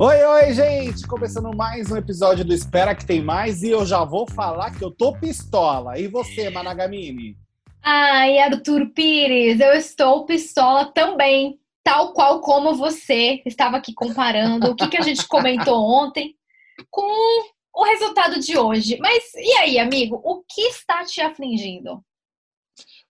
Oi, 0.00 0.24
oi, 0.24 0.54
gente! 0.54 1.06
Começando 1.06 1.54
mais 1.54 1.90
um 1.90 1.96
episódio 1.96 2.44
do 2.44 2.54
Espera 2.54 2.94
Que 2.94 3.04
Tem 3.04 3.22
Mais 3.22 3.62
e 3.62 3.68
eu 3.68 3.84
já 3.84 4.02
vou 4.02 4.26
falar 4.26 4.70
que 4.70 4.82
eu 4.82 4.90
tô 4.90 5.12
pistola. 5.12 5.98
E 5.98 6.08
você, 6.08 6.48
Managamini? 6.48 7.36
Ai, 7.82 8.38
Arthur 8.38 8.90
Pires, 8.94 9.60
eu 9.60 9.74
estou 9.74 10.24
pistola 10.24 10.86
também, 10.86 11.60
tal 11.82 12.14
qual 12.14 12.40
como 12.40 12.74
você 12.74 13.42
estava 13.44 13.76
aqui 13.76 13.92
comparando 13.92 14.70
o 14.70 14.74
que, 14.74 14.88
que 14.88 14.96
a 14.96 15.02
gente 15.02 15.28
comentou 15.28 15.84
ontem 15.84 16.34
com 16.90 17.44
o 17.74 17.84
resultado 17.84 18.40
de 18.40 18.56
hoje. 18.56 18.96
Mas 18.98 19.34
e 19.34 19.52
aí, 19.58 19.78
amigo, 19.78 20.18
o 20.24 20.42
que 20.42 20.62
está 20.62 21.04
te 21.04 21.20
afligindo? 21.20 22.02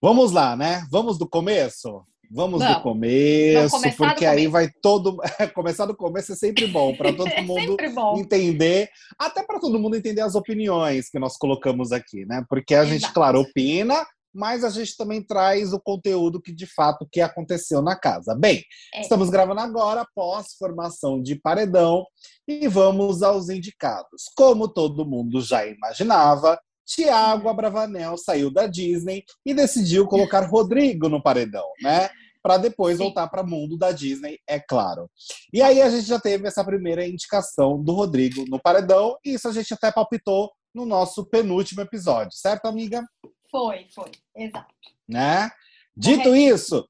Vamos 0.03 0.33
lá, 0.33 0.57
né? 0.57 0.85
Vamos 0.91 1.17
do 1.17 1.29
começo? 1.29 2.05
Vamos, 2.35 2.59
Vamos. 2.59 2.79
do 2.79 2.83
começo, 2.83 3.79
Vamos 3.79 3.95
porque 3.95 4.27
aí 4.27 4.49
vai 4.49 4.69
todo. 4.83 5.17
começar 5.55 5.87
do 5.87 5.97
começo 5.97 6.33
é 6.33 6.35
sempre 6.35 6.67
bom, 6.67 6.93
para 6.97 7.13
todo 7.15 7.29
é 7.29 7.41
mundo 7.41 7.77
entender, 8.19 8.91
até 9.17 9.45
para 9.45 9.61
todo 9.61 9.79
mundo 9.79 9.95
entender 9.95 10.21
as 10.21 10.35
opiniões 10.35 11.09
que 11.09 11.19
nós 11.21 11.37
colocamos 11.37 11.93
aqui, 11.93 12.27
né? 12.27 12.45
Porque 12.49 12.75
a 12.75 12.79
Exato. 12.81 12.93
gente, 12.93 13.13
claro, 13.13 13.39
opina, 13.39 14.05
mas 14.35 14.65
a 14.65 14.71
gente 14.71 14.97
também 14.97 15.23
traz 15.23 15.73
o 15.73 15.79
conteúdo 15.79 16.43
que 16.43 16.53
de 16.53 16.67
fato 16.67 17.07
que 17.09 17.21
aconteceu 17.21 17.81
na 17.81 17.95
casa. 17.95 18.35
Bem, 18.35 18.65
é. 18.93 19.03
estamos 19.03 19.31
gravando 19.31 19.61
agora 19.61 20.01
após 20.01 20.55
formação 20.59 21.23
de 21.23 21.37
paredão 21.37 22.05
e 22.49 22.67
vamos 22.67 23.23
aos 23.23 23.49
indicados. 23.49 24.25
Como 24.37 24.67
todo 24.67 25.07
mundo 25.07 25.41
já 25.41 25.65
imaginava, 25.65 26.59
Tiago 26.85 27.49
Abravanel 27.49 28.17
saiu 28.17 28.51
da 28.51 28.67
Disney 28.67 29.23
e 29.47 29.55
decidiu 29.55 30.09
colocar 30.09 30.41
Rodrigo 30.51 31.09
no 31.09 31.23
paredão, 31.23 31.67
né? 31.81 32.11
Para 32.45 32.59
depois 32.59 32.99
Sim. 32.99 33.05
voltar 33.05 33.27
para 33.29 33.43
o 33.43 33.49
mundo 33.49 33.79
da 33.79 33.91
Disney, 33.91 34.39
é 34.47 34.61
claro. 34.61 35.11
E 35.51 35.63
aí 35.63 35.81
a 35.81 35.89
gente 35.89 36.07
já 36.07 36.21
teve 36.21 36.47
essa 36.47 36.63
primeira 36.63 37.07
indicação 37.07 37.83
do 37.83 37.95
Rodrigo 37.95 38.45
no 38.49 38.61
paredão, 38.61 39.17
e 39.25 39.33
isso 39.33 39.49
a 39.49 39.53
gente 39.53 39.73
até 39.73 39.91
palpitou 39.91 40.53
no 40.75 40.85
nosso 40.85 41.25
penúltimo 41.25 41.81
episódio, 41.81 42.37
certo, 42.37 42.67
amiga? 42.67 43.03
Foi, 43.51 43.87
foi, 43.95 44.11
exato. 44.37 44.75
Né? 45.09 45.51
Dito 45.97 46.37
isso, 46.37 46.87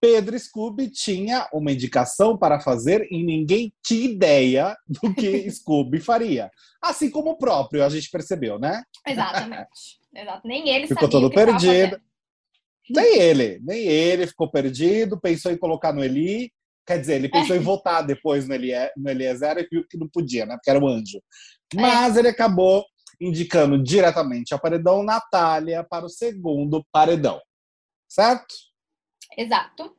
Pedro 0.00 0.38
Scooby 0.38 0.90
tinha 0.90 1.48
uma 1.52 1.72
indicação 1.72 2.36
para 2.36 2.60
fazer 2.60 3.06
e 3.10 3.22
ninguém 3.22 3.72
tinha 3.84 4.10
ideia 4.10 4.76
do 4.88 5.14
que 5.14 5.48
Scooby 5.50 6.00
faria. 6.00 6.50
Assim 6.82 7.10
como 7.10 7.30
o 7.30 7.38
próprio, 7.38 7.84
a 7.84 7.88
gente 7.88 8.10
percebeu, 8.10 8.58
né? 8.58 8.82
Exatamente. 9.06 9.68
Exato. 10.14 10.48
Nem 10.48 10.68
ele 10.68 10.86
ficou 10.86 11.08
todo 11.08 11.30
perdido. 11.30 12.00
Nem 12.88 13.18
ele, 13.18 13.60
nem 13.62 13.86
ele 13.86 14.26
ficou 14.26 14.50
perdido, 14.50 15.20
pensou 15.20 15.50
em 15.50 15.56
colocar 15.56 15.92
no 15.92 16.04
Eli. 16.04 16.52
Quer 16.86 17.00
dizer, 17.00 17.14
ele 17.16 17.28
pensou 17.28 17.56
é. 17.56 17.58
em 17.58 17.62
votar 17.62 18.06
depois 18.06 18.46
no, 18.46 18.54
Elie, 18.54 18.92
no 18.96 19.10
Eliezer 19.10 19.58
e 19.58 19.68
viu 19.68 19.84
que 19.88 19.98
não 19.98 20.08
podia, 20.08 20.46
né? 20.46 20.54
Porque 20.54 20.70
era 20.70 20.78
o 20.78 20.84
um 20.84 20.88
anjo. 20.88 21.18
É. 21.76 21.80
Mas 21.80 22.16
é. 22.16 22.20
ele 22.20 22.28
acabou 22.28 22.84
indicando 23.20 23.82
diretamente 23.82 24.54
a 24.54 24.58
paredão 24.58 25.02
Natália 25.02 25.82
para 25.82 26.06
o 26.06 26.10
segundo 26.10 26.84
paredão. 26.92 27.40
Certo? 28.08 28.54
Exato. 29.36 29.96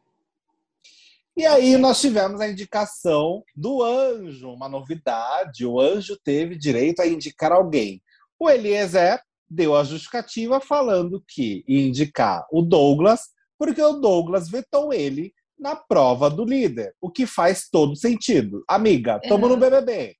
E 1.35 1.45
aí 1.45 1.77
nós 1.77 2.01
tivemos 2.01 2.41
a 2.41 2.49
indicação 2.49 3.43
do 3.55 3.83
anjo, 3.83 4.49
uma 4.49 4.69
novidade. 4.69 5.65
O 5.65 5.79
anjo 5.79 6.17
teve 6.23 6.57
direito 6.57 7.01
a 7.01 7.07
indicar 7.07 7.51
alguém. 7.51 8.01
O 8.39 8.49
Eliezer 8.49 9.21
deu 9.49 9.75
a 9.75 9.83
justificativa 9.83 10.59
falando 10.59 11.23
que 11.27 11.63
ia 11.67 11.87
indicar 11.87 12.45
o 12.51 12.61
Douglas, 12.61 13.29
porque 13.57 13.81
o 13.81 13.93
Douglas 13.93 14.49
vetou 14.49 14.93
ele 14.93 15.33
na 15.57 15.75
prova 15.75 16.29
do 16.29 16.45
líder, 16.45 16.93
o 17.01 17.09
que 17.09 17.25
faz 17.25 17.67
todo 17.69 17.95
sentido. 17.95 18.63
Amiga, 18.67 19.19
estamos 19.21 19.49
no 19.49 19.57
BBB. 19.57 20.15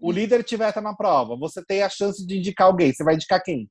O 0.00 0.10
líder 0.10 0.42
te 0.42 0.56
veta 0.56 0.80
na 0.80 0.94
prova, 0.94 1.36
você 1.36 1.64
tem 1.64 1.82
a 1.82 1.88
chance 1.88 2.26
de 2.26 2.38
indicar 2.38 2.66
alguém, 2.66 2.92
você 2.92 3.04
vai 3.04 3.14
indicar 3.14 3.42
quem? 3.42 3.70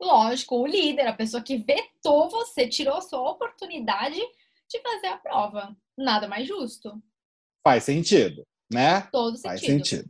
Lógico, 0.00 0.56
o 0.56 0.66
líder, 0.66 1.06
a 1.08 1.12
pessoa 1.12 1.42
que 1.42 1.56
vetou 1.56 2.28
você, 2.28 2.68
tirou 2.68 3.00
sua 3.02 3.30
oportunidade 3.30 4.20
de 4.68 4.80
fazer 4.80 5.08
a 5.08 5.16
prova. 5.16 5.76
Nada 5.96 6.28
mais 6.28 6.46
justo. 6.46 7.02
Faz 7.64 7.84
sentido, 7.84 8.46
né? 8.72 9.08
Todo 9.10 9.38
Faz 9.38 9.60
sentido. 9.60 10.08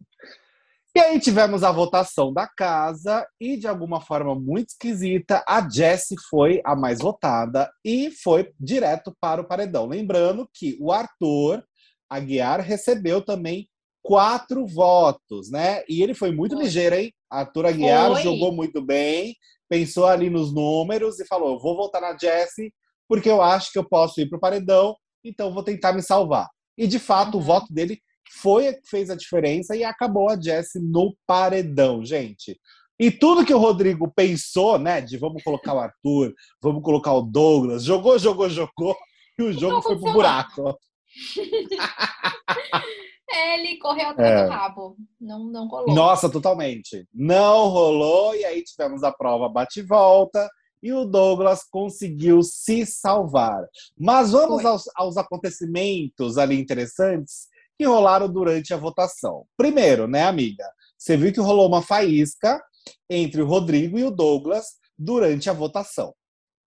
E 0.97 0.99
aí 0.99 1.21
tivemos 1.21 1.63
a 1.63 1.71
votação 1.71 2.33
da 2.33 2.49
casa 2.49 3.29
e, 3.39 3.59
de 3.59 3.69
alguma 3.69 4.01
forma 4.01 4.35
muito 4.35 4.71
esquisita, 4.71 5.45
a 5.47 5.69
Jessie 5.69 6.17
foi 6.31 6.63
a 6.65 6.75
mais 6.75 7.01
votada 7.01 7.71
e 7.85 8.11
foi 8.11 8.51
direto 8.59 9.15
para 9.21 9.43
o 9.43 9.47
paredão. 9.47 9.85
Lembrando 9.85 10.49
que 10.55 10.79
o 10.81 10.91
Arthur 10.91 11.63
Aguiar 12.09 12.63
recebeu 12.63 13.21
também 13.21 13.69
quatro 14.03 14.67
votos, 14.67 15.51
né? 15.51 15.83
E 15.87 16.03
ele 16.03 16.15
foi 16.15 16.33
muito 16.33 16.55
foi. 16.55 16.65
ligeiro, 16.65 16.97
hein? 16.97 17.13
Arthur 17.31 17.67
Aguiar 17.67 18.13
foi. 18.13 18.23
jogou 18.23 18.51
muito 18.51 18.81
bem, 18.81 19.37
pensou 19.69 20.07
ali 20.07 20.31
nos 20.31 20.51
números 20.51 21.21
e 21.21 21.27
falou: 21.27 21.61
vou 21.61 21.77
votar 21.77 22.01
na 22.01 22.17
Jessie 22.17 22.73
porque 23.07 23.29
eu 23.29 23.43
acho 23.43 23.71
que 23.71 23.79
eu 23.79 23.87
posso 23.87 24.19
ir 24.19 24.31
para 24.31 24.39
o 24.39 24.41
paredão, 24.41 24.97
então 25.23 25.53
vou 25.53 25.63
tentar 25.63 25.93
me 25.93 26.01
salvar. 26.01 26.49
E 26.75 26.87
de 26.87 26.99
fato, 26.99 27.35
uhum. 27.35 27.41
o 27.43 27.45
voto 27.45 27.71
dele 27.71 28.01
foi 28.31 28.73
que 28.75 28.89
fez 28.89 29.11
a 29.11 29.17
diferença 29.17 29.77
e 29.77 29.85
acabou 29.85 30.29
a 30.29 30.41
Jessie 30.41 30.81
no 30.81 31.17
paredão, 31.27 32.05
gente. 32.05 32.59
E 32.99 33.11
tudo 33.11 33.45
que 33.45 33.53
o 33.53 33.59
Rodrigo 33.59 34.11
pensou, 34.15 34.79
né, 34.79 35.01
de 35.01 35.19
vamos 35.19 35.43
colocar 35.43 35.75
o 35.75 35.79
Arthur, 35.79 36.33
vamos 36.63 36.83
colocar 36.83 37.13
o 37.13 37.23
Douglas, 37.23 37.85
jogou, 37.85 38.19
jogou, 38.19 38.49
jogou, 38.49 38.97
e 39.39 39.43
o 39.43 39.53
jogo 39.53 39.83
foi 39.83 39.99
pro 39.99 40.13
buraco. 40.13 40.79
Ele 43.29 43.77
correu 43.79 44.09
atrás 44.09 44.41
é. 44.41 44.45
do 44.45 44.51
rabo. 44.51 44.97
Não, 45.21 45.45
não 45.45 45.67
rolou. 45.67 45.95
Nossa, 45.95 46.31
totalmente. 46.31 47.07
Não 47.13 47.69
rolou, 47.69 48.35
e 48.35 48.45
aí 48.45 48.63
tivemos 48.63 49.03
a 49.03 49.13
prova 49.13 49.49
bate-volta 49.49 50.49
e 50.83 50.93
o 50.93 51.05
Douglas 51.05 51.65
conseguiu 51.69 52.43
se 52.43 52.87
salvar. 52.87 53.67
Mas 53.99 54.31
vamos 54.31 54.65
aos, 54.65 54.85
aos, 54.95 55.17
acontecimentos 55.17 56.39
ali 56.39 56.59
interessantes 56.59 57.49
que 57.79 57.85
rolaram 57.85 58.29
durante 58.29 58.73
a 58.73 58.77
votação. 58.77 59.45
Primeiro, 59.57 60.07
né, 60.07 60.25
amiga? 60.25 60.65
Você 60.97 61.17
viu 61.17 61.33
que 61.33 61.41
rolou 61.41 61.69
uma 61.69 61.83
faísca 61.83 62.63
entre 63.09 63.43
o 63.43 63.47
Rodrigo 63.47 63.99
e 63.99 64.05
o 64.05 64.11
Douglas 64.11 64.77
durante 64.99 65.51
a 65.51 65.53
votação. 65.53 66.15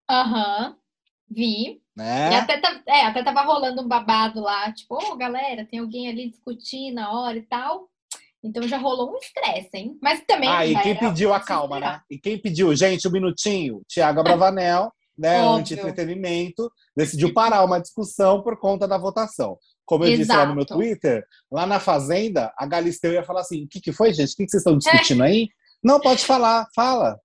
Aham, 0.10 0.70
uhum, 0.70 0.76
vi. 1.30 1.82
Né? 1.96 2.32
E 2.32 2.36
até, 2.36 2.60
tá, 2.60 2.82
é, 2.88 3.06
até 3.06 3.24
tava 3.24 3.42
rolando 3.42 3.82
um 3.82 3.88
babado 3.88 4.40
lá, 4.40 4.72
tipo, 4.72 4.96
ô 4.96 5.12
oh, 5.12 5.18
galera, 5.18 5.66
tem 5.66 5.80
alguém 5.80 6.10
ali 6.10 6.30
discutindo 6.30 6.96
na 6.96 7.12
hora 7.12 7.38
e 7.38 7.44
tal. 7.44 7.90
Então 8.42 8.64
já 8.64 8.78
rolou 8.78 9.12
um 9.12 9.18
estresse, 9.18 9.70
hein? 9.74 9.98
Mas 10.02 10.24
também. 10.26 10.50
Ah, 10.50 10.66
e 10.66 10.82
quem 10.82 10.96
pediu 10.96 11.34
a 11.34 11.40
calma, 11.42 11.80
né? 11.80 12.02
E 12.10 12.18
quem 12.18 12.42
pediu, 12.42 12.74
gente, 12.74 13.08
um 13.08 13.12
minutinho, 13.12 13.82
Tiago 13.88 14.24
Bravanel, 14.24 14.94
né? 15.18 15.40
Anti-entretenimento, 15.44 16.72
decidiu 16.96 17.34
parar 17.34 17.66
uma 17.66 17.82
discussão 17.82 18.42
por 18.42 18.58
conta 18.58 18.88
da 18.88 18.98
votação. 18.98 19.58
Como 19.90 20.04
eu 20.04 20.10
Exato. 20.10 20.22
disse 20.22 20.38
lá 20.38 20.46
no 20.46 20.54
meu 20.54 20.66
Twitter, 20.68 21.26
lá 21.52 21.66
na 21.66 21.80
Fazenda, 21.80 22.54
a 22.56 22.68
Galisteu 22.68 23.12
ia 23.12 23.24
falar 23.24 23.42
assim: 23.42 23.64
o 23.64 23.68
que, 23.68 23.82
que 23.82 23.92
foi, 23.92 24.14
gente? 24.14 24.34
O 24.34 24.36
que, 24.36 24.46
que 24.46 24.52
vocês 24.52 24.62
estão 24.62 24.78
discutindo 24.78 25.24
aí? 25.24 25.50
Não, 25.84 26.00
pode 26.00 26.24
falar, 26.24 26.68
fala. 26.76 27.20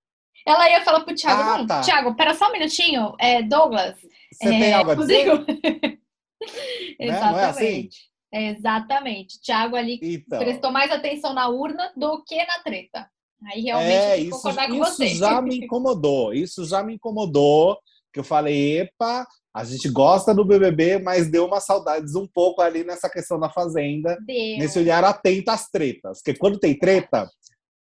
Ela 0.47 0.67
ia 0.71 0.83
falar 0.83 1.01
pro 1.01 1.13
Thiago, 1.13 1.41
ah, 1.43 1.57
não, 1.59 1.67
tá. 1.67 1.81
Thiago, 1.81 2.15
pera 2.15 2.33
só 2.33 2.49
um 2.49 2.53
minutinho. 2.53 3.13
É, 3.19 3.43
Douglas. 3.43 3.95
Você 4.33 4.47
é, 4.47 4.59
tem 4.59 4.73
algo 4.73 4.89
a 4.89 4.95
dizer? 4.95 5.27
Exatamente. 5.27 5.99
Né? 6.99 7.19
Não 7.19 7.39
é 7.39 7.45
assim? 7.45 7.89
Exatamente. 8.33 9.41
Thiago 9.41 9.75
ali 9.75 9.99
então. 10.01 10.39
prestou 10.39 10.71
mais 10.71 10.91
atenção 10.91 11.33
na 11.33 11.47
urna 11.49 11.91
do 11.95 12.23
que 12.23 12.43
na 12.45 12.59
treta. 12.63 13.07
Aí 13.47 13.61
realmente 13.61 13.93
é, 13.93 14.17
isso, 14.17 14.31
concordar 14.31 14.67
com 14.67 14.73
isso 14.73 14.85
você. 14.85 15.05
Isso 15.05 15.19
já 15.19 15.41
me 15.41 15.57
incomodou. 15.57 16.33
Isso 16.33 16.65
já 16.65 16.83
me 16.83 16.95
incomodou. 16.95 17.77
Que 18.11 18.19
eu 18.19 18.23
falei, 18.23 18.79
epa, 18.79 19.27
a 19.55 19.63
gente 19.63 19.87
gosta 19.87 20.35
do 20.35 20.43
BBB, 20.43 20.99
mas 20.99 21.31
deu 21.31 21.45
umas 21.45 21.63
saudades 21.63 22.13
um 22.13 22.27
pouco 22.27 22.61
ali 22.61 22.83
nessa 22.83 23.09
questão 23.09 23.39
da 23.39 23.49
Fazenda. 23.49 24.17
Deu. 24.27 24.57
Nesse 24.57 24.77
olhar 24.77 25.01
atento 25.05 25.49
às 25.49 25.69
tretas. 25.69 26.21
Porque 26.21 26.37
quando 26.37 26.59
tem 26.59 26.77
treta, 26.77 27.31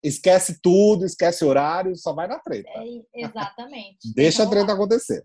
esquece 0.00 0.60
tudo, 0.62 1.04
esquece 1.04 1.44
horário, 1.44 1.96
só 1.96 2.12
vai 2.12 2.28
na 2.28 2.38
treta. 2.38 2.70
É, 2.76 3.24
exatamente. 3.24 3.98
Deixa 4.14 4.44
a 4.44 4.46
treta 4.46 4.72
acontecer. 4.72 5.24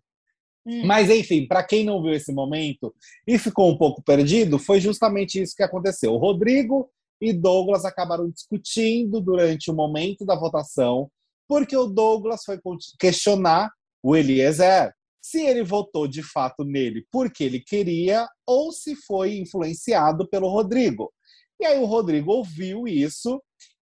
Hum. 0.66 0.88
Mas, 0.88 1.12
enfim, 1.12 1.48
para 1.48 1.62
quem 1.62 1.86
não 1.86 2.02
viu 2.02 2.14
esse 2.14 2.34
momento 2.34 2.96
e 3.28 3.38
ficou 3.38 3.70
um 3.70 3.78
pouco 3.78 4.02
perdido, 4.02 4.58
foi 4.58 4.82
justamente 4.82 5.40
isso 5.40 5.56
que 5.56 5.62
aconteceu. 5.62 6.14
O 6.14 6.18
Rodrigo 6.18 6.90
e 7.22 7.32
Douglas 7.32 7.86
acabaram 7.86 8.28
discutindo 8.28 9.22
durante 9.22 9.70
o 9.70 9.76
momento 9.76 10.26
da 10.26 10.34
votação, 10.34 11.12
porque 11.48 11.78
o 11.78 11.86
Douglas 11.86 12.42
foi 12.44 12.60
questionar 13.00 13.72
o 14.02 14.16
Eliezer 14.16 14.96
se 15.30 15.46
ele 15.46 15.64
votou 15.64 16.08
de 16.08 16.24
fato 16.24 16.64
nele 16.64 17.06
porque 17.12 17.44
ele 17.44 17.60
queria 17.60 18.28
ou 18.48 18.72
se 18.72 18.96
foi 18.96 19.38
influenciado 19.38 20.28
pelo 20.28 20.50
Rodrigo. 20.50 21.14
E 21.60 21.66
aí 21.66 21.78
o 21.78 21.86
Rodrigo 21.86 22.32
ouviu 22.32 22.88
isso 22.88 23.42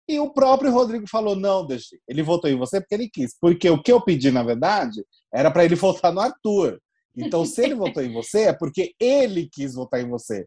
e 0.08 0.19
o 0.19 0.31
próprio 0.31 0.72
Rodrigo 0.72 1.06
falou: 1.08 1.37
não, 1.37 1.64
deixe, 1.64 1.98
ele 2.08 2.22
votou 2.22 2.50
em 2.50 2.56
você 2.56 2.81
porque 2.81 2.94
ele 2.94 3.08
quis. 3.08 3.37
Porque 3.40 3.69
o 3.70 3.81
que 3.81 3.93
eu 3.93 4.00
pedi, 4.00 4.31
na 4.31 4.43
verdade, 4.43 5.04
era 5.32 5.50
para 5.50 5.64
ele 5.64 5.75
votar 5.76 6.12
no 6.12 6.20
Arthur. 6.20 6.81
Então, 7.16 7.46
se 7.46 7.62
ele 7.62 7.75
votou 7.75 8.02
em 8.02 8.12
você, 8.12 8.43
é 8.43 8.52
porque 8.52 8.93
ele 9.00 9.48
quis 9.50 9.75
votar 9.75 10.00
em 10.00 10.08
você. 10.08 10.46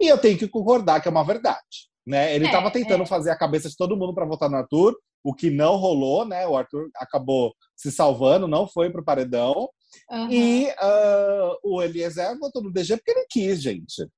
E 0.00 0.08
eu 0.08 0.18
tenho 0.18 0.36
que 0.36 0.48
concordar 0.48 1.00
que 1.00 1.06
é 1.06 1.10
uma 1.10 1.24
verdade. 1.24 1.88
Né? 2.04 2.34
Ele 2.34 2.46
estava 2.46 2.68
é, 2.68 2.70
tentando 2.70 3.04
é. 3.04 3.06
fazer 3.06 3.30
a 3.30 3.38
cabeça 3.38 3.68
de 3.68 3.76
todo 3.76 3.96
mundo 3.96 4.14
para 4.14 4.26
votar 4.26 4.50
no 4.50 4.56
Arthur, 4.56 4.96
o 5.22 5.32
que 5.32 5.48
não 5.48 5.76
rolou, 5.76 6.24
né? 6.24 6.46
O 6.46 6.56
Arthur 6.56 6.88
acabou 6.96 7.54
se 7.76 7.92
salvando, 7.92 8.48
não 8.48 8.66
foi 8.66 8.90
pro 8.90 9.04
paredão. 9.04 9.68
Uhum. 10.10 10.30
E 10.30 10.66
uh, 10.68 11.58
o 11.62 11.82
Eliezer 11.82 12.38
votou 12.38 12.62
no 12.62 12.72
DG 12.72 12.96
porque 12.96 13.10
ele 13.10 13.26
quis, 13.30 13.62
gente. 13.62 14.08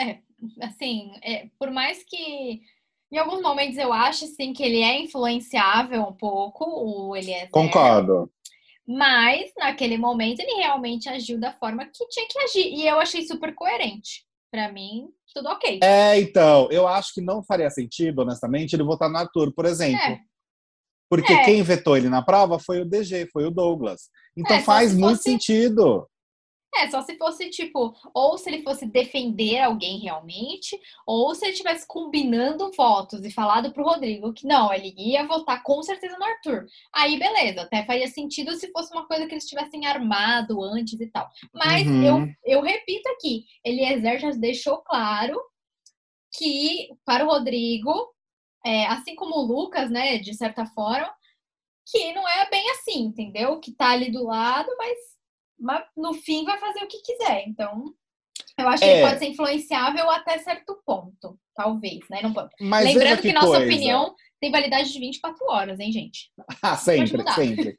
É, 0.00 0.18
assim, 0.62 1.12
é, 1.22 1.48
por 1.58 1.70
mais 1.70 2.02
que 2.04 2.60
em 3.12 3.18
alguns 3.18 3.40
momentos 3.42 3.76
eu 3.78 3.92
acho 3.92 4.26
sim 4.26 4.52
que 4.52 4.62
ele 4.62 4.82
é 4.82 5.00
influenciável 5.00 6.02
um 6.02 6.12
pouco, 6.12 6.64
o 6.64 7.16
Eliezer. 7.16 7.50
Concordo. 7.50 8.30
Mas 8.86 9.50
naquele 9.56 9.96
momento 9.96 10.40
ele 10.40 10.56
realmente 10.56 11.08
agiu 11.08 11.38
da 11.38 11.52
forma 11.52 11.86
que 11.86 12.06
tinha 12.08 12.26
que 12.28 12.38
agir. 12.40 12.74
E 12.74 12.86
eu 12.86 12.98
achei 12.98 13.26
super 13.26 13.54
coerente. 13.54 14.24
Para 14.50 14.70
mim, 14.70 15.08
tudo 15.34 15.48
ok. 15.48 15.80
É, 15.82 16.20
então, 16.20 16.68
eu 16.70 16.86
acho 16.86 17.12
que 17.12 17.20
não 17.20 17.42
faria 17.42 17.68
sentido, 17.70 18.20
honestamente, 18.20 18.74
ele 18.74 18.84
votar 18.84 19.10
no 19.10 19.16
Arthur, 19.16 19.52
por 19.52 19.64
exemplo. 19.64 20.00
É. 20.00 20.20
Porque 21.08 21.32
é. 21.32 21.44
quem 21.44 21.62
vetou 21.62 21.96
ele 21.96 22.08
na 22.08 22.22
prova 22.22 22.58
foi 22.58 22.80
o 22.80 22.84
DG, 22.84 23.28
foi 23.32 23.46
o 23.46 23.50
Douglas. 23.50 24.08
Então 24.36 24.56
é, 24.56 24.62
faz 24.62 24.94
muito 24.94 25.16
fosse... 25.16 25.30
sentido. 25.30 26.08
É, 26.76 26.90
só 26.90 27.02
se 27.02 27.16
fosse 27.16 27.48
tipo, 27.50 27.94
ou 28.12 28.36
se 28.36 28.50
ele 28.50 28.62
fosse 28.62 28.84
defender 28.84 29.60
alguém 29.60 30.00
realmente, 30.00 30.76
ou 31.06 31.32
se 31.34 31.44
ele 31.44 31.52
estivesse 31.52 31.86
combinando 31.86 32.72
votos 32.72 33.24
e 33.24 33.30
falado 33.30 33.72
pro 33.72 33.84
Rodrigo 33.84 34.32
que 34.32 34.44
não, 34.44 34.72
ele 34.72 34.92
ia 34.96 35.24
votar 35.24 35.62
com 35.62 35.80
certeza 35.84 36.18
no 36.18 36.24
Arthur. 36.24 36.66
Aí, 36.92 37.16
beleza, 37.16 37.62
até 37.62 37.84
faria 37.84 38.08
sentido 38.08 38.52
se 38.56 38.72
fosse 38.72 38.92
uma 38.92 39.06
coisa 39.06 39.26
que 39.26 39.34
eles 39.34 39.46
tivessem 39.46 39.86
armado 39.86 40.62
antes 40.64 41.00
e 41.00 41.06
tal. 41.06 41.28
Mas 41.54 41.86
uhum. 41.86 42.02
eu, 42.02 42.28
eu 42.44 42.60
repito 42.60 43.08
aqui, 43.10 43.44
Eliezer 43.64 44.18
já 44.18 44.30
deixou 44.30 44.78
claro 44.78 45.40
que 46.36 46.88
para 47.04 47.24
o 47.24 47.28
Rodrigo, 47.28 48.12
é, 48.64 48.86
assim 48.86 49.14
como 49.14 49.36
o 49.36 49.46
Lucas, 49.46 49.90
né, 49.90 50.18
de 50.18 50.34
certa 50.34 50.66
forma, 50.66 51.12
que 51.86 52.12
não 52.12 52.26
é 52.26 52.48
bem 52.50 52.70
assim, 52.70 53.00
entendeu? 53.02 53.60
Que 53.60 53.72
tá 53.72 53.90
ali 53.90 54.10
do 54.10 54.24
lado, 54.24 54.70
mas 54.78 55.14
mas 55.58 55.84
no 55.96 56.14
fim 56.14 56.44
vai 56.44 56.58
fazer 56.58 56.80
o 56.80 56.88
que 56.88 57.00
quiser. 57.00 57.44
Então, 57.46 57.94
eu 58.58 58.68
acho 58.68 58.82
que 58.82 58.88
é. 58.88 58.98
ele 58.98 59.08
pode 59.08 59.18
ser 59.18 59.26
influenciável 59.26 60.10
até 60.10 60.38
certo 60.38 60.80
ponto, 60.84 61.38
talvez, 61.54 62.00
né? 62.10 62.20
Não 62.22 62.32
pode. 62.32 62.50
Mas 62.60 62.84
Lembrando 62.84 63.22
que, 63.22 63.28
que 63.28 63.34
nossa 63.34 63.46
coisa. 63.46 63.64
opinião 63.64 64.14
tem 64.40 64.50
validade 64.50 64.92
de 64.92 64.98
24 64.98 65.46
horas, 65.46 65.80
hein, 65.80 65.92
gente? 65.92 66.30
Ah, 66.62 66.76
sempre, 66.76 67.22
sempre. 67.32 67.76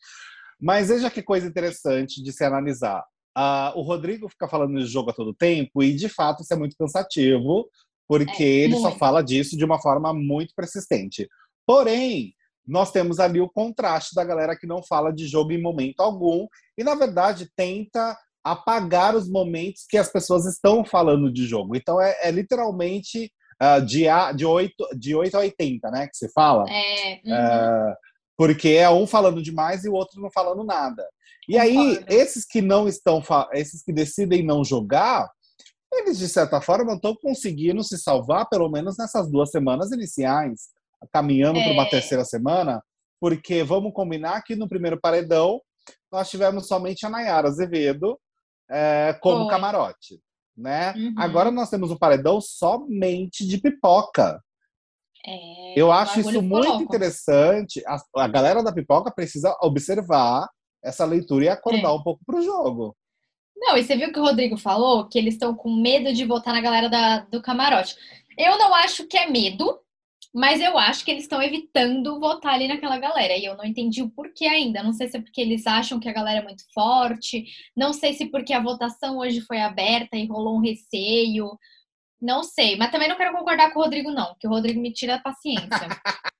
Mas 0.60 0.88
veja 0.88 1.12
que 1.12 1.22
coisa 1.22 1.48
interessante 1.48 2.24
de 2.24 2.32
se 2.32 2.44
analisar. 2.44 3.04
Uh, 3.38 3.78
o 3.78 3.82
Rodrigo 3.82 4.30
fica 4.30 4.48
falando 4.48 4.80
de 4.80 4.86
jogo 4.86 5.10
a 5.10 5.14
todo 5.14 5.34
tempo 5.34 5.84
e, 5.84 5.94
de 5.94 6.08
fato, 6.08 6.42
isso 6.42 6.54
é 6.54 6.58
muito 6.58 6.78
cansativo, 6.78 7.70
porque 8.08 8.44
é, 8.44 8.48
ele 8.48 8.74
muito. 8.74 8.90
só 8.90 8.98
fala 8.98 9.22
disso 9.22 9.58
de 9.58 9.66
uma 9.66 9.80
forma 9.80 10.14
muito 10.14 10.54
persistente. 10.56 11.28
Porém, 11.66 12.34
nós 12.68 12.92
temos 12.92 13.20
ali 13.20 13.40
o 13.40 13.50
contraste 13.50 14.16
da 14.16 14.24
galera 14.24 14.56
que 14.58 14.68
não 14.68 14.84
fala 14.84 15.12
de 15.12 15.28
jogo 15.28 15.52
em 15.52 15.62
momento 15.62 16.02
algum 16.02 16.48
e, 16.78 16.84
na 16.84 16.96
verdade, 16.96 17.50
tenta 17.56 18.18
apagar 18.44 19.16
os 19.16 19.30
momentos 19.30 19.86
que 19.90 19.98
as 19.98 20.12
pessoas 20.12 20.46
estão 20.46 20.86
falando 20.86 21.32
de 21.32 21.48
jogo. 21.48 21.76
Então, 21.76 22.00
é, 22.00 22.16
é 22.22 22.32
literalmente 22.32 23.32
uh, 23.62 23.84
de, 23.84 24.08
a, 24.08 24.32
de, 24.32 24.46
8, 24.46 24.74
de 24.98 25.16
8 25.16 25.36
a 25.36 25.40
80, 25.40 25.92
né? 25.92 26.08
Que 26.08 26.18
se 26.18 26.32
fala. 26.32 26.66
É. 26.70 27.22
Uhum. 27.26 27.34
Uh, 27.34 27.96
porque 28.38 28.70
é 28.70 28.90
um 28.90 29.08
falando 29.08 29.42
demais 29.42 29.84
e 29.84 29.90
o 29.90 29.94
outro 29.94 30.22
não 30.22 30.30
falando 30.32 30.64
nada. 30.64 31.04
E 31.48 31.58
aí, 31.58 32.04
esses 32.08 32.44
que 32.44 32.62
não 32.62 32.88
estão, 32.88 33.24
esses 33.54 33.84
que 33.84 33.94
decidem 33.94 34.44
não 34.44 34.64
jogar, 34.64 35.30
eles, 36.00 36.18
de 36.18 36.28
certa 36.28 36.62
forma, 36.62 36.94
estão 36.94 37.16
conseguindo 37.16 37.84
se 37.84 37.98
salvar, 37.98 38.48
pelo 38.50 38.70
menos 38.70 38.98
nessas 38.98 39.30
duas 39.30 39.52
semanas 39.52 39.92
iniciais 39.92 40.70
caminhando 41.12 41.60
é. 41.60 41.64
para 41.64 41.74
uma 41.74 41.90
terceira 41.90 42.24
semana, 42.24 42.82
porque 43.20 43.64
vamos 43.64 43.94
combinar 43.94 44.42
que 44.44 44.56
no 44.56 44.68
primeiro 44.68 45.00
paredão 45.00 45.62
nós 46.12 46.30
tivemos 46.30 46.68
somente 46.68 47.06
a 47.06 47.10
Nayara 47.10 47.48
Azevedo 47.48 48.20
é, 48.70 49.18
como 49.22 49.44
Foi. 49.44 49.50
camarote, 49.50 50.20
né? 50.56 50.94
Uhum. 50.94 51.16
Agora 51.18 51.52
nós 51.52 51.70
temos 51.70 51.92
um 51.92 51.98
paredão 51.98 52.42
somente 52.42 53.46
de 53.46 53.58
pipoca. 53.60 54.42
É, 55.28 55.80
eu 55.80 55.92
acho 55.92 56.20
isso 56.20 56.42
muito 56.42 56.82
interessante. 56.84 57.82
A, 57.88 57.98
a, 58.24 58.28
galera 58.28 58.64
da 58.64 58.72
pipoca 58.72 59.12
precisa 59.12 59.56
observar 59.62 60.48
essa 60.84 61.06
leitura 61.06 61.46
e 61.46 61.50
acordar 61.50 61.90
é. 61.90 61.94
um 61.94 62.04
pouco 62.04 62.22
para 62.26 62.38
o 62.38 62.42
jogo. 62.42 62.96
Não, 63.56 63.78
e 63.78 63.84
você 63.84 63.96
viu 63.96 64.12
que 64.12 64.20
o 64.20 64.24
Rodrigo 64.24 64.58
falou 64.58 65.08
que 65.08 65.18
eles 65.18 65.36
estão 65.36 65.56
com 65.56 65.74
medo 65.74 66.14
de 66.14 66.26
votar 66.26 66.54
na 66.54 66.62
galera 66.62 66.90
da, 66.90 67.20
do 67.20 67.42
camarote. 67.42 67.96
Eu 68.38 68.58
não 68.58 68.74
acho 68.76 69.08
que 69.08 69.18
é 69.18 69.30
medo, 69.30 69.80
mas 70.34 70.60
eu 70.60 70.78
acho 70.78 71.06
que 71.06 71.12
eles 71.12 71.24
estão 71.24 71.42
evitando 71.42 72.20
votar 72.20 72.54
ali 72.54 72.68
naquela 72.68 73.00
galera. 73.00 73.38
E 73.38 73.46
eu 73.46 73.56
não 73.56 73.64
entendi 73.64 74.02
o 74.04 74.10
porquê 74.10 74.46
ainda. 74.46 74.84
Não 74.84 74.92
sei 74.92 75.08
se 75.08 75.18
é 75.18 75.22
porque 75.22 75.40
eles 75.40 75.66
acham 75.66 76.00
que 76.00 76.10
a 76.10 76.14
galera 76.14 76.40
é 76.40 76.44
muito 76.44 76.64
forte. 76.74 77.46
Não 77.76 77.94
sei 77.94 78.14
se 78.14 78.26
porque 78.26 78.54
a 78.54 78.62
votação 78.62 79.18
hoje 79.18 79.40
foi 79.42 79.62
aberta 79.62 80.18
e 80.18 80.28
rolou 80.28 80.58
um 80.58 80.62
receio. 80.62 81.58
Não 82.22 82.44
sei. 82.44 82.76
Mas 82.76 82.92
também 82.92 83.08
não 83.08 83.16
quero 83.16 83.36
concordar 83.36 83.72
com 83.72 83.80
o 83.80 83.84
Rodrigo, 83.84 84.12
não. 84.12 84.36
Que 84.38 84.48
o 84.48 84.50
Rodrigo 84.50 84.82
me 84.82 84.92
tira 84.92 85.16
a 85.16 85.20
paciência. 85.20 85.70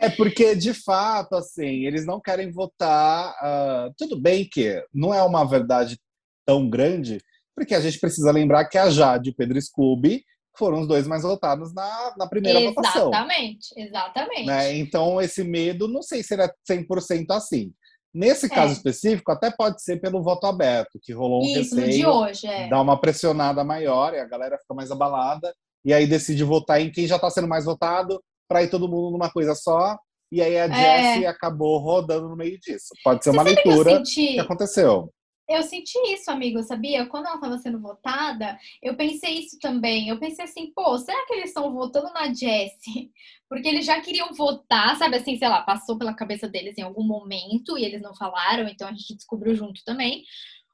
é 0.00 0.10
porque, 0.10 0.54
de 0.54 0.74
fato, 0.74 1.34
assim, 1.34 1.86
eles 1.86 2.04
não 2.06 2.20
querem 2.20 2.50
votar. 2.50 3.32
Uh, 3.42 3.94
tudo 3.96 4.20
bem 4.20 4.48
que 4.50 4.84
não 4.92 5.12
é 5.12 5.22
uma 5.22 5.44
verdade 5.44 5.98
tão 6.46 6.68
grande, 6.68 7.20
porque 7.54 7.74
a 7.74 7.80
gente 7.80 7.98
precisa 7.98 8.32
lembrar 8.32 8.64
que 8.66 8.78
a 8.78 8.90
Jade 8.90 9.28
e 9.28 9.32
o 9.32 9.36
Pedro 9.36 9.60
Scooby 9.60 10.24
foram 10.56 10.80
os 10.80 10.88
dois 10.88 11.06
mais 11.06 11.22
votados 11.22 11.72
na, 11.72 12.14
na 12.16 12.28
primeira 12.28 12.60
exatamente, 12.60 12.76
votação. 12.76 13.08
Exatamente, 13.08 13.66
exatamente. 13.76 14.46
Né? 14.46 14.76
Então, 14.78 15.20
esse 15.20 15.44
medo, 15.44 15.88
não 15.88 16.02
sei 16.02 16.22
se 16.22 16.34
ele 16.34 16.42
é 16.42 16.50
100% 16.68 17.26
assim. 17.30 17.72
Nesse 18.12 18.46
é. 18.46 18.48
caso 18.48 18.72
específico, 18.72 19.30
até 19.30 19.50
pode 19.50 19.82
ser 19.82 20.00
pelo 20.00 20.22
voto 20.22 20.46
aberto, 20.46 20.98
que 21.00 21.12
rolou 21.12 21.42
um 21.42 21.46
Isso, 21.46 21.76
receio, 21.76 21.92
de 21.92 22.06
hoje, 22.06 22.46
é. 22.46 22.68
dá 22.68 22.80
uma 22.80 23.00
pressionada 23.00 23.62
maior 23.62 24.12
e 24.14 24.18
a 24.18 24.24
galera 24.24 24.58
fica 24.58 24.74
mais 24.74 24.90
abalada, 24.90 25.54
e 25.84 25.94
aí 25.94 26.06
decide 26.06 26.42
votar 26.42 26.80
em 26.80 26.90
quem 26.90 27.06
já 27.06 27.16
está 27.16 27.30
sendo 27.30 27.46
mais 27.46 27.64
votado, 27.64 28.20
para 28.50 28.64
ir 28.64 28.68
todo 28.68 28.88
mundo 28.88 29.12
numa 29.12 29.30
coisa 29.30 29.54
só, 29.54 29.96
e 30.32 30.42
aí 30.42 30.58
a 30.58 30.64
é. 30.64 31.12
Jessie 31.12 31.26
acabou 31.26 31.78
rodando 31.78 32.28
no 32.28 32.36
meio 32.36 32.58
disso. 32.58 32.88
Pode 33.04 33.22
ser 33.22 33.30
Você 33.30 33.36
uma 33.36 33.44
leitura 33.44 34.02
que, 34.02 34.34
que 34.34 34.40
aconteceu. 34.40 35.08
Eu 35.48 35.62
senti 35.62 35.96
isso, 36.12 36.30
amigo, 36.30 36.60
sabia? 36.62 37.06
Quando 37.06 37.26
ela 37.26 37.36
estava 37.36 37.58
sendo 37.58 37.80
votada, 37.80 38.58
eu 38.82 38.96
pensei 38.96 39.38
isso 39.38 39.56
também. 39.60 40.08
Eu 40.08 40.18
pensei 40.18 40.44
assim, 40.44 40.72
pô, 40.72 40.98
será 40.98 41.26
que 41.26 41.34
eles 41.34 41.46
estão 41.46 41.72
votando 41.72 42.12
na 42.12 42.32
Jessie? 42.32 43.10
Porque 43.48 43.68
eles 43.68 43.84
já 43.84 44.00
queriam 44.00 44.32
votar, 44.32 44.96
sabe 44.96 45.16
assim, 45.16 45.36
sei 45.36 45.48
lá, 45.48 45.62
passou 45.62 45.98
pela 45.98 46.14
cabeça 46.14 46.48
deles 46.48 46.78
em 46.78 46.82
algum 46.82 47.02
momento 47.02 47.76
e 47.76 47.84
eles 47.84 48.00
não 48.00 48.14
falaram, 48.14 48.68
então 48.68 48.86
a 48.86 48.92
gente 48.92 49.16
descobriu 49.16 49.54
junto 49.56 49.82
também. 49.84 50.24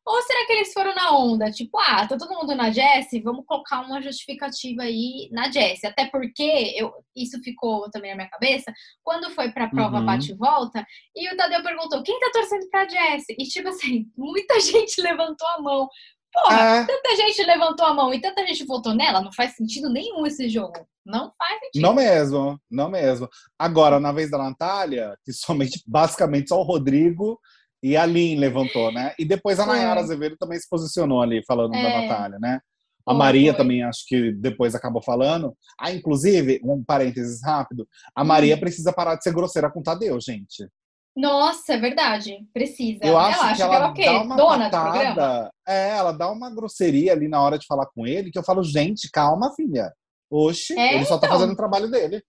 Ou 0.06 0.22
será 0.22 0.46
que 0.46 0.52
eles 0.52 0.72
foram 0.72 0.94
na 0.94 1.18
onda? 1.18 1.50
Tipo, 1.50 1.78
ah, 1.80 2.06
tá 2.06 2.16
todo 2.16 2.32
mundo 2.32 2.54
na 2.54 2.70
Jessie, 2.70 3.20
vamos 3.20 3.44
colocar 3.44 3.80
uma 3.80 4.00
justificativa 4.00 4.82
aí 4.82 5.28
na 5.32 5.50
Jessie. 5.50 5.88
Até 5.88 6.06
porque 6.06 6.74
eu, 6.76 6.92
isso 7.16 7.42
ficou 7.42 7.90
também 7.90 8.10
na 8.12 8.16
minha 8.18 8.30
cabeça 8.30 8.72
quando 9.02 9.30
foi 9.30 9.50
pra 9.50 9.68
prova 9.68 9.98
uhum. 9.98 10.06
bate 10.06 10.30
e 10.30 10.36
volta. 10.36 10.86
E 11.14 11.28
o 11.32 11.36
Tadeu 11.36 11.60
perguntou: 11.60 12.04
quem 12.04 12.20
tá 12.20 12.30
torcendo 12.32 12.68
pra 12.70 12.88
Jessie? 12.88 13.34
E 13.36 13.44
tipo 13.44 13.68
assim, 13.68 14.06
muita 14.16 14.60
gente 14.60 15.02
levantou 15.02 15.48
a 15.48 15.60
mão. 15.60 15.88
Porra, 16.32 16.60
é. 16.60 16.84
tanta 16.84 17.16
gente 17.16 17.42
levantou 17.42 17.86
a 17.86 17.94
mão 17.94 18.14
e 18.14 18.20
tanta 18.20 18.46
gente 18.46 18.64
votou 18.64 18.94
nela, 18.94 19.22
não 19.22 19.32
faz 19.32 19.56
sentido 19.56 19.88
nenhum 19.88 20.24
esse 20.26 20.48
jogo. 20.48 20.86
Não 21.04 21.32
faz 21.38 21.58
sentido. 21.60 21.82
Não 21.82 21.94
mesmo, 21.94 22.60
não 22.70 22.88
mesmo. 22.88 23.28
Agora, 23.58 23.98
na 23.98 24.12
vez 24.12 24.30
da 24.30 24.38
Natália, 24.38 25.16
que 25.24 25.32
somente, 25.32 25.82
basicamente, 25.86 26.48
só 26.48 26.60
o 26.60 26.64
Rodrigo 26.64 27.40
e 27.82 27.96
a 27.96 28.04
Lin 28.06 28.36
levantou, 28.36 28.90
né? 28.92 29.14
E 29.18 29.24
depois 29.24 29.60
a 29.60 29.66
Nayara 29.66 30.00
Azevedo 30.00 30.36
também 30.38 30.58
se 30.58 30.68
posicionou 30.68 31.22
ali, 31.22 31.42
falando 31.46 31.74
é. 31.74 31.82
da 31.82 32.00
Natália, 32.00 32.38
né? 32.38 32.60
A 33.06 33.14
Maria 33.14 33.54
também 33.54 33.84
acho 33.84 34.04
que 34.08 34.32
depois 34.32 34.74
acabou 34.74 35.00
falando. 35.00 35.56
Ah, 35.80 35.92
inclusive, 35.92 36.60
um 36.64 36.82
parênteses 36.82 37.40
rápido, 37.44 37.86
a 38.14 38.24
Maria 38.24 38.56
hum. 38.56 38.60
precisa 38.60 38.92
parar 38.92 39.14
de 39.14 39.22
ser 39.22 39.32
grosseira 39.32 39.70
com 39.70 39.78
o 39.78 39.82
Tadeu, 39.82 40.18
gente. 40.20 40.68
Nossa, 41.16 41.74
é 41.74 41.78
verdade. 41.78 42.36
Precisa. 42.52 42.98
Eu 43.02 43.16
acho 43.16 43.38
ela 43.38 43.54
que 43.54 43.62
ela, 43.62 43.70
que 43.70 43.76
ela 43.76 43.86
é 43.86 43.88
o 43.88 43.94
quê? 43.94 44.04
dá 44.04 44.22
uma 44.22 44.36
Dona 44.36 44.70
patada, 44.70 45.50
É, 45.66 45.96
ela 45.96 46.12
dá 46.12 46.30
uma 46.30 46.54
grosseria 46.54 47.12
ali 47.12 47.26
na 47.26 47.40
hora 47.40 47.58
de 47.58 47.66
falar 47.66 47.86
com 47.86 48.06
ele, 48.06 48.30
que 48.30 48.38
eu 48.38 48.44
falo, 48.44 48.62
gente, 48.62 49.08
calma, 49.10 49.54
filha. 49.54 49.90
Oxe, 50.30 50.78
é, 50.78 50.96
ele 50.96 51.04
só 51.06 51.16
tá 51.16 51.26
então. 51.26 51.38
fazendo 51.38 51.54
o 51.54 51.56
trabalho 51.56 51.90
dele. 51.90 52.22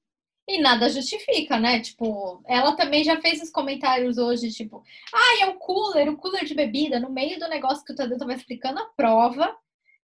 E 0.48 0.62
nada 0.62 0.90
justifica, 0.90 1.60
né? 1.60 1.82
Tipo, 1.82 2.42
ela 2.48 2.74
também 2.74 3.04
já 3.04 3.20
fez 3.20 3.42
os 3.42 3.50
comentários 3.50 4.18
hoje, 4.18 4.50
tipo, 4.50 4.82
ah, 5.14 5.44
é 5.44 5.48
o 5.48 5.56
cooler, 5.56 6.10
o 6.10 6.16
cooler 6.16 6.46
de 6.46 6.54
bebida, 6.54 7.02
no 7.02 7.10
meio 7.10 7.38
do 7.38 7.50
negócio 7.50 7.84
que 7.84 7.92
o 7.92 7.96
Tadeu 7.96 8.18
tava 8.18 8.34
explicando 8.34 8.80
a 8.80 8.86
prova. 8.96 9.54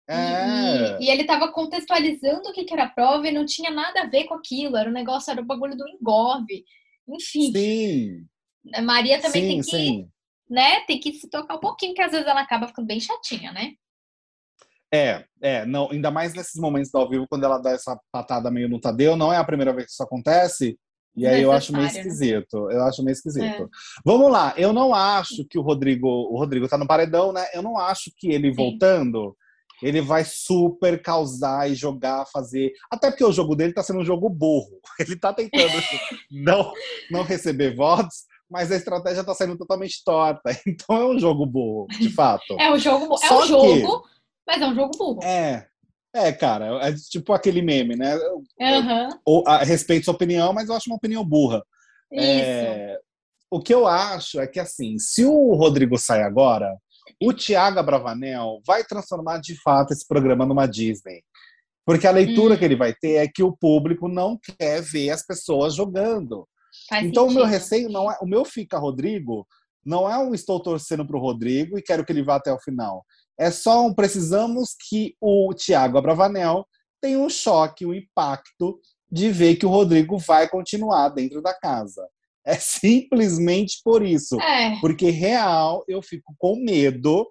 É. 0.08 1.00
E, 1.00 1.06
e, 1.06 1.10
ele 1.10 1.24
tava 1.24 1.52
contextualizando 1.52 2.50
o 2.50 2.54
que, 2.54 2.64
que 2.64 2.74
era 2.74 2.84
a 2.84 2.90
prova 2.90 3.28
e 3.28 3.32
não 3.32 3.46
tinha 3.46 3.72
nada 3.72 4.02
a 4.02 4.06
ver 4.06 4.26
com 4.26 4.36
aquilo. 4.36 4.78
Era 4.78 4.88
o 4.88 4.92
um 4.92 4.96
negócio, 4.96 5.32
era 5.32 5.42
o 5.42 5.46
bagulho 5.46 5.76
do 5.76 5.88
engove. 5.88 6.64
Enfim. 7.10 7.52
Sim. 7.52 8.28
A 8.76 8.82
Maria 8.82 9.20
também 9.20 9.42
sim, 9.42 9.48
tem 9.48 9.58
que 9.58 9.64
sim. 9.64 10.10
né, 10.50 10.82
tem 10.82 11.00
que 11.00 11.14
se 11.14 11.30
tocar 11.30 11.56
um 11.56 11.60
pouquinho, 11.60 11.96
que 11.96 12.02
às 12.02 12.12
vezes 12.12 12.28
ela 12.28 12.42
acaba 12.42 12.68
ficando 12.68 12.86
bem 12.86 13.00
chatinha, 13.00 13.52
né? 13.52 13.74
É, 14.94 15.26
é, 15.42 15.66
não, 15.66 15.92
ainda 15.92 16.10
mais 16.10 16.34
nesses 16.34 16.60
momentos 16.60 16.90
do 16.90 16.98
ao 16.98 17.10
vivo, 17.10 17.28
quando 17.30 17.44
ela 17.44 17.58
dá 17.58 17.72
essa 17.72 18.00
patada 18.12 18.50
meio 18.50 18.70
no 18.70 18.80
Tadeu, 18.80 19.16
não 19.18 19.34
é 19.34 19.38
a 19.38 19.44
primeira 19.44 19.74
vez 19.74 19.88
que 19.88 19.92
isso 19.92 20.04
acontece, 20.04 20.78
e 21.18 21.26
aí 21.26 21.42
eu 21.42 21.52
acho 21.52 21.74
meio 21.74 21.86
né? 21.86 21.92
esquisito. 21.92 22.70
Eu 22.70 22.84
acho 22.84 23.04
meio 23.04 23.14
esquisito. 23.14 23.64
É. 23.64 23.68
Vamos 24.06 24.32
lá, 24.32 24.54
eu 24.56 24.72
não 24.72 24.94
acho 24.94 25.44
que 25.46 25.58
o 25.58 25.64
Rodrigo, 25.64 26.08
o 26.08 26.38
Rodrigo 26.38 26.68
tá 26.68 26.78
no 26.78 26.88
paredão, 26.88 27.34
né? 27.34 27.44
Eu 27.54 27.64
não 27.64 27.78
acho 27.78 28.12
que 28.16 28.30
ele 28.30 28.50
Sim. 28.50 28.56
voltando, 28.56 29.36
ele 29.82 30.00
vai 30.00 30.24
super 30.24 31.02
causar 31.02 31.70
e 31.70 31.76
jogar, 31.76 32.26
fazer. 32.32 32.72
Até 32.90 33.10
porque 33.10 33.24
o 33.24 33.32
jogo 33.32 33.56
dele 33.56 33.74
tá 33.74 33.82
sendo 33.82 34.00
um 34.00 34.06
jogo 34.06 34.30
burro. 34.30 34.80
Ele 35.00 35.16
tá 35.16 35.34
tentando 35.34 35.74
não, 36.32 36.74
não 37.12 37.24
receber 37.24 37.76
votos, 37.76 38.26
mas 38.50 38.72
a 38.72 38.76
estratégia 38.76 39.24
tá 39.24 39.34
saindo 39.34 39.58
totalmente 39.58 40.04
torta. 40.04 40.50
Então 40.68 40.96
é 40.96 41.06
um 41.06 41.20
jogo 41.20 41.46
burro, 41.46 41.88
de 42.00 42.10
fato. 42.10 42.56
É 42.60 42.72
um 42.72 42.80
jogo, 42.80 43.16
é 43.24 43.34
um 43.34 43.46
jogo, 43.46 44.04
mas 44.48 44.62
é 44.62 44.68
um 44.68 44.76
jogo 44.76 44.98
burro. 44.98 45.24
É. 45.24 45.68
É, 46.16 46.32
cara, 46.32 46.88
é 46.88 46.96
tipo 47.12 47.32
aquele 47.34 47.62
meme, 47.62 47.96
né? 47.96 48.18
Uhum. 48.60 49.44
a, 49.46 49.64
respeito 49.64 50.06
sua 50.06 50.16
opinião, 50.16 50.52
mas 50.52 50.68
eu 50.68 50.76
acho 50.76 50.90
uma 50.90 50.96
opinião 50.96 51.24
burra. 51.24 51.62
Isso. 52.12 52.26
É, 52.26 52.98
o 53.52 53.62
que 53.62 53.74
eu 53.74 53.86
acho 53.86 54.40
é 54.40 54.48
que, 54.48 54.60
assim, 54.60 54.98
se 54.98 55.24
o 55.26 55.54
Rodrigo 55.54 55.98
sai 55.98 56.24
agora, 56.24 56.76
o 57.22 57.34
Tiago 57.34 57.84
Bravanel 57.84 58.62
vai 58.66 58.84
transformar 58.84 59.40
de 59.40 59.62
fato 59.62 59.92
esse 59.92 60.08
programa 60.08 60.46
numa 60.46 60.66
Disney. 60.66 61.22
Porque 61.86 62.08
a 62.08 62.12
leitura 62.12 62.56
hum. 62.56 62.58
que 62.58 62.66
ele 62.66 62.76
vai 62.76 62.94
ter 62.94 63.14
é 63.14 63.28
que 63.28 63.44
o 63.44 63.56
público 63.56 64.08
não 64.08 64.38
quer 64.38 64.82
ver 64.82 65.12
as 65.12 65.26
pessoas 65.26 65.76
jogando. 65.76 66.48
Faz 66.90 67.06
então, 67.06 67.24
sentido. 67.24 67.40
o 67.40 67.44
meu 67.44 67.46
receio 67.46 67.90
não 67.90 68.12
é. 68.12 68.18
O 68.22 68.26
meu 68.26 68.44
fica 68.44 68.78
Rodrigo 68.78 69.48
não 69.86 70.10
é 70.10 70.18
um 70.18 70.34
estou 70.34 70.60
torcendo 70.60 71.08
para 71.08 71.16
o 71.16 71.22
Rodrigo 71.22 71.78
e 71.78 71.82
quero 71.82 72.04
que 72.04 72.12
ele 72.12 72.24
vá 72.24 72.36
até 72.36 72.52
o 72.52 72.60
final. 72.60 73.06
É 73.40 73.52
só 73.52 73.86
um 73.86 73.94
precisamos 73.94 74.76
que 74.90 75.16
o 75.22 75.54
Thiago 75.54 75.98
Abravanel 75.98 76.66
tenha 77.02 77.20
um 77.20 77.30
choque, 77.30 77.86
um 77.86 77.94
impacto 77.94 78.80
de 79.10 79.30
ver 79.30 79.56
que 79.56 79.66
o 79.66 79.70
Rodrigo 79.70 80.18
vai 80.18 80.50
continuar 80.50 81.10
dentro 81.10 81.42
da 81.42 81.54
casa. 81.54 82.08
É 82.46 82.56
simplesmente 82.60 83.80
por 83.84 84.06
isso. 84.06 84.40
É. 84.42 84.80
Porque 84.80 85.10
real 85.10 85.84
eu 85.88 86.02
fico 86.02 86.34
com 86.38 86.56
medo 86.56 87.30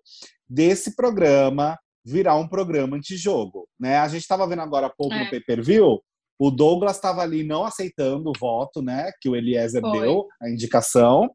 desse 0.49 0.95
programa 0.95 1.79
virar 2.05 2.37
um 2.37 2.47
programa 2.47 2.97
antijogo. 2.97 3.69
Né? 3.79 3.99
A 3.99 4.07
gente 4.07 4.23
estava 4.23 4.47
vendo 4.47 4.63
agora 4.63 4.87
há 4.87 4.91
pouco 4.91 5.15
é. 5.15 5.25
no 5.25 5.31
pay-per-view, 5.31 6.01
o 6.39 6.51
Douglas 6.51 6.97
estava 6.97 7.23
ali 7.23 7.43
não 7.43 7.65
aceitando 7.65 8.31
o 8.31 8.39
voto, 8.39 8.83
né? 8.83 9.11
Que 9.21 9.29
o 9.29 9.35
Eliezer 9.35 9.81
Foi. 9.81 10.01
deu, 10.01 10.27
a 10.41 10.51
indicação. 10.51 11.31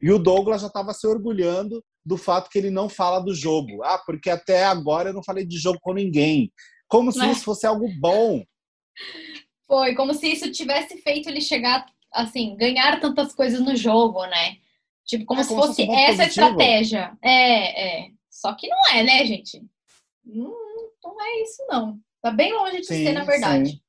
E 0.00 0.10
o 0.10 0.18
Douglas 0.18 0.62
já 0.62 0.68
estava 0.68 0.94
se 0.94 1.06
orgulhando 1.06 1.84
do 2.08 2.16
fato 2.16 2.48
que 2.48 2.56
ele 2.56 2.70
não 2.70 2.88
fala 2.88 3.20
do 3.20 3.34
jogo. 3.34 3.82
Ah, 3.84 3.98
porque 3.98 4.30
até 4.30 4.64
agora 4.64 5.10
eu 5.10 5.12
não 5.12 5.22
falei 5.22 5.44
de 5.44 5.58
jogo 5.58 5.78
com 5.82 5.92
ninguém. 5.92 6.50
Como 6.88 7.12
se 7.12 7.18
Mas... 7.18 7.36
isso 7.36 7.44
fosse 7.44 7.66
algo 7.66 7.86
bom. 8.00 8.42
Foi, 9.66 9.94
como 9.94 10.14
se 10.14 10.26
isso 10.26 10.50
tivesse 10.50 10.96
feito 11.02 11.28
ele 11.28 11.42
chegar, 11.42 11.84
assim, 12.10 12.56
ganhar 12.56 12.98
tantas 12.98 13.34
coisas 13.34 13.60
no 13.60 13.76
jogo, 13.76 14.24
né? 14.24 14.56
Tipo, 15.06 15.26
como, 15.26 15.40
é, 15.40 15.42
se, 15.42 15.50
como 15.50 15.60
fosse 15.60 15.74
se 15.74 15.86
fosse 15.86 16.00
essa 16.00 16.22
positivo. 16.22 16.46
estratégia. 16.46 17.18
É, 17.22 18.06
é. 18.06 18.08
Só 18.30 18.54
que 18.54 18.66
não 18.68 18.86
é, 18.90 19.02
né, 19.02 19.26
gente? 19.26 19.62
Não, 20.24 20.54
não 21.04 21.22
é 21.22 21.42
isso, 21.42 21.62
não. 21.68 21.98
Tá 22.22 22.30
bem 22.30 22.54
longe 22.54 22.80
de 22.80 22.86
sim, 22.86 23.04
ser, 23.04 23.12
na 23.12 23.24
verdade. 23.24 23.72
Sim. 23.72 23.80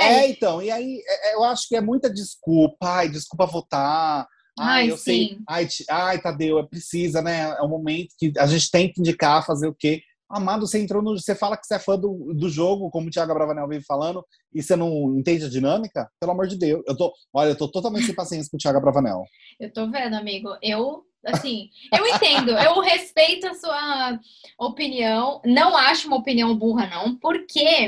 É, 0.00 0.28
então, 0.28 0.62
e 0.62 0.70
aí 0.70 1.02
é, 1.06 1.34
eu 1.34 1.44
acho 1.44 1.68
que 1.68 1.76
é 1.76 1.80
muita 1.80 2.10
desculpa, 2.12 2.76
ai, 2.80 3.08
desculpa 3.10 3.46
votar, 3.46 4.26
Ai, 4.58 4.84
ai 4.84 4.90
eu 4.90 4.96
sim. 4.96 5.02
sei. 5.02 5.38
Ai, 5.48 5.68
ai, 5.90 6.20
Tadeu, 6.20 6.58
é 6.58 6.62
precisa, 6.62 7.20
né? 7.20 7.56
É 7.58 7.62
um 7.62 7.68
momento 7.68 8.14
que 8.18 8.32
a 8.38 8.46
gente 8.46 8.70
tem 8.70 8.92
que 8.92 9.00
indicar, 9.00 9.44
fazer 9.44 9.66
o 9.66 9.74
quê? 9.74 10.02
Amado, 10.28 10.66
você 10.66 10.82
entrou 10.82 11.02
no. 11.02 11.18
Você 11.18 11.34
fala 11.34 11.56
que 11.56 11.66
você 11.66 11.74
é 11.74 11.78
fã 11.78 11.98
do, 11.98 12.32
do 12.34 12.48
jogo, 12.48 12.90
como 12.90 13.08
o 13.08 13.10
Thiago 13.10 13.34
Bravanel 13.34 13.68
veio 13.68 13.82
falando, 13.86 14.24
e 14.52 14.62
você 14.62 14.74
não 14.74 15.16
entende 15.16 15.44
a 15.44 15.50
dinâmica? 15.50 16.10
Pelo 16.18 16.32
amor 16.32 16.46
de 16.46 16.56
Deus. 16.56 16.82
Eu 16.86 16.96
tô, 16.96 17.12
olha, 17.32 17.50
eu 17.50 17.56
tô 17.56 17.68
totalmente 17.68 18.06
sem 18.06 18.14
paciência 18.14 18.50
com 18.50 18.56
o 18.56 18.60
Thiago 18.60 18.80
Bravanel. 18.80 19.24
Eu 19.60 19.72
tô 19.72 19.88
vendo, 19.90 20.14
amigo. 20.14 20.48
Eu, 20.62 21.04
assim, 21.26 21.68
eu 21.96 22.06
entendo, 22.06 22.50
eu 22.50 22.80
respeito 22.80 23.46
a 23.46 23.54
sua 23.54 24.18
opinião. 24.58 25.40
Não 25.44 25.76
acho 25.76 26.08
uma 26.08 26.16
opinião 26.16 26.56
burra, 26.56 26.86
não, 26.86 27.16
porque 27.18 27.86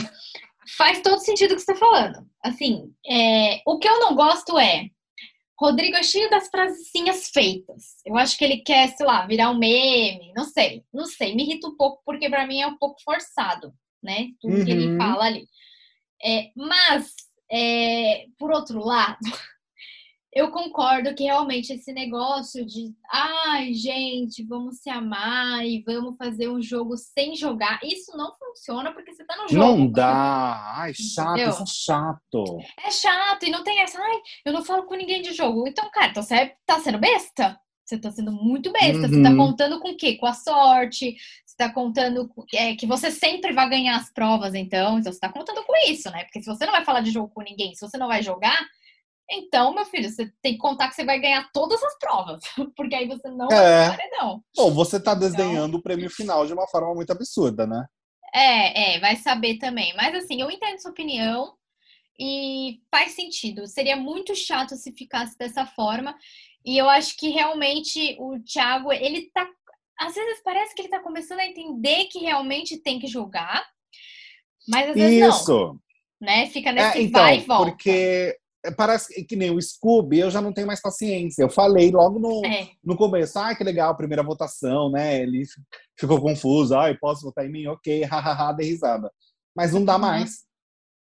faz 0.77 1.01
todo 1.01 1.19
sentido 1.21 1.53
o 1.53 1.55
que 1.57 1.63
você 1.63 1.73
tá 1.73 1.79
falando. 1.79 2.27
Assim, 2.45 2.93
é, 3.09 3.61
o 3.67 3.79
que 3.79 3.89
eu 3.89 3.99
não 3.99 4.15
gosto 4.15 4.59
é 4.59 4.91
Rodrigo 5.59 5.97
é 5.97 6.03
cheio 6.03 6.29
das 6.29 6.49
frasezinhas 6.49 7.31
feitas. 7.31 7.97
Eu 8.05 8.17
acho 8.17 8.37
que 8.37 8.45
ele 8.45 8.59
quer, 8.59 8.89
sei 8.89 9.07
lá, 9.07 9.27
virar 9.27 9.51
um 9.51 9.59
meme, 9.59 10.33
não 10.35 10.45
sei, 10.45 10.85
não 10.93 11.07
sei. 11.07 11.35
Me 11.35 11.45
irrita 11.45 11.67
um 11.69 11.77
pouco 11.77 12.03
porque 12.05 12.29
para 12.29 12.47
mim 12.47 12.61
é 12.61 12.67
um 12.67 12.77
pouco 12.77 13.01
forçado, 13.03 13.73
né? 14.03 14.29
Tudo 14.41 14.57
uhum. 14.57 14.65
que 14.65 14.71
ele 14.71 14.89
uhum. 14.89 14.99
fala 14.99 15.25
ali. 15.25 15.49
É, 16.23 16.51
mas, 16.55 17.15
é, 17.51 18.27
por 18.39 18.51
outro 18.51 18.81
lado, 18.81 19.19
eu 20.37 20.51
concordo 20.51 21.15
que 21.15 21.25
realmente 21.25 21.73
esse 21.73 21.95
negócio 21.95 22.67
de 22.67 22.95
ai, 23.11 23.73
gente, 23.73 24.45
vamos 24.45 24.77
se 24.81 24.91
amar 24.91 25.65
e 25.65 25.83
vamos 25.83 26.15
fazer 26.19 26.47
um 26.51 26.61
jogo 26.61 26.95
sem 26.99 27.35
jogar, 27.35 27.81
isso 27.83 28.15
não 28.15 28.37
funciona 28.37 28.93
porque 28.93 29.15
você 29.15 29.25
tá 29.25 29.35
no 29.35 29.49
jogo. 29.49 29.79
Não 29.79 29.91
dá. 29.91 30.75
Ai, 30.77 30.93
chato, 30.93 31.39
isso 31.39 31.63
é 31.63 31.67
chato. 31.67 32.59
É 32.85 32.91
chato 32.91 33.47
e 33.47 33.51
não 33.51 33.65
tem 33.65 33.81
essa, 33.81 33.99
ai, 33.99 34.21
eu 34.45 34.53
não 34.53 34.63
falo 34.63 34.85
com 34.85 34.95
ninguém 34.95 35.23
de 35.23 35.33
jogo. 35.33 35.67
Então, 35.67 35.91
cara, 35.91 36.09
então 36.09 36.23
você 36.23 36.55
tá 36.67 36.79
sendo 36.81 36.99
besta? 36.99 37.59
Você 37.83 37.99
tá 37.99 38.11
sendo 38.11 38.31
muito 38.31 38.71
besta. 38.73 39.07
Uhum. 39.07 39.09
Você 39.09 39.23
tá 39.23 39.31
uhum. 39.31 39.37
contando 39.39 39.81
com 39.81 39.93
o 39.93 39.97
quê? 39.97 40.17
Com 40.17 40.27
a 40.27 40.35
sorte. 40.35 41.17
Você 41.47 41.57
tá 41.57 41.73
contando 41.73 42.31
é, 42.53 42.75
que 42.75 42.85
você 42.87 43.11
sempre 43.11 43.55
vai 43.55 43.71
ganhar 43.71 43.97
as 43.97 44.13
provas, 44.13 44.55
então. 44.55 44.99
Então 44.99 45.11
você 45.11 45.21
tá 45.21 45.33
contando 45.33 45.63
com 45.65 45.73
isso, 45.91 46.11
né? 46.11 46.25
Porque 46.25 46.43
se 46.43 46.47
você 46.47 46.67
não 46.67 46.73
vai 46.73 46.85
falar 46.85 47.01
de 47.01 47.11
jogo 47.11 47.33
com 47.33 47.43
ninguém, 47.43 47.75
se 47.75 47.81
você 47.81 47.97
não 47.97 48.09
vai 48.09 48.23
jogar, 48.23 48.59
então, 49.31 49.75
meu 49.75 49.85
filho, 49.85 50.09
você 50.09 50.33
tem 50.41 50.53
que 50.53 50.59
contar 50.59 50.89
que 50.89 50.95
você 50.95 51.05
vai 51.05 51.19
ganhar 51.19 51.51
todas 51.53 51.83
as 51.83 51.99
provas, 51.99 52.41
porque 52.77 52.95
aí 52.95 53.09
você 53.09 53.29
não 53.29 53.49
é. 53.51 53.89
vai 53.89 53.97
paredão. 53.97 54.43
Bom, 54.57 54.71
você 54.73 54.99
está 54.99 55.15
desenhando 55.15 55.69
então... 55.69 55.81
o 55.81 55.83
prêmio 55.83 56.11
final 56.11 56.47
de 56.47 56.53
uma 56.53 56.67
forma 56.69 56.95
muito 56.95 57.11
absurda, 57.11 57.67
né? 57.67 57.87
É, 58.35 58.97
é, 58.97 59.01
vai 59.01 59.17
saber 59.17 59.59
também. 59.59 59.95
Mas 59.97 60.15
assim, 60.15 60.41
eu 60.41 60.51
entendo 60.51 60.81
sua 60.81 60.91
opinião 60.91 61.55
e 62.21 62.81
faz 62.91 63.13
sentido. 63.13 63.67
Seria 63.67 63.97
muito 63.97 64.35
chato 64.35 64.77
se 64.77 64.93
ficasse 64.93 65.37
dessa 65.39 65.67
forma. 65.67 66.17
E 66.65 66.77
eu 66.77 66.89
acho 66.89 67.17
que 67.17 67.29
realmente 67.29 68.17
o 68.19 68.39
Thiago, 68.41 68.93
ele 68.93 69.31
tá. 69.33 69.49
Às 69.99 70.15
vezes 70.15 70.43
parece 70.45 70.75
que 70.75 70.83
ele 70.83 70.89
tá 70.89 71.01
começando 71.01 71.41
a 71.41 71.47
entender 71.47 72.05
que 72.07 72.19
realmente 72.19 72.77
tem 72.77 72.99
que 72.99 73.07
jogar, 73.07 73.65
mas 74.69 74.91
às 74.91 74.95
vezes 74.95 75.25
Isso. 75.25 75.51
não. 75.51 75.81
Né? 76.21 76.47
Fica 76.49 76.73
nesse 76.73 76.99
é, 76.99 77.03
então, 77.03 77.23
vai 77.23 77.39
e 77.39 77.41
volta. 77.41 77.71
Porque 77.71 77.91
é, 77.91 78.37
parece 78.73 79.25
que 79.25 79.37
nem 79.37 79.51
o 79.51 79.61
Scooby, 79.61 80.21
eu 80.21 80.31
já 80.31 80.41
não 80.41 80.53
tenho 80.53 80.67
mais 80.67 80.81
paciência. 80.81 81.43
Eu 81.43 81.51
falei 81.51 81.91
logo 81.91 82.19
no, 82.19 82.45
é. 82.47 82.69
no 82.83 82.97
começo, 82.97 83.39
ah, 83.39 83.55
que 83.55 83.63
legal, 83.63 83.97
primeira 83.97 84.23
votação, 84.23 84.91
né? 84.91 85.23
Ele 85.23 85.43
ficou 85.99 86.21
confuso, 86.21 86.77
ah, 86.77 86.91
eu 86.91 86.99
posso 86.99 87.23
votar 87.23 87.47
em 87.47 87.51
mim? 87.51 87.67
Ok, 87.67 88.03
hahaha, 88.05 88.53
de 88.53 88.65
risada. 88.65 89.11
Mas 89.55 89.73
não 89.73 89.85
dá 89.85 89.95
uhum. 89.95 90.01
mais. 90.01 90.47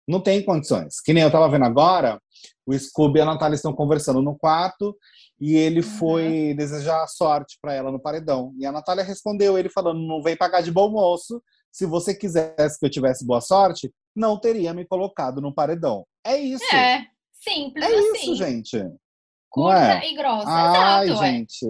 Não 0.07 0.19
tem 0.19 0.43
condições. 0.43 0.99
Que 0.99 1.13
nem 1.13 1.23
eu 1.23 1.31
tava 1.31 1.49
vendo 1.49 1.65
agora, 1.65 2.21
o 2.65 2.77
Scooby 2.77 3.19
e 3.19 3.21
a 3.21 3.25
Natália 3.25 3.55
estão 3.55 3.73
conversando 3.73 4.21
no 4.21 4.37
quarto 4.37 4.95
e 5.39 5.55
ele 5.55 5.79
uhum. 5.81 5.97
foi 5.97 6.53
desejar 6.55 7.07
sorte 7.07 7.57
para 7.61 7.73
ela 7.73 7.91
no 7.91 7.99
paredão. 7.99 8.53
E 8.57 8.65
a 8.65 8.71
Natália 8.71 9.03
respondeu 9.03 9.57
ele 9.57 9.69
falando: 9.69 9.99
não 9.99 10.21
vem 10.21 10.35
pagar 10.35 10.61
de 10.61 10.71
bom 10.71 10.89
moço. 10.89 11.41
Se 11.71 11.85
você 11.85 12.13
quisesse 12.13 12.79
que 12.79 12.85
eu 12.85 12.89
tivesse 12.89 13.25
boa 13.25 13.41
sorte, 13.41 13.91
não 14.15 14.37
teria 14.37 14.73
me 14.73 14.85
colocado 14.85 15.41
no 15.41 15.53
paredão. 15.53 16.05
É 16.23 16.37
isso. 16.37 16.63
É. 16.73 17.07
Simples 17.43 17.85
é 17.85 17.87
assim. 17.87 18.11
isso, 18.13 18.35
gente. 18.35 18.77
Curta 19.53 20.03
é? 20.03 20.11
e 20.11 20.15
grossa. 20.15 20.49
Ai, 20.49 21.05
Exato, 21.05 21.23
é. 21.23 21.31
gente. 21.31 21.65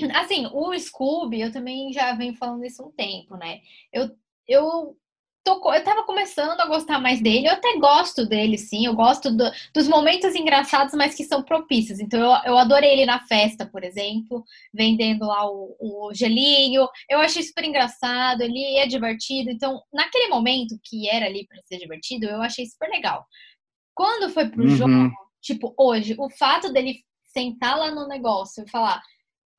É. 0.00 0.10
Assim, 0.18 0.46
o 0.52 0.76
Scooby, 0.76 1.40
eu 1.40 1.52
também 1.52 1.92
já 1.92 2.12
venho 2.14 2.34
falando 2.34 2.64
isso 2.64 2.82
há 2.82 2.86
um 2.86 2.90
tempo, 2.90 3.36
né? 3.36 3.60
Eu, 3.92 4.10
eu, 4.48 4.96
tô, 5.44 5.72
eu 5.72 5.84
tava 5.84 6.02
começando 6.02 6.60
a 6.60 6.66
gostar 6.66 6.98
mais 6.98 7.20
dele. 7.20 7.46
Eu 7.46 7.52
até 7.52 7.78
gosto 7.78 8.26
dele, 8.26 8.58
sim. 8.58 8.86
Eu 8.86 8.94
gosto 8.94 9.30
do, 9.30 9.44
dos 9.72 9.86
momentos 9.86 10.34
engraçados, 10.34 10.94
mas 10.94 11.14
que 11.14 11.22
são 11.22 11.44
propícios. 11.44 12.00
Então, 12.00 12.18
eu, 12.18 12.52
eu 12.52 12.58
adorei 12.58 12.90
ele 12.90 13.06
na 13.06 13.20
festa, 13.26 13.64
por 13.66 13.84
exemplo, 13.84 14.42
vendendo 14.74 15.24
lá 15.24 15.48
o, 15.48 15.76
o 15.78 16.10
gelinho. 16.12 16.88
Eu 17.08 17.20
achei 17.20 17.44
super 17.44 17.64
engraçado, 17.64 18.40
ele 18.40 18.78
é 18.78 18.86
divertido. 18.88 19.48
Então, 19.48 19.80
naquele 19.92 20.26
momento 20.26 20.76
que 20.82 21.08
era 21.08 21.26
ali 21.26 21.46
para 21.46 21.62
ser 21.66 21.78
divertido, 21.78 22.26
eu 22.26 22.42
achei 22.42 22.66
super 22.66 22.88
legal. 22.90 23.24
Quando 23.94 24.32
foi 24.32 24.48
pro 24.48 24.62
uhum. 24.62 24.76
jogo, 24.76 25.10
tipo, 25.40 25.74
hoje, 25.78 26.14
o 26.18 26.30
fato 26.30 26.72
dele 26.72 27.00
sentar 27.32 27.78
lá 27.78 27.90
no 27.90 28.06
negócio 28.06 28.64
e 28.64 28.70
falar. 28.70 29.02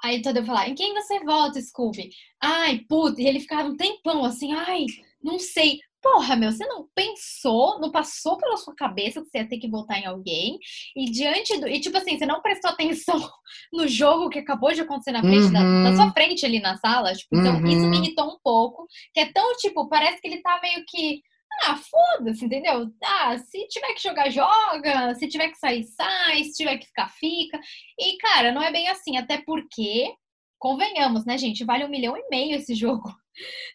Aí 0.04 0.22
todo 0.22 0.38
eu 0.38 0.46
falar, 0.46 0.68
em 0.68 0.76
quem 0.76 0.94
você 0.94 1.20
vota, 1.24 1.62
Scooby? 1.62 2.10
Ai, 2.42 2.80
puta, 2.90 3.22
e 3.22 3.26
ele 3.26 3.40
ficava 3.40 3.70
um 3.70 3.78
tempão 3.78 4.26
assim, 4.26 4.52
ai, 4.52 4.86
não 5.24 5.40
sei. 5.40 5.80
porra, 6.02 6.36
meu, 6.36 6.52
você 6.52 6.66
não 6.66 6.86
pensou, 6.94 7.80
não 7.80 7.90
passou 7.90 8.38
pela 8.38 8.58
sua 8.58 8.76
cabeça 8.76 9.22
que 9.22 9.30
você 9.30 9.38
ia 9.38 9.48
ter 9.48 9.58
que 9.58 9.70
votar 9.70 9.98
em 9.98 10.06
alguém, 10.06 10.60
e 10.98 11.06
diante 11.06 11.58
do. 11.58 11.66
E 11.66 11.80
tipo 11.80 11.98
assim, 11.98 12.18
você 12.18 12.26
não 12.26 12.42
prestou 12.42 12.72
atenção 12.72 13.18
no 13.72 13.88
jogo 13.88 14.30
que 14.30 14.40
acabou 14.40 14.74
de 14.74 14.82
acontecer 14.82 15.14
na 15.14 15.22
frente, 15.22 15.46
uhum. 15.46 15.54
da, 15.54 15.64
na 15.64 15.96
sua 15.96 16.12
frente 16.12 16.46
ali 16.46 16.60
na 16.60 16.76
sala. 16.78 17.14
Tipo, 17.14 17.38
então, 17.38 17.56
uhum. 17.56 17.68
isso 17.68 17.88
me 17.88 17.98
irritou 18.00 18.28
um 18.28 18.38
pouco. 18.44 18.86
Que 19.14 19.22
é 19.22 19.32
tão, 19.32 19.56
tipo, 19.56 19.88
parece 19.88 20.20
que 20.20 20.28
ele 20.28 20.42
tá 20.42 20.60
meio 20.62 20.84
que. 20.86 21.22
Ah, 21.66 21.78
foda-se, 21.78 22.46
entendeu? 22.46 22.90
Ah, 23.04 23.38
se 23.38 23.68
tiver 23.68 23.94
que 23.94 24.02
jogar, 24.02 24.30
joga. 24.30 25.16
Se 25.16 25.28
tiver 25.28 25.50
que 25.50 25.58
sair, 25.58 25.84
sai. 25.84 26.44
Se 26.46 26.54
tiver 26.54 26.78
que 26.78 26.88
ficar, 26.88 27.10
fica. 27.10 27.60
E, 28.00 28.18
cara, 28.18 28.52
não 28.52 28.62
é 28.62 28.72
bem 28.72 28.90
assim. 28.90 29.18
Até 29.18 29.42
porque, 29.42 30.14
convenhamos, 30.60 31.26
né, 31.26 31.38
gente? 31.38 31.64
Vale 31.64 31.86
um 31.86 31.90
milhão 31.90 32.18
e 32.18 32.28
meio 32.30 32.56
esse 32.56 32.76
jogo. 32.76 33.10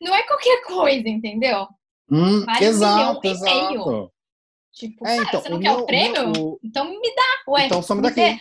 Não 0.00 0.14
é 0.14 0.22
qualquer 0.22 0.62
coisa, 0.64 1.08
entendeu? 1.08 1.66
Hum, 2.10 2.44
vale 2.44 2.64
exato, 2.64 3.20
um 3.26 3.30
exato. 3.30 4.12
Tipo, 4.78 5.06
é, 5.08 5.16
então, 5.16 5.42
você 5.42 5.48
não 5.48 5.58
quer 5.58 5.72
meu, 5.72 5.80
o 5.80 5.86
prêmio? 5.86 6.30
Meu, 6.30 6.60
Então 6.62 6.84
me 6.88 7.14
dá, 7.14 7.52
ué. 7.52 7.66
Então 7.66 7.82
some 7.82 8.00
daqui. 8.00 8.20
É, 8.20 8.38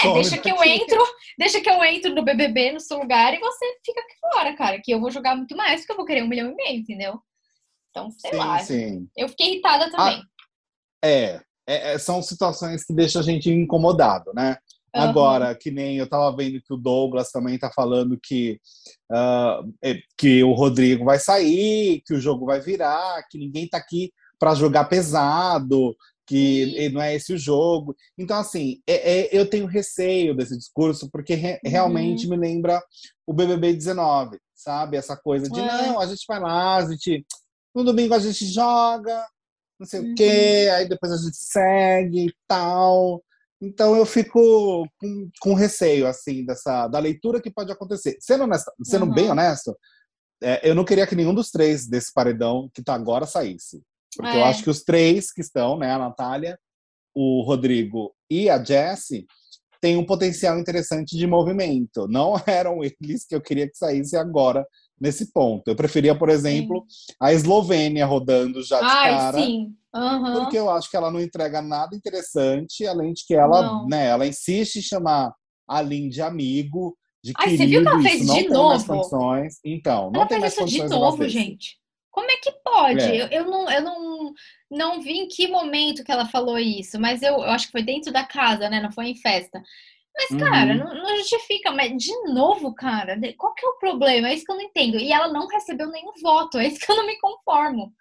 some 0.00 0.14
deixa 0.14 0.30
daqui. 0.30 0.42
que 0.42 0.50
eu 0.50 0.64
entro, 0.64 1.04
deixa 1.38 1.60
que 1.60 1.70
eu 1.70 1.84
entro 1.84 2.12
no 2.12 2.24
BBB 2.24 2.72
no 2.72 2.80
seu 2.80 2.98
lugar 2.98 3.32
e 3.32 3.38
você 3.38 3.64
fica 3.84 4.00
aqui 4.00 4.14
fora, 4.18 4.56
cara. 4.56 4.80
Que 4.82 4.92
eu 4.92 5.00
vou 5.00 5.12
jogar 5.12 5.36
muito 5.36 5.56
mais, 5.56 5.80
porque 5.80 5.92
eu 5.92 5.96
vou 5.96 6.04
querer 6.04 6.24
um 6.24 6.28
milhão 6.28 6.50
e 6.50 6.56
meio, 6.56 6.80
entendeu? 6.80 7.20
Então, 7.96 8.10
sei 8.10 8.30
sim, 8.30 8.36
lá. 8.36 8.58
Sim. 8.58 9.08
Eu 9.16 9.28
fiquei 9.30 9.52
irritada 9.52 9.90
também. 9.90 10.22
Ah, 10.22 10.26
é, 11.02 11.40
é, 11.66 11.98
são 11.98 12.20
situações 12.20 12.84
que 12.84 12.92
deixam 12.92 13.22
a 13.22 13.24
gente 13.24 13.50
incomodado, 13.50 14.32
né? 14.34 14.58
Uhum. 14.94 15.02
Agora, 15.02 15.54
que 15.54 15.70
nem 15.70 15.96
eu 15.96 16.08
tava 16.08 16.34
vendo 16.36 16.60
que 16.62 16.74
o 16.74 16.76
Douglas 16.76 17.30
também 17.30 17.58
tá 17.58 17.70
falando 17.74 18.18
que, 18.22 18.60
uh, 19.10 19.72
que 20.16 20.44
o 20.44 20.52
Rodrigo 20.52 21.04
vai 21.04 21.18
sair, 21.18 22.02
que 22.04 22.14
o 22.14 22.20
jogo 22.20 22.44
vai 22.44 22.60
virar, 22.60 23.24
que 23.30 23.38
ninguém 23.38 23.66
tá 23.66 23.78
aqui 23.78 24.12
para 24.38 24.54
jogar 24.54 24.84
pesado, 24.84 25.96
que 26.26 26.90
não 26.90 27.00
é 27.00 27.14
esse 27.14 27.32
o 27.32 27.38
jogo. 27.38 27.96
Então, 28.18 28.38
assim, 28.38 28.80
é, 28.86 29.20
é, 29.20 29.28
eu 29.32 29.48
tenho 29.48 29.66
receio 29.66 30.34
desse 30.34 30.56
discurso, 30.56 31.10
porque 31.10 31.34
re, 31.34 31.52
uhum. 31.52 31.70
realmente 31.70 32.28
me 32.28 32.36
lembra 32.36 32.82
o 33.26 33.32
BBB 33.32 33.72
19, 33.72 34.38
sabe? 34.54 34.96
Essa 34.96 35.16
coisa 35.16 35.48
de, 35.48 35.60
é. 35.60 35.64
não, 35.64 36.00
a 36.00 36.06
gente 36.06 36.24
vai 36.28 36.40
lá, 36.40 36.76
a 36.76 36.90
gente... 36.90 37.24
No 37.76 37.84
domingo 37.84 38.14
a 38.14 38.18
gente 38.18 38.46
joga, 38.46 39.22
não 39.78 39.86
sei 39.86 40.00
uhum. 40.00 40.12
o 40.12 40.14
quê, 40.14 40.70
aí 40.74 40.88
depois 40.88 41.12
a 41.12 41.16
gente 41.18 41.36
segue 41.36 42.28
e 42.28 42.34
tal. 42.48 43.22
Então 43.60 43.94
eu 43.94 44.06
fico 44.06 44.88
com, 44.98 45.30
com, 45.40 45.52
receio 45.52 46.06
assim 46.06 46.42
dessa 46.46 46.88
da 46.88 46.98
leitura 46.98 47.40
que 47.40 47.50
pode 47.50 47.70
acontecer. 47.70 48.16
Sendo, 48.18 48.46
sendo 48.82 49.04
uhum. 49.04 49.12
bem 49.12 49.30
honesto, 49.30 49.76
é, 50.42 50.66
eu 50.68 50.74
não 50.74 50.86
queria 50.86 51.06
que 51.06 51.14
nenhum 51.14 51.34
dos 51.34 51.50
três 51.50 51.86
desse 51.86 52.12
paredão 52.14 52.70
que 52.72 52.82
tá 52.82 52.94
agora 52.94 53.26
saísse. 53.26 53.82
Porque 54.16 54.30
é. 54.30 54.40
eu 54.40 54.44
acho 54.46 54.62
que 54.62 54.70
os 54.70 54.82
três 54.82 55.30
que 55.30 55.42
estão, 55.42 55.78
né, 55.78 55.92
a 55.92 55.98
Natália, 55.98 56.58
o 57.14 57.42
Rodrigo 57.42 58.14
e 58.30 58.48
a 58.48 58.62
Jessie, 58.62 59.26
têm 59.82 59.98
um 59.98 60.06
potencial 60.06 60.58
interessante 60.58 61.14
de 61.14 61.26
movimento. 61.26 62.08
Não 62.08 62.34
eram 62.46 62.80
eles 62.82 63.26
que 63.26 63.34
eu 63.34 63.40
queria 63.42 63.68
que 63.68 63.76
saísse 63.76 64.16
agora 64.16 64.66
nesse 65.00 65.32
ponto. 65.32 65.68
Eu 65.68 65.76
preferia, 65.76 66.14
por 66.14 66.28
exemplo, 66.28 66.84
sim. 66.88 67.14
a 67.20 67.32
Eslovênia 67.32 68.06
rodando 68.06 68.62
já 68.62 68.78
de 68.78 68.86
Ai, 68.86 69.10
cara. 69.10 69.38
Sim. 69.38 69.74
Uhum. 69.94 70.34
Porque 70.40 70.58
eu 70.58 70.68
acho 70.70 70.90
que 70.90 70.96
ela 70.96 71.10
não 71.10 71.20
entrega 71.20 71.62
nada 71.62 71.96
interessante, 71.96 72.86
além 72.86 73.12
de 73.12 73.24
que 73.26 73.34
ela, 73.34 73.86
né, 73.86 74.06
ela 74.08 74.26
insiste 74.26 74.76
em 74.76 74.82
chamar 74.82 75.32
a 75.66 75.80
Lin 75.80 76.08
de 76.08 76.20
amigo, 76.20 76.96
de 77.24 77.32
Ai, 77.36 77.56
querido, 77.56 77.62
você 77.62 77.66
viu 77.66 77.82
que 77.82 77.88
ela 77.88 78.02
fez 78.02 78.26
de 78.26 78.48
novo? 78.48 79.48
Então, 79.64 80.10
não 80.10 80.20
ela 80.20 80.28
tem 80.28 80.38
mais 80.38 80.54
condições. 80.54 80.90
de 80.90 80.96
novo, 80.96 81.28
gente. 81.28 81.76
Como 82.10 82.30
é 82.30 82.36
que 82.36 82.52
pode? 82.64 83.00
É. 83.00 83.22
Eu, 83.22 83.28
eu, 83.28 83.44
não, 83.44 83.70
eu 83.70 83.82
não, 83.82 84.32
não 84.70 85.02
vi 85.02 85.18
em 85.18 85.28
que 85.28 85.48
momento 85.48 86.02
que 86.02 86.10
ela 86.10 86.24
falou 86.24 86.58
isso, 86.58 86.98
mas 86.98 87.20
eu, 87.20 87.34
eu 87.34 87.50
acho 87.50 87.66
que 87.66 87.72
foi 87.72 87.82
dentro 87.82 88.10
da 88.10 88.24
casa, 88.24 88.70
né? 88.70 88.80
Não 88.80 88.90
foi 88.90 89.08
em 89.08 89.16
festa. 89.16 89.62
Mas, 90.16 90.40
cara, 90.40 90.72
uhum. 90.72 90.78
não, 90.78 90.94
não, 90.94 91.16
justifica. 91.16 91.70
Mas, 91.70 91.92
de 91.96 92.12
novo, 92.32 92.74
cara, 92.74 93.18
qual 93.36 93.54
que 93.54 93.64
é 93.64 93.68
o 93.68 93.78
problema? 93.78 94.28
É 94.28 94.34
isso 94.34 94.44
que 94.44 94.52
eu 94.52 94.56
não 94.56 94.62
entendo. 94.62 94.98
E 94.98 95.12
ela 95.12 95.28
não 95.28 95.46
recebeu 95.46 95.90
nenhum 95.90 96.12
voto, 96.22 96.58
é 96.58 96.66
isso 96.66 96.80
que 96.80 96.90
eu 96.90 96.96
não 96.96 97.06
me 97.06 97.18
conformo. 97.20 97.92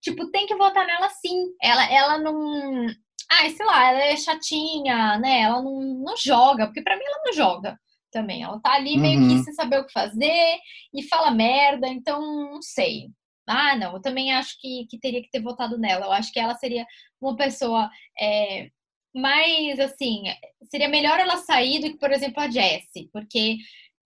Tipo, 0.00 0.30
tem 0.30 0.46
que 0.46 0.56
votar 0.56 0.86
nela 0.86 1.08
sim. 1.10 1.46
Ela, 1.62 1.92
ela 1.92 2.18
não. 2.18 2.86
Ah, 3.30 3.48
sei 3.48 3.64
lá, 3.66 3.90
ela 3.90 4.02
é 4.04 4.16
chatinha, 4.16 5.18
né? 5.18 5.42
Ela 5.42 5.62
não, 5.62 5.80
não 5.80 6.16
joga, 6.16 6.66
porque 6.66 6.82
para 6.82 6.96
mim 6.96 7.04
ela 7.04 7.22
não 7.24 7.32
joga 7.32 7.78
também. 8.10 8.42
Ela 8.42 8.60
tá 8.60 8.74
ali 8.74 8.98
meio 8.98 9.20
que 9.20 9.34
uhum. 9.34 9.42
sem 9.44 9.54
saber 9.54 9.78
o 9.78 9.86
que 9.86 9.92
fazer 9.92 10.58
e 10.92 11.02
fala 11.04 11.30
merda, 11.30 11.86
então 11.88 12.20
não 12.20 12.60
sei. 12.62 13.08
Ah, 13.46 13.76
não, 13.76 13.94
eu 13.94 14.00
também 14.00 14.32
acho 14.32 14.58
que, 14.60 14.86
que 14.88 14.98
teria 14.98 15.22
que 15.22 15.30
ter 15.30 15.42
votado 15.42 15.78
nela. 15.78 16.06
Eu 16.06 16.12
acho 16.12 16.32
que 16.32 16.38
ela 16.38 16.54
seria 16.56 16.86
uma 17.20 17.36
pessoa 17.36 17.90
é, 18.20 18.70
mais 19.14 19.78
assim. 19.80 20.24
Seria 20.70 20.88
melhor 20.88 21.18
ela 21.18 21.38
sair 21.38 21.80
do 21.80 21.90
que, 21.90 21.98
por 21.98 22.12
exemplo, 22.12 22.40
a 22.42 22.50
Jessie, 22.50 23.08
porque 23.12 23.56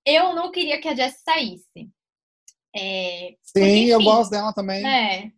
eu 0.06 0.34
não 0.34 0.50
queria 0.50 0.80
que 0.80 0.88
a 0.88 0.94
Jessie 0.94 1.22
saísse. 1.24 1.90
É, 2.76 3.34
Sim, 3.42 3.60
porque, 3.60 3.68
enfim, 3.68 3.86
eu 3.86 4.02
gosto 4.02 4.30
dela 4.30 4.52
também. 4.52 4.84
É, 4.86 5.30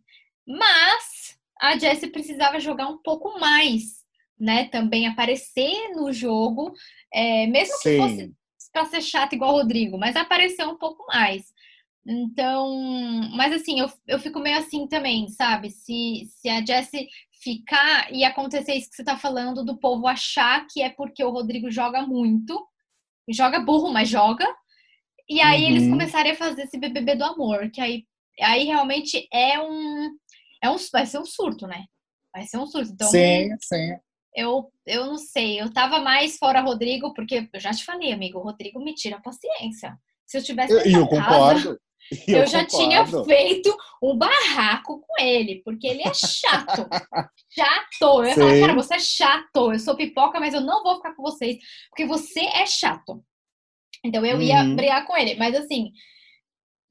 mas 0.45 1.37
a 1.59 1.77
Jessie 1.77 2.09
precisava 2.09 2.59
jogar 2.59 2.87
um 2.87 2.97
pouco 2.97 3.39
mais, 3.39 4.03
né? 4.39 4.65
Também 4.69 5.07
aparecer 5.07 5.91
no 5.95 6.11
jogo, 6.11 6.73
é, 7.13 7.45
mesmo 7.47 7.75
Sim. 7.77 7.89
que 7.89 7.97
fosse 7.97 8.33
para 8.71 8.85
ser 8.85 9.01
chato 9.01 9.33
igual 9.33 9.53
o 9.53 9.57
Rodrigo, 9.57 9.97
mas 9.97 10.15
aparecer 10.15 10.65
um 10.67 10.77
pouco 10.77 11.05
mais. 11.07 11.45
Então, 12.05 12.71
mas 13.35 13.53
assim, 13.53 13.79
eu, 13.79 13.91
eu 14.07 14.19
fico 14.19 14.39
meio 14.39 14.57
assim 14.57 14.87
também, 14.87 15.27
sabe? 15.27 15.69
Se, 15.69 16.27
se 16.29 16.47
a 16.47 16.63
Jessie 16.65 17.09
ficar 17.41 18.11
e 18.13 18.23
acontecer 18.23 18.73
isso 18.73 18.89
que 18.89 18.95
você 18.95 19.03
tá 19.03 19.17
falando, 19.17 19.63
do 19.63 19.77
povo 19.77 20.07
achar 20.07 20.65
que 20.67 20.81
é 20.81 20.89
porque 20.89 21.23
o 21.23 21.29
Rodrigo 21.29 21.69
joga 21.69 22.01
muito, 22.01 22.67
joga 23.29 23.59
burro, 23.59 23.91
mas 23.91 24.09
joga, 24.09 24.45
e 25.29 25.41
aí 25.41 25.63
uhum. 25.63 25.69
eles 25.69 25.89
começarem 25.89 26.31
a 26.31 26.35
fazer 26.35 26.63
esse 26.63 26.77
BBB 26.77 27.15
do 27.15 27.25
amor, 27.25 27.69
que 27.69 27.81
aí, 27.81 28.05
aí 28.41 28.63
realmente 28.65 29.27
é 29.31 29.59
um, 29.59 30.09
é 30.63 30.69
um. 30.69 30.77
Vai 30.91 31.05
ser 31.05 31.19
um 31.19 31.25
surto, 31.25 31.67
né? 31.67 31.85
Vai 32.33 32.45
ser 32.45 32.57
um 32.57 32.65
surto. 32.65 32.91
Então, 32.93 33.09
sim, 33.09 33.49
sim. 33.61 33.97
Eu, 34.33 34.71
eu 34.85 35.05
não 35.07 35.17
sei, 35.17 35.59
eu 35.59 35.73
tava 35.73 35.99
mais 35.99 36.37
fora 36.37 36.61
Rodrigo, 36.61 37.13
porque 37.13 37.49
eu 37.51 37.59
já 37.59 37.71
te 37.71 37.83
falei, 37.83 38.13
amigo, 38.13 38.37
o 38.37 38.43
Rodrigo 38.43 38.79
me 38.79 38.93
tira 38.93 39.17
a 39.17 39.21
paciência. 39.21 39.97
Se 40.25 40.37
eu 40.37 40.43
tivesse. 40.43 40.73
Eu, 40.73 40.79
eu 40.81 41.07
concordo. 41.07 41.79
Eu, 42.27 42.39
eu 42.39 42.47
já 42.47 42.65
concordo. 42.65 42.77
tinha 42.77 43.05
feito 43.25 43.77
um 44.01 44.17
barraco 44.17 45.01
com 45.01 45.21
ele, 45.21 45.61
porque 45.63 45.87
ele 45.87 46.01
é 46.01 46.13
chato. 46.13 46.87
chato. 47.49 48.23
Eu 48.23 48.25
ia 48.25 48.35
falar, 48.35 48.59
cara, 48.59 48.73
você 48.75 48.95
é 48.95 48.99
chato. 48.99 49.71
Eu 49.71 49.79
sou 49.79 49.95
pipoca, 49.95 50.39
mas 50.39 50.53
eu 50.53 50.61
não 50.61 50.83
vou 50.83 50.95
ficar 50.95 51.13
com 51.15 51.23
vocês, 51.23 51.57
porque 51.89 52.05
você 52.05 52.41
é 52.41 52.65
chato. 52.65 53.23
Então 54.03 54.25
eu 54.25 54.41
ia 54.41 54.63
uhum. 54.63 54.75
brigar 54.75 55.05
com 55.05 55.17
ele. 55.17 55.35
Mas 55.35 55.55
assim, 55.55 55.91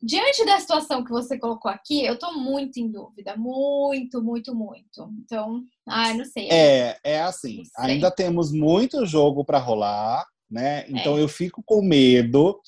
diante 0.02 0.44
da 0.44 0.59
situação 0.61 1.05
que 1.05 1.11
você 1.11 1.38
colocou 1.38 1.70
aqui, 1.70 2.05
eu 2.05 2.18
tô 2.18 2.33
muito 2.33 2.79
em 2.79 2.90
dúvida. 2.90 3.37
Muito, 3.37 4.22
muito, 4.22 4.55
muito. 4.55 5.11
Então, 5.24 5.62
ai, 5.88 6.14
não 6.14 6.24
sei. 6.24 6.48
É, 6.50 6.98
é 7.02 7.20
assim. 7.22 7.62
Ainda 7.79 8.11
temos 8.11 8.52
muito 8.52 9.07
jogo 9.07 9.44
para 9.44 9.59
rolar, 9.59 10.26
né? 10.50 10.85
Então 10.88 11.16
é. 11.16 11.22
eu 11.22 11.29
fico 11.29 11.62
com 11.64 11.81
medo 11.83 12.61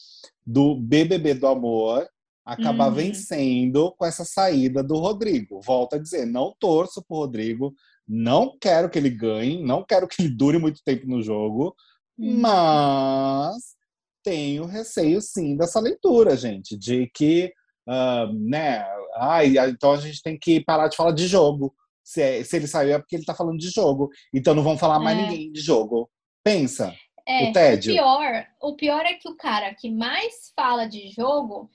do 0.47 0.75
BBB 0.75 1.35
do 1.35 1.47
amor 1.47 2.09
acabar 2.49 2.89
uhum. 2.89 2.95
vencendo 2.95 3.93
com 3.99 4.07
essa 4.07 4.25
saída 4.25 4.83
do 4.83 4.97
Rodrigo. 4.97 5.61
Volto 5.61 5.95
a 5.95 5.99
dizer, 5.99 6.25
não 6.25 6.55
torço 6.59 7.05
pro 7.07 7.19
Rodrigo, 7.19 7.75
não 8.09 8.57
quero 8.59 8.89
que 8.89 8.99
ele 8.99 9.11
ganhe, 9.11 9.63
não 9.63 9.85
quero 9.85 10.09
que 10.09 10.23
ele 10.23 10.31
dure 10.31 10.57
muito 10.57 10.83
tempo 10.83 11.07
no 11.07 11.23
jogo, 11.23 11.77
uhum. 12.19 12.41
mas 12.41 13.77
tenho 14.25 14.65
receio 14.65 15.21
sim 15.21 15.57
dessa 15.57 15.79
leitura, 15.79 16.37
gente, 16.39 16.75
de 16.75 17.07
que, 17.15 17.53
uh, 17.87 18.33
né, 18.33 18.83
ai, 19.17 19.59
então 19.69 19.93
a 19.93 19.99
gente 19.99 20.23
tem 20.23 20.39
que 20.39 20.65
parar 20.65 20.89
de 20.89 20.97
falar 20.97 21.13
de 21.13 21.27
jogo. 21.27 21.75
Se, 22.03 22.23
é, 22.23 22.43
se 22.43 22.57
ele 22.57 22.67
saiu 22.67 22.95
é 22.95 22.99
porque 22.99 23.17
ele 23.17 23.27
tá 23.27 23.35
falando 23.35 23.59
de 23.59 23.69
jogo, 23.69 24.09
então 24.33 24.55
não 24.55 24.63
vão 24.63 24.79
falar 24.79 24.99
mais 24.99 25.19
é. 25.19 25.23
ninguém 25.23 25.53
de 25.53 25.61
jogo. 25.61 26.11
Pensa. 26.43 26.95
É, 27.27 27.51
o 27.51 27.53
tédio. 27.53 27.93
O 27.93 27.97
pior, 27.97 28.47
o 28.63 28.75
pior 28.75 29.05
é 29.05 29.13
que 29.13 29.29
o 29.29 29.37
cara 29.37 29.75
que 29.75 29.91
mais 29.91 30.51
fala 30.57 30.87
de 30.87 31.11
jogo 31.11 31.69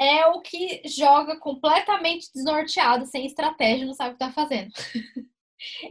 é 0.00 0.26
o 0.26 0.40
que 0.40 0.80
joga 0.86 1.36
completamente 1.38 2.28
desnorteado, 2.34 3.04
sem 3.04 3.26
estratégia, 3.26 3.84
não 3.86 3.92
sabe 3.92 4.10
o 4.10 4.12
que 4.14 4.18
tá 4.18 4.32
fazendo. 4.32 4.70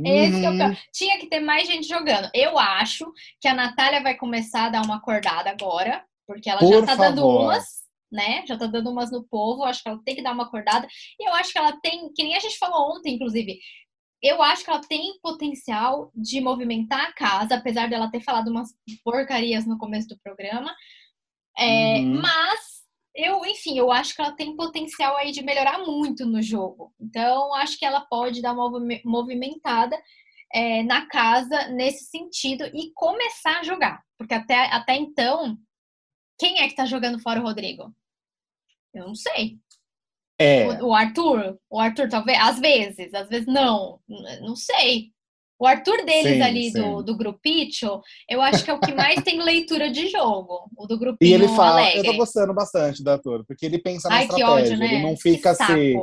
Esse 0.04 0.36
uhum. 0.36 0.45
é 0.45 0.50
o 0.50 0.54
pior. 0.54 0.69
Uhum. 0.72 0.78
Tinha 0.91 1.19
que 1.19 1.28
ter 1.28 1.39
mais 1.39 1.67
gente 1.67 1.88
jogando. 1.88 2.28
Eu 2.34 2.58
acho 2.58 3.06
que 3.39 3.48
a 3.48 3.54
Natália 3.54 4.02
vai 4.02 4.15
começar 4.15 4.65
a 4.65 4.69
dar 4.69 4.84
uma 4.84 4.98
acordada 4.98 5.52
agora, 5.52 6.04
porque 6.26 6.50
ela 6.50 6.60
Por 6.60 6.74
já 6.74 6.82
tá 6.82 6.98
favor. 6.98 7.04
dando 7.04 7.28
umas, 7.28 7.65
né? 8.12 8.43
Já 8.48 8.58
tá 8.58 8.65
dando 8.65 8.89
umas 8.89 9.12
no 9.12 9.24
povo. 9.24 9.63
Acho 9.63 9.84
que 9.84 9.89
ela 9.89 10.02
tem 10.04 10.15
que 10.15 10.24
dar 10.24 10.34
uma 10.34 10.45
acordada. 10.45 10.88
E 11.19 11.30
eu 11.30 11.34
acho 11.36 11.52
que 11.52 11.60
ela 11.60 11.80
tem, 11.80 12.12
que 12.12 12.24
nem 12.24 12.36
a 12.36 12.39
gente 12.39 12.58
falou 12.58 12.98
ontem, 12.98 13.13
inclusive. 13.13 13.60
Eu 14.24 14.41
acho 14.41 14.65
que 14.65 14.72
ela 14.72 14.82
tem 14.82 15.19
potencial 15.22 16.12
de 16.15 16.41
movimentar 16.41 17.02
a 17.02 17.13
casa, 17.13 17.56
apesar 17.56 17.88
dela 17.88 18.10
ter 18.10 18.22
falado 18.22 18.50
umas 18.50 18.69
porcarias 19.04 19.67
no 19.67 19.78
começo 19.78 20.08
do 20.08 20.19
programa. 20.19 20.76
É, 21.56 22.00
uhum. 22.00 22.22
Mas 22.22 22.78
eu, 23.25 23.45
enfim, 23.45 23.77
eu 23.77 23.91
acho 23.91 24.15
que 24.15 24.21
ela 24.21 24.32
tem 24.32 24.55
potencial 24.55 25.17
aí 25.17 25.32
de 25.32 25.43
melhorar 25.43 25.79
muito 25.79 26.25
no 26.25 26.41
jogo. 26.41 26.93
Então, 26.99 27.53
acho 27.55 27.77
que 27.77 27.86
ela 27.86 28.01
pode 28.01 28.41
dar 28.41 28.53
uma 28.53 28.69
movimentada 29.03 29.99
é, 30.53 30.84
na 30.84 31.05
casa 31.08 31.67
nesse 31.69 32.05
sentido 32.05 32.65
e 32.73 32.91
começar 32.93 33.60
a 33.60 33.63
jogar. 33.63 34.03
Porque 34.17 34.34
até, 34.34 34.65
até 34.67 34.95
então, 34.95 35.58
quem 36.38 36.60
é 36.60 36.67
que 36.67 36.75
tá 36.75 36.86
jogando 36.86 37.19
fora 37.19 37.39
o 37.39 37.43
Rodrigo? 37.43 37.93
Eu 38.93 39.08
não 39.08 39.15
sei. 39.15 39.60
É. 40.39 40.67
O, 40.82 40.88
o 40.88 40.93
Arthur? 40.93 41.60
O 41.69 41.79
Arthur, 41.79 42.10
talvez, 42.10 42.39
às 42.39 42.60
vezes, 42.60 43.13
às 43.13 43.27
vezes 43.27 43.47
não. 43.47 43.99
Não 44.41 44.55
sei. 44.55 45.12
O 45.60 45.67
Arthur 45.67 46.06
deles 46.06 46.36
sim, 46.36 46.41
ali 46.41 46.72
sim. 46.72 46.82
do, 46.82 47.04
do 47.04 47.17
grupito, 47.17 48.02
eu 48.30 48.41
acho 48.41 48.63
que 48.63 48.72
é 48.72 48.74
o 48.74 48.80
que 48.80 48.93
mais 48.93 49.22
tem 49.24 49.43
leitura 49.43 49.91
de 49.91 50.08
jogo. 50.08 50.69
O 50.78 50.88
do 50.88 50.98
grupinho 50.98 51.30
E 51.30 51.34
ele 51.34 51.50
fala, 51.50 51.82
alegre. 51.82 52.00
eu 52.00 52.04
tô 52.06 52.13
gostando 52.13 52.54
bastante 52.54 53.04
do 53.04 53.10
Arthur, 53.10 53.43
porque 53.45 53.65
ele 53.65 53.78
pensa 53.78 54.08
na 54.08 54.15
Ai, 54.15 54.24
estratégia. 54.24 54.54
Ódio, 54.54 54.78
né? 54.78 54.86
Ele 54.93 55.04
não 55.04 55.17
fica 55.17 55.52
assim. 55.52 55.95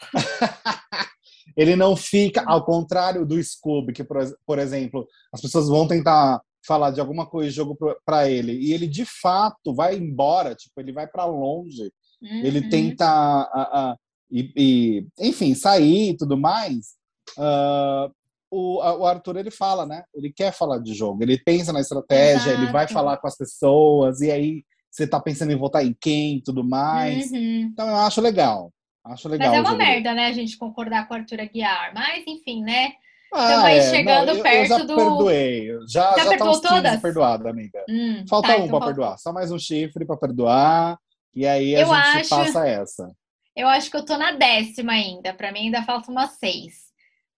ele 1.56 1.76
não 1.76 1.94
fica, 1.94 2.42
ao 2.44 2.64
contrário 2.64 3.24
do 3.24 3.40
Scooby, 3.40 3.92
que, 3.92 4.02
por, 4.02 4.18
por 4.44 4.58
exemplo, 4.58 5.06
as 5.32 5.40
pessoas 5.40 5.68
vão 5.68 5.86
tentar 5.86 6.40
falar 6.66 6.90
de 6.90 7.00
alguma 7.00 7.24
coisa 7.24 7.50
de 7.50 7.56
jogo 7.56 7.78
para 8.04 8.28
ele 8.28 8.52
e 8.52 8.72
ele 8.72 8.88
de 8.88 9.04
fato 9.04 9.74
vai 9.74 9.94
embora, 9.96 10.54
tipo, 10.56 10.80
ele 10.80 10.92
vai 10.92 11.06
para 11.06 11.24
longe. 11.24 11.92
Uhum. 12.20 12.42
Ele 12.42 12.68
tenta 12.68 13.06
a, 13.06 13.92
a, 13.92 13.96
e, 14.28 14.52
e, 14.56 15.06
enfim, 15.20 15.54
sair 15.54 16.10
e 16.10 16.16
tudo 16.16 16.36
mais. 16.36 16.94
Uh, 17.38 18.10
o, 18.54 18.76
o, 18.78 19.06
Arthur 19.06 19.36
ele 19.36 19.50
fala, 19.50 19.84
né? 19.84 20.04
Ele 20.14 20.32
quer 20.32 20.52
falar 20.52 20.78
de 20.78 20.94
jogo, 20.94 21.22
ele 21.22 21.38
pensa 21.38 21.72
na 21.72 21.80
estratégia, 21.80 22.50
Exato. 22.50 22.62
ele 22.62 22.72
vai 22.72 22.86
falar 22.86 23.16
com 23.16 23.26
as 23.26 23.36
pessoas, 23.36 24.20
e 24.20 24.30
aí 24.30 24.64
você 24.90 25.06
tá 25.06 25.20
pensando 25.20 25.52
em 25.52 25.56
votar 25.56 25.84
em 25.84 25.96
quem 26.00 26.40
tudo 26.40 26.62
mais. 26.62 27.30
Uhum. 27.32 27.70
Então 27.72 27.88
eu 27.88 27.96
acho 27.96 28.20
legal. 28.20 28.72
Acho 29.04 29.28
legal. 29.28 29.48
Mas 29.50 29.58
é 29.58 29.60
uma 29.60 29.74
merda, 29.76 30.10
dele. 30.10 30.14
né, 30.14 30.26
a 30.28 30.32
gente 30.32 30.56
concordar 30.56 31.06
com 31.06 31.14
o 31.14 31.16
Arthur 31.16 31.40
Aguiar. 31.40 31.92
Mas, 31.94 32.24
enfim, 32.26 32.62
né? 32.62 32.92
Estamos 33.24 33.64
ah, 33.64 33.66
aí 33.66 33.78
é. 33.78 33.90
chegando 33.90 34.26
Não, 34.26 34.34
eu, 34.36 34.42
perto 34.42 34.56
eu 34.56 34.66
já 34.66 34.78
do. 34.84 34.96
Perdoei. 34.96 35.68
Já, 35.88 36.16
já, 36.16 36.24
já 36.24 36.38
tá 36.38 36.50
uns 36.50 36.60
todas? 36.60 37.00
perdoado, 37.02 37.48
amiga. 37.48 37.84
Hum, 37.90 38.24
Falta 38.28 38.48
tá, 38.48 38.54
um 38.54 38.64
então 38.64 38.78
para 38.78 38.86
perdoar. 38.86 39.18
Só 39.18 39.32
mais 39.32 39.50
um 39.50 39.58
chifre 39.58 40.06
para 40.06 40.16
perdoar. 40.16 40.98
E 41.34 41.44
aí 41.46 41.74
a 41.74 41.80
eu 41.80 41.86
gente 41.86 41.96
acho... 41.96 42.28
passa 42.30 42.66
essa. 42.66 43.12
Eu 43.56 43.68
acho 43.68 43.90
que 43.90 43.96
eu 43.96 44.04
tô 44.04 44.16
na 44.16 44.32
décima 44.32 44.92
ainda. 44.92 45.34
Para 45.34 45.52
mim 45.52 45.66
ainda 45.66 45.82
falta 45.82 46.10
umas 46.10 46.30
seis. 46.38 46.83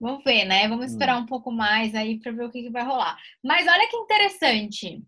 Vamos 0.01 0.23
ver, 0.25 0.45
né? 0.45 0.69
Vamos 0.69 0.87
esperar 0.87 1.19
hum. 1.19 1.23
um 1.23 1.27
pouco 1.27 1.51
mais 1.51 1.95
aí 1.95 2.19
para 2.19 2.33
ver 2.33 2.45
o 2.45 2.51
que, 2.51 2.63
que 2.63 2.71
vai 2.71 2.85
rolar. 2.85 3.19
Mas 3.43 3.67
olha 3.67 3.89
que 3.89 3.97
interessante. 3.97 5.03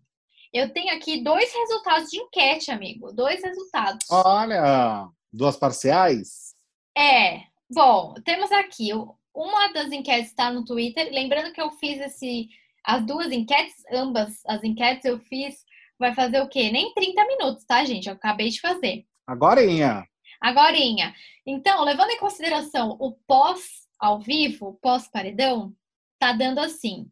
Eu 0.51 0.73
tenho 0.73 0.95
aqui 0.95 1.23
dois 1.23 1.53
resultados 1.53 2.09
de 2.09 2.17
enquete, 2.17 2.71
amigo. 2.71 3.11
Dois 3.11 3.43
resultados. 3.43 4.05
Olha, 4.09 5.07
duas 5.31 5.55
parciais? 5.55 6.55
É. 6.97 7.43
Bom, 7.71 8.15
temos 8.25 8.51
aqui 8.51 8.89
uma 9.33 9.67
das 9.71 9.91
enquetes 9.91 10.31
está 10.31 10.51
no 10.51 10.65
Twitter. 10.65 11.09
Lembrando 11.13 11.53
que 11.53 11.61
eu 11.61 11.69
fiz 11.71 11.99
esse, 12.01 12.49
as 12.83 13.05
duas 13.05 13.31
enquetes, 13.31 13.75
ambas 13.91 14.41
as 14.47 14.63
enquetes 14.63 15.05
eu 15.05 15.19
fiz. 15.19 15.63
Vai 15.99 16.15
fazer 16.15 16.41
o 16.41 16.49
quê? 16.49 16.71
Nem 16.71 16.93
30 16.93 17.25
minutos, 17.27 17.65
tá, 17.65 17.85
gente? 17.85 18.07
Eu 18.07 18.15
acabei 18.15 18.49
de 18.49 18.59
fazer. 18.59 19.05
Agorinha. 19.27 20.07
Agorinha. 20.41 21.13
Então, 21.45 21.83
levando 21.83 22.09
em 22.09 22.19
consideração 22.19 22.97
o 22.99 23.11
pós 23.27 23.87
ao 23.99 24.19
vivo, 24.19 24.79
pós-paredão, 24.81 25.75
tá 26.17 26.31
dando 26.31 26.59
assim: 26.59 27.09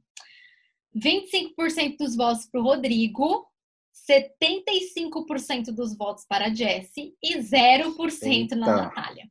25% 0.95 1.97
dos 1.97 2.15
votos 2.15 2.45
para 2.45 2.62
o 2.62 2.63
Rodrigo, 2.63 3.47
75% 4.10 5.71
dos 5.73 5.95
votos 5.95 6.26
para 6.26 6.45
a 6.45 6.54
Jessie 6.54 7.15
e 7.21 7.36
0% 7.38 8.23
Eita. 8.23 8.56
na 8.56 8.84
Natália. 8.84 9.30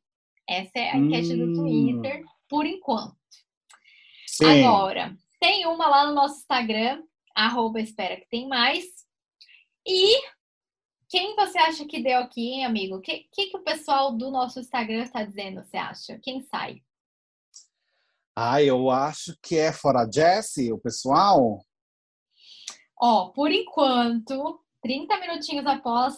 Essa 0.48 0.78
é 0.78 0.90
a 0.90 0.96
enquete 0.96 1.32
hum. 1.32 1.38
do 1.38 1.54
Twitter, 1.54 2.24
por 2.48 2.66
enquanto. 2.66 3.16
Sim. 4.26 4.64
Agora, 4.64 5.16
tem 5.40 5.66
uma 5.66 5.88
lá 5.88 6.06
no 6.06 6.14
nosso 6.14 6.38
Instagram, 6.38 7.02
arroba 7.34 7.80
espera 7.80 8.16
que 8.16 8.28
tem 8.28 8.46
mais. 8.46 8.84
E 9.86 10.20
quem 11.08 11.34
você 11.34 11.58
acha 11.58 11.84
que 11.86 12.02
deu 12.02 12.18
aqui, 12.18 12.54
hein, 12.54 12.64
amigo? 12.64 12.96
O 12.96 13.00
que, 13.00 13.28
que, 13.32 13.46
que 13.46 13.56
o 13.56 13.62
pessoal 13.62 14.12
do 14.12 14.30
nosso 14.30 14.60
Instagram 14.60 15.02
está 15.02 15.22
dizendo, 15.22 15.62
você 15.62 15.76
acha? 15.76 16.18
Quem 16.18 16.40
sai? 16.40 16.82
Ah, 18.38 18.62
eu 18.62 18.90
acho 18.90 19.34
que 19.42 19.56
é 19.56 19.72
fora 19.72 20.06
Jesse, 20.12 20.70
o 20.70 20.78
pessoal. 20.78 21.58
Ó, 23.00 23.30
por 23.30 23.50
enquanto, 23.50 24.60
30 24.82 25.18
minutinhos 25.20 25.66
após 25.66 26.16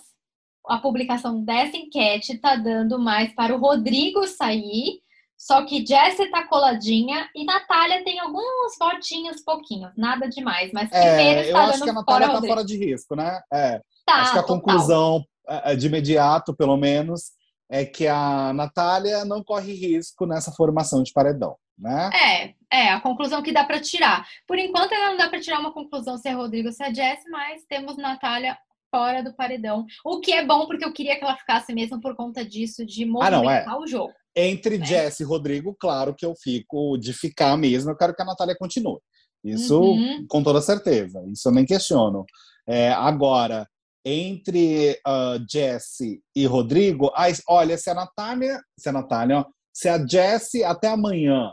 a 0.67 0.79
publicação 0.79 1.45
dessa 1.45 1.77
enquete, 1.77 2.39
tá 2.39 2.57
dando 2.57 2.99
mais 2.99 3.33
para 3.35 3.55
o 3.55 3.61
Rodrigo 3.61 4.27
sair. 4.27 5.01
Só 5.37 5.65
que 5.65 5.87
Jessie 5.87 6.29
tá 6.33 6.49
coladinha 6.49 7.31
e 7.33 7.45
Natália 7.45 8.03
tem 8.03 8.19
alguns 8.19 8.77
votinhos 8.77 9.41
pouquinhos, 9.45 9.93
nada 9.97 10.29
demais. 10.29 10.73
Mas 10.73 10.91
primeiro 10.91 11.41
é, 11.41 11.53
eu 11.53 11.57
acho 11.57 11.85
que 11.85 11.91
a 11.91 11.93
Natália 11.93 12.29
tá 12.29 12.43
fora 12.43 12.65
de 12.65 12.77
risco, 12.77 13.15
né? 13.15 13.41
É, 13.53 13.81
tá, 14.05 14.15
acho 14.15 14.33
que 14.33 14.39
a 14.41 14.43
total. 14.43 14.61
conclusão, 14.61 15.25
é, 15.49 15.73
é, 15.73 15.77
de 15.77 15.87
imediato, 15.87 16.53
pelo 16.57 16.77
menos, 16.77 17.31
é 17.71 17.85
que 17.85 18.09
a 18.09 18.53
Natália 18.53 19.25
não 19.25 19.45
corre 19.45 19.73
risco 19.73 20.27
nessa 20.27 20.51
formação 20.51 21.05
de 21.05 21.13
paredão 21.13 21.57
né? 21.79 22.11
É, 22.13 22.55
é 22.73 22.89
a 22.91 23.01
conclusão 23.01 23.43
que 23.43 23.53
dá 23.53 23.65
para 23.65 23.81
tirar. 23.81 24.27
Por 24.47 24.59
enquanto 24.59 24.93
ainda 24.93 25.11
não 25.11 25.17
dá 25.17 25.29
para 25.29 25.41
tirar 25.41 25.61
uma 25.61 25.73
conclusão 25.73 26.17
se 26.19 26.29
é 26.29 26.33
Rodrigo 26.33 26.69
ou 26.69 26.73
se 26.73 26.83
é 26.83 26.93
Jess, 26.93 27.21
mas 27.31 27.65
temos 27.69 27.97
Natália 27.97 28.57
fora 28.91 29.23
do 29.23 29.35
paredão. 29.35 29.87
O 30.05 30.21
que 30.21 30.33
é 30.33 30.45
bom 30.45 30.67
porque 30.67 30.85
eu 30.85 30.93
queria 30.93 31.17
que 31.17 31.25
ela 31.25 31.37
ficasse 31.37 31.73
mesmo 31.73 32.01
por 32.01 32.17
conta 32.17 32.45
disso 32.45 32.85
de 32.85 33.05
movimentar 33.05 33.63
ah, 33.63 33.67
não, 33.67 33.77
é. 33.77 33.79
o 33.79 33.87
jogo. 33.87 34.13
Entre 34.35 34.79
né? 34.79 34.87
Jess 34.87 35.21
e 35.21 35.25
Rodrigo, 35.25 35.77
claro 35.79 36.15
que 36.15 36.25
eu 36.25 36.35
fico 36.35 36.97
de 36.99 37.13
ficar 37.13 37.57
mesmo. 37.57 37.91
Eu 37.91 37.97
quero 37.97 38.15
que 38.15 38.23
a 38.23 38.27
Natália 38.27 38.57
continue. 38.57 39.01
Isso 39.45 39.81
uhum. 39.81 40.27
com 40.29 40.43
toda 40.43 40.61
certeza. 40.61 41.23
Isso 41.27 41.49
eu 41.49 41.53
nem 41.53 41.65
questiono. 41.65 42.25
É, 42.67 42.91
agora, 42.91 43.67
entre 44.05 44.99
uh, 45.07 45.45
Jesse 45.51 46.21
e 46.35 46.47
Rodrigo, 46.47 47.11
ah, 47.15 47.27
olha, 47.49 47.77
se 47.77 47.91
a 47.91 47.95
Natália, 47.95 48.61
se 48.79 48.89
a 48.89 48.93
Natália, 48.93 49.39
ó, 49.39 49.45
se 49.73 49.89
a 49.89 50.05
Jesse 50.05 50.65
até 50.65 50.89
amanhã 50.89 51.53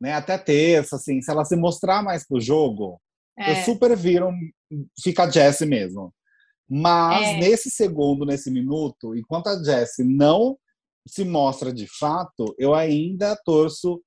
né, 0.00 0.12
até 0.12 0.36
terça, 0.38 0.96
assim, 0.96 1.20
se 1.20 1.30
ela 1.30 1.44
se 1.44 1.56
mostrar 1.56 2.02
mais 2.02 2.26
pro 2.26 2.40
jogo, 2.40 3.00
é. 3.38 3.52
eu 3.52 3.64
super 3.64 3.96
viro, 3.96 4.30
fica 5.02 5.24
a 5.24 5.30
Jessie 5.30 5.66
mesmo. 5.66 6.12
Mas 6.68 7.28
é. 7.28 7.38
nesse 7.38 7.70
segundo, 7.70 8.24
nesse 8.24 8.50
minuto, 8.50 9.14
enquanto 9.14 9.48
a 9.48 9.62
Jessie 9.62 10.04
não 10.04 10.58
se 11.06 11.24
mostra 11.24 11.72
de 11.72 11.86
fato, 11.86 12.54
eu 12.58 12.74
ainda 12.74 13.36
torço 13.44 14.02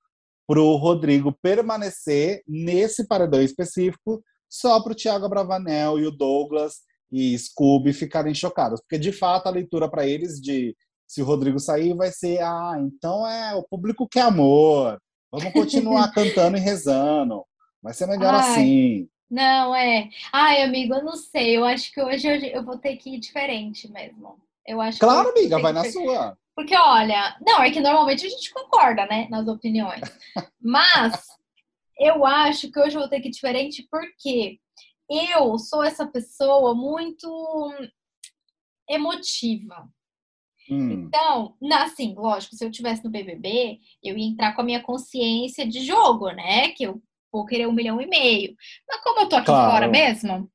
pro 0.46 0.76
Rodrigo 0.76 1.32
permanecer 1.42 2.42
nesse 2.48 3.08
paredão 3.08 3.42
específico 3.42 4.22
só 4.50 4.82
pro 4.82 4.96
Thiago 4.96 5.30
Bravanel 5.30 6.00
e 6.00 6.06
o 6.06 6.12
Douglas 6.12 6.80
e 7.12 7.38
Scooby 7.38 7.94
ficarem 7.94 8.34
chocados. 8.34 8.82
Porque, 8.82 8.98
de 8.98 9.12
fato, 9.12 9.48
a 9.48 9.52
leitura 9.52 9.90
para 9.90 10.08
eles 10.08 10.42
de 10.42 10.76
se 11.08 11.22
o 11.22 11.26
Rodrigo 11.26 11.60
sair 11.60 11.96
vai 11.96 12.12
ser 12.12 12.40
ah, 12.42 12.76
então 12.80 13.28
é 13.28 13.56
o 13.56 13.64
público 13.64 14.08
quer 14.08 14.22
amor, 14.22 15.00
Vamos 15.32 15.54
continuar 15.54 16.12
cantando 16.14 16.58
e 16.58 16.60
rezando. 16.60 17.46
Vai 17.82 17.94
ser 17.94 18.08
melhor 18.08 18.34
Ai, 18.34 18.40
assim. 18.40 19.10
Não, 19.30 19.76
é. 19.76 20.10
Ai, 20.34 20.64
amigo, 20.64 20.96
eu 20.96 21.04
não 21.04 21.16
sei. 21.16 21.58
Eu 21.58 21.66
acho 21.66 21.92
que 21.92 22.02
hoje 22.02 22.28
eu 22.52 22.64
vou 22.64 22.78
ter 22.78 22.98
que 22.98 23.16
ir 23.16 23.20
diferente 23.20 23.92
mesmo. 23.92 24.40
Eu 24.66 24.82
acho 24.82 25.00
claro, 25.00 25.30
amiga, 25.30 25.60
vai 25.60 25.72
na 25.72 25.84
sua. 25.86 26.38
Porque, 26.56 26.76
olha, 26.76 27.38
não, 27.46 27.64
é 27.64 27.72
que 27.72 27.80
normalmente 27.80 28.26
a 28.26 28.30
gente 28.30 28.52
concorda, 28.52 29.06
né, 29.06 29.28
nas 29.30 29.48
opiniões. 29.48 30.02
Mas 30.62 31.26
eu 31.98 32.26
acho 32.26 32.72
que 32.72 32.80
hoje 32.80 32.96
eu 32.96 33.02
vou 33.02 33.10
ter 33.10 33.22
que 33.22 33.30
ir 33.30 33.32
diferente 33.32 33.88
porque 33.90 34.60
eu 35.10 35.58
sou 35.58 35.84
essa 35.84 36.06
pessoa 36.06 36.76
muito 36.76 37.30
emotiva. 38.90 39.88
Hum. 40.70 40.92
Então, 41.08 41.56
assim, 41.74 42.14
lógico, 42.16 42.56
se 42.56 42.64
eu 42.64 42.72
tivesse 42.72 43.04
no 43.04 43.10
BBB, 43.10 43.80
eu 44.04 44.18
ia 44.18 44.28
entrar 44.28 44.54
com 44.54 44.62
a 44.62 44.64
minha 44.64 44.82
consciência 44.82 45.68
de 45.68 45.86
jogo, 45.86 46.30
né? 46.32 46.70
Que 46.70 46.84
eu 46.84 47.02
vou 47.32 47.46
querer 47.46 47.68
um 47.68 47.74
milhão 47.74 48.00
e 48.02 48.08
meio. 48.08 48.56
Mas 48.88 49.02
como 49.02 49.22
eu 49.22 49.30
tô 49.30 49.36
aqui 49.36 49.48
claro. 49.48 49.72
fora 49.72 49.88
mesmo, 49.88 50.50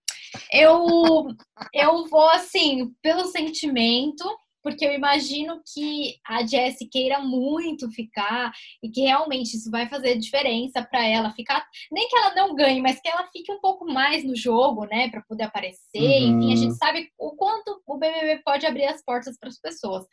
eu, 0.52 1.28
eu 1.72 2.06
vou, 2.06 2.28
assim, 2.30 2.92
pelo 3.02 3.26
sentimento, 3.26 4.24
porque 4.64 4.86
eu 4.86 4.92
imagino 4.92 5.60
que 5.62 6.18
a 6.26 6.44
Jessie 6.44 6.88
queira 6.88 7.20
muito 7.20 7.90
ficar 7.90 8.50
e 8.82 8.88
que 8.88 9.02
realmente 9.02 9.58
isso 9.58 9.70
vai 9.70 9.86
fazer 9.90 10.16
diferença 10.16 10.82
para 10.82 11.06
ela 11.06 11.30
ficar, 11.32 11.68
nem 11.92 12.08
que 12.08 12.16
ela 12.16 12.34
não 12.34 12.54
ganhe, 12.54 12.80
mas 12.80 12.98
que 12.98 13.08
ela 13.08 13.28
fique 13.30 13.52
um 13.52 13.60
pouco 13.60 13.84
mais 13.84 14.24
no 14.24 14.34
jogo, 14.34 14.86
né, 14.86 15.10
para 15.10 15.20
poder 15.28 15.44
aparecer. 15.44 16.00
Uhum. 16.00 16.40
Enfim, 16.40 16.52
a 16.54 16.56
gente 16.56 16.74
sabe 16.76 17.10
o 17.18 17.32
quanto 17.36 17.78
o 17.86 17.98
BBB 17.98 18.42
pode 18.42 18.64
abrir 18.64 18.86
as 18.86 19.04
portas 19.04 19.38
para 19.38 19.50
as 19.50 19.60
pessoas. 19.60 20.06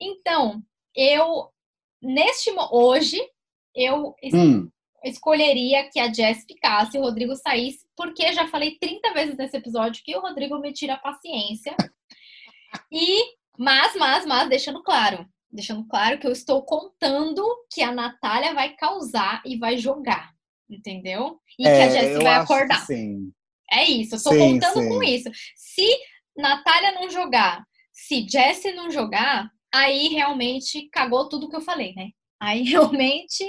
Então, 0.00 0.62
eu 0.94 1.50
neste 2.00 2.52
hoje 2.70 3.20
eu 3.74 4.14
hum. 4.32 4.70
escolheria 5.04 5.90
que 5.90 5.98
a 5.98 6.12
Jess 6.12 6.44
ficasse 6.46 6.96
e 6.96 7.00
o 7.00 7.02
Rodrigo 7.02 7.34
saísse, 7.34 7.84
porque 7.96 8.32
já 8.32 8.46
falei 8.46 8.78
30 8.78 9.12
vezes 9.14 9.36
nesse 9.36 9.56
episódio 9.56 10.02
que 10.04 10.16
o 10.16 10.20
Rodrigo 10.20 10.60
me 10.60 10.72
tira 10.72 10.94
a 10.94 10.98
paciência. 10.98 11.74
E 12.92 13.39
Mas, 13.60 13.94
mas, 13.94 14.24
mas, 14.24 14.48
deixando 14.48 14.82
claro, 14.82 15.28
deixando 15.52 15.86
claro 15.86 16.18
que 16.18 16.26
eu 16.26 16.32
estou 16.32 16.62
contando 16.62 17.44
que 17.70 17.82
a 17.82 17.92
Natália 17.92 18.54
vai 18.54 18.74
causar 18.74 19.42
e 19.44 19.58
vai 19.58 19.76
jogar, 19.76 20.32
entendeu? 20.68 21.38
E 21.58 21.68
é, 21.68 21.76
que 21.76 21.82
a 21.82 21.84
é, 21.84 21.90
Jessie 21.90 22.24
vai 22.24 22.34
acordar. 22.36 22.86
sim. 22.86 23.30
É 23.70 23.84
isso, 23.84 24.14
eu 24.14 24.16
estou 24.16 24.32
contando 24.34 24.80
sim. 24.80 24.88
com 24.88 25.02
isso. 25.02 25.30
Se 25.54 25.86
Natália 26.34 26.92
não 26.92 27.10
jogar, 27.10 27.62
se 27.92 28.26
Jessie 28.26 28.72
não 28.72 28.90
jogar, 28.90 29.50
aí 29.72 30.08
realmente 30.08 30.88
cagou 30.90 31.28
tudo 31.28 31.50
que 31.50 31.56
eu 31.56 31.60
falei, 31.60 31.92
né? 31.94 32.08
Aí 32.40 32.62
realmente 32.64 33.44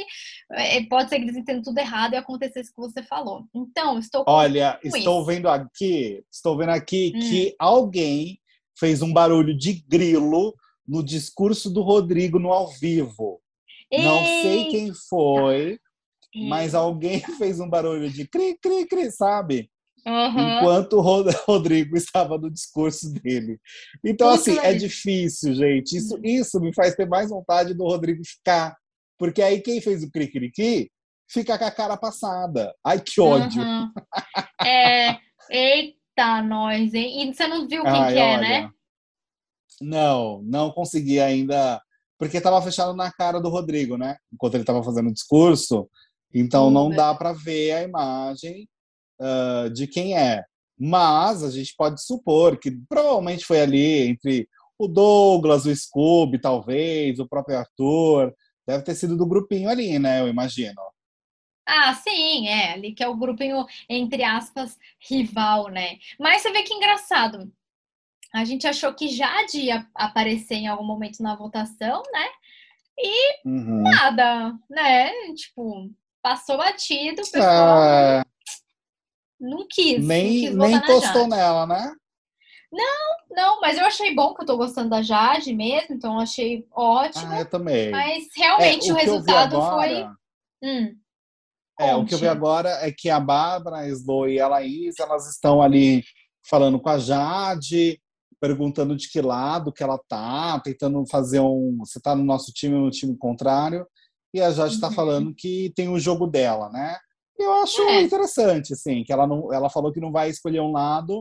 é, 0.52 0.84
pode 0.88 1.08
ser 1.08 1.20
que 1.20 1.24
eles 1.24 1.38
entendam 1.38 1.64
tudo 1.64 1.78
errado 1.78 2.16
e 2.16 2.18
acontecesse 2.18 2.70
o 2.70 2.74
que 2.74 2.82
você 2.82 3.02
falou. 3.02 3.46
Então, 3.56 3.98
estou 3.98 4.26
Olha, 4.28 4.78
estou 4.84 5.20
isso. 5.22 5.26
vendo 5.26 5.48
aqui, 5.48 6.22
estou 6.30 6.58
vendo 6.58 6.72
aqui 6.72 7.14
hum. 7.16 7.20
que 7.22 7.56
alguém 7.58 8.41
fez 8.82 9.04
um 9.04 9.14
barulho 9.14 9.56
de 9.56 9.74
grilo 9.88 10.56
no 10.88 11.04
discurso 11.04 11.70
do 11.70 11.84
Rodrigo 11.84 12.40
no 12.40 12.52
ao 12.52 12.68
vivo. 12.68 13.40
Ei. 13.92 14.04
Não 14.04 14.26
sei 14.26 14.66
quem 14.72 14.92
foi, 15.08 15.80
Ei. 16.34 16.50
mas 16.50 16.74
alguém 16.74 17.20
fez 17.38 17.60
um 17.60 17.70
barulho 17.70 18.10
de 18.10 18.28
cri, 18.28 18.58
cri, 18.60 18.88
cri, 18.88 19.12
sabe? 19.12 19.70
Uhum. 20.06 20.58
Enquanto 20.58 20.94
o 20.94 21.02
Rodrigo 21.46 21.96
estava 21.96 22.40
no 22.40 22.50
discurso 22.50 23.14
dele. 23.14 23.60
Então, 24.04 24.30
assim, 24.30 24.58
é 24.58 24.74
difícil, 24.74 25.54
gente. 25.54 25.96
Isso, 25.96 26.16
hum. 26.16 26.22
isso 26.24 26.60
me 26.60 26.74
faz 26.74 26.96
ter 26.96 27.08
mais 27.08 27.30
vontade 27.30 27.76
do 27.76 27.84
Rodrigo 27.84 28.24
ficar. 28.26 28.76
Porque 29.16 29.44
aí 29.44 29.62
quem 29.62 29.80
fez 29.80 30.04
o 30.04 30.10
cri-cri-cri 30.10 30.92
fica 31.30 31.56
com 31.56 31.66
a 31.66 31.70
cara 31.70 31.96
passada. 31.98 32.74
Ai, 32.84 33.00
que 33.00 33.22
ódio. 33.22 33.62
Uhum. 33.62 33.92
É, 34.66 35.20
eita, 36.22 36.42
nós, 36.44 36.94
hein? 36.94 37.30
E 37.30 37.34
você 37.34 37.48
não 37.48 37.68
viu 37.68 37.84
quem 37.84 37.92
Ai, 37.92 38.14
que 38.14 38.20
é, 38.20 38.38
né? 38.40 38.70
Não, 39.82 40.42
não 40.44 40.72
consegui 40.72 41.20
ainda, 41.20 41.82
porque 42.18 42.38
estava 42.38 42.62
fechado 42.62 42.96
na 42.96 43.12
cara 43.12 43.40
do 43.40 43.50
Rodrigo, 43.50 43.98
né? 43.98 44.18
Enquanto 44.32 44.54
ele 44.56 44.64
estava 44.64 44.84
fazendo 44.84 45.10
o 45.10 45.14
discurso. 45.14 45.90
Então 46.34 46.70
não 46.70 46.90
dá 46.90 47.14
para 47.14 47.34
ver 47.34 47.72
a 47.72 47.84
imagem 47.84 48.70
uh, 49.20 49.70
de 49.70 49.88
quem 49.88 50.18
é. 50.18 50.44
Mas 50.80 51.44
a 51.44 51.50
gente 51.50 51.76
pode 51.76 52.04
supor 52.04 52.58
que 52.58 52.72
provavelmente 52.88 53.46
foi 53.46 53.62
ali 53.62 54.08
entre 54.08 54.48
o 54.78 54.88
Douglas, 54.88 55.66
o 55.66 55.76
Scooby, 55.76 56.40
talvez, 56.40 57.20
o 57.20 57.28
próprio 57.28 57.58
Arthur. 57.58 58.34
Deve 58.66 58.84
ter 58.84 58.96
sido 58.96 59.18
do 59.18 59.26
grupinho 59.26 59.70
ali, 59.70 60.00
né? 60.00 60.22
Eu 60.22 60.28
imagino. 60.28 60.82
Ah, 61.74 61.94
sim, 61.94 62.48
é, 62.48 62.74
ali 62.74 62.94
que 62.94 63.04
é 63.04 63.08
o 63.08 63.16
grupinho, 63.16 63.66
entre 63.88 64.24
aspas, 64.24 64.78
rival, 65.00 65.70
né? 65.70 65.98
Mas 66.20 66.42
você 66.42 66.52
vê 66.52 66.64
que 66.64 66.74
engraçado 66.74 67.52
a 68.34 68.46
gente 68.46 68.66
achou 68.66 68.94
que 68.94 69.10
Jade 69.10 69.60
ia 69.60 69.86
aparecer 69.94 70.56
em 70.56 70.68
algum 70.68 70.86
momento 70.86 71.22
na 71.22 71.36
votação, 71.36 72.02
né? 72.12 72.28
E 72.98 73.48
uhum. 73.48 73.82
nada, 73.82 74.54
né? 74.70 75.12
Tipo, 75.34 75.90
passou 76.22 76.58
batido, 76.58 77.22
o 77.22 77.32
pessoal 77.32 77.84
é... 77.84 78.24
não 79.40 79.68
quis. 79.70 80.06
Nem, 80.06 80.50
não 80.52 80.66
quis 80.66 80.72
nem 80.72 80.76
encostou 80.76 81.28
nela, 81.28 81.68
né? 81.68 81.94
Não, 82.72 83.18
não, 83.30 83.60
mas 83.60 83.78
eu 83.78 83.86
achei 83.86 84.16
bom 84.16 84.34
que 84.34 84.44
eu 84.44 84.46
tô 84.46 84.56
gostando 84.56 84.90
da 84.90 85.02
Jade 85.02 85.54
mesmo, 85.54 85.94
então 85.94 86.14
eu 86.14 86.20
achei 86.22 86.66
ótimo. 86.72 87.34
Ah, 87.34 87.40
eu 87.40 87.50
também. 87.50 87.92
Mas 87.92 88.30
realmente 88.34 88.90
é, 88.90 88.94
o, 88.94 88.96
o 88.96 88.98
resultado 88.98 89.58
agora... 89.58 89.76
foi. 89.76 90.08
Hum, 90.64 90.96
é, 91.90 91.96
o 91.96 92.06
que 92.06 92.14
eu 92.14 92.20
vi 92.20 92.28
agora 92.28 92.70
é 92.86 92.92
que 92.92 93.10
a 93.10 93.20
Bárbara, 93.20 93.78
a 93.78 93.88
Slo 93.90 94.28
e 94.28 94.40
a 94.40 94.48
Laís, 94.48 95.00
elas 95.00 95.30
estão 95.30 95.62
ali 95.62 96.04
falando 96.48 96.80
com 96.80 96.90
a 96.90 96.98
Jade, 96.98 98.02
perguntando 98.40 98.96
de 98.96 99.10
que 99.10 99.22
lado 99.22 99.72
que 99.72 99.84
ela 99.84 100.00
tá, 100.08 100.60
tentando 100.60 101.06
fazer 101.10 101.40
um. 101.40 101.78
Você 101.80 102.00
tá 102.00 102.16
no 102.16 102.24
nosso 102.24 102.52
time 102.52 102.76
ou 102.76 102.82
no 102.82 102.92
time 102.92 103.16
contrário, 103.18 103.86
e 104.34 104.42
a 104.42 104.52
Jade 104.52 104.76
está 104.76 104.88
uhum. 104.88 104.94
falando 104.94 105.36
que 105.36 105.72
tem 105.76 105.90
o 105.90 106.00
jogo 106.00 106.26
dela, 106.26 106.70
né? 106.70 106.98
Eu 107.38 107.54
acho 107.54 107.82
é. 107.82 108.02
interessante, 108.02 108.74
assim, 108.74 109.04
que 109.04 109.12
ela 109.12 109.28
não, 109.28 109.52
ela 109.52 109.70
falou 109.70 109.92
que 109.92 110.00
não 110.00 110.12
vai 110.12 110.30
escolher 110.30 110.62
um 110.62 110.72
lado, 110.72 111.20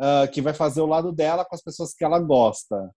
uh, 0.00 0.30
que 0.30 0.40
vai 0.40 0.54
fazer 0.54 0.80
o 0.80 0.86
lado 0.86 1.12
dela 1.12 1.44
com 1.44 1.54
as 1.54 1.62
pessoas 1.62 1.94
que 1.94 2.04
ela 2.04 2.18
gosta, 2.18 2.90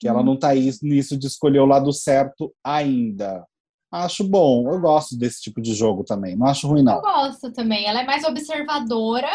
que 0.00 0.08
uhum. 0.08 0.14
ela 0.14 0.22
não 0.22 0.38
tá 0.38 0.54
nisso 0.54 1.18
de 1.18 1.26
escolher 1.26 1.60
o 1.60 1.66
lado 1.66 1.92
certo 1.92 2.54
ainda. 2.64 3.44
Acho 3.90 4.22
bom, 4.22 4.70
eu 4.70 4.80
gosto 4.80 5.16
desse 5.16 5.40
tipo 5.40 5.62
de 5.62 5.74
jogo 5.74 6.04
também, 6.04 6.36
não 6.36 6.46
acho 6.46 6.68
ruim 6.68 6.82
não. 6.82 6.96
Eu 6.96 7.02
gosto 7.02 7.52
também, 7.52 7.86
ela 7.86 8.02
é 8.02 8.06
mais 8.06 8.22
observadora 8.24 9.30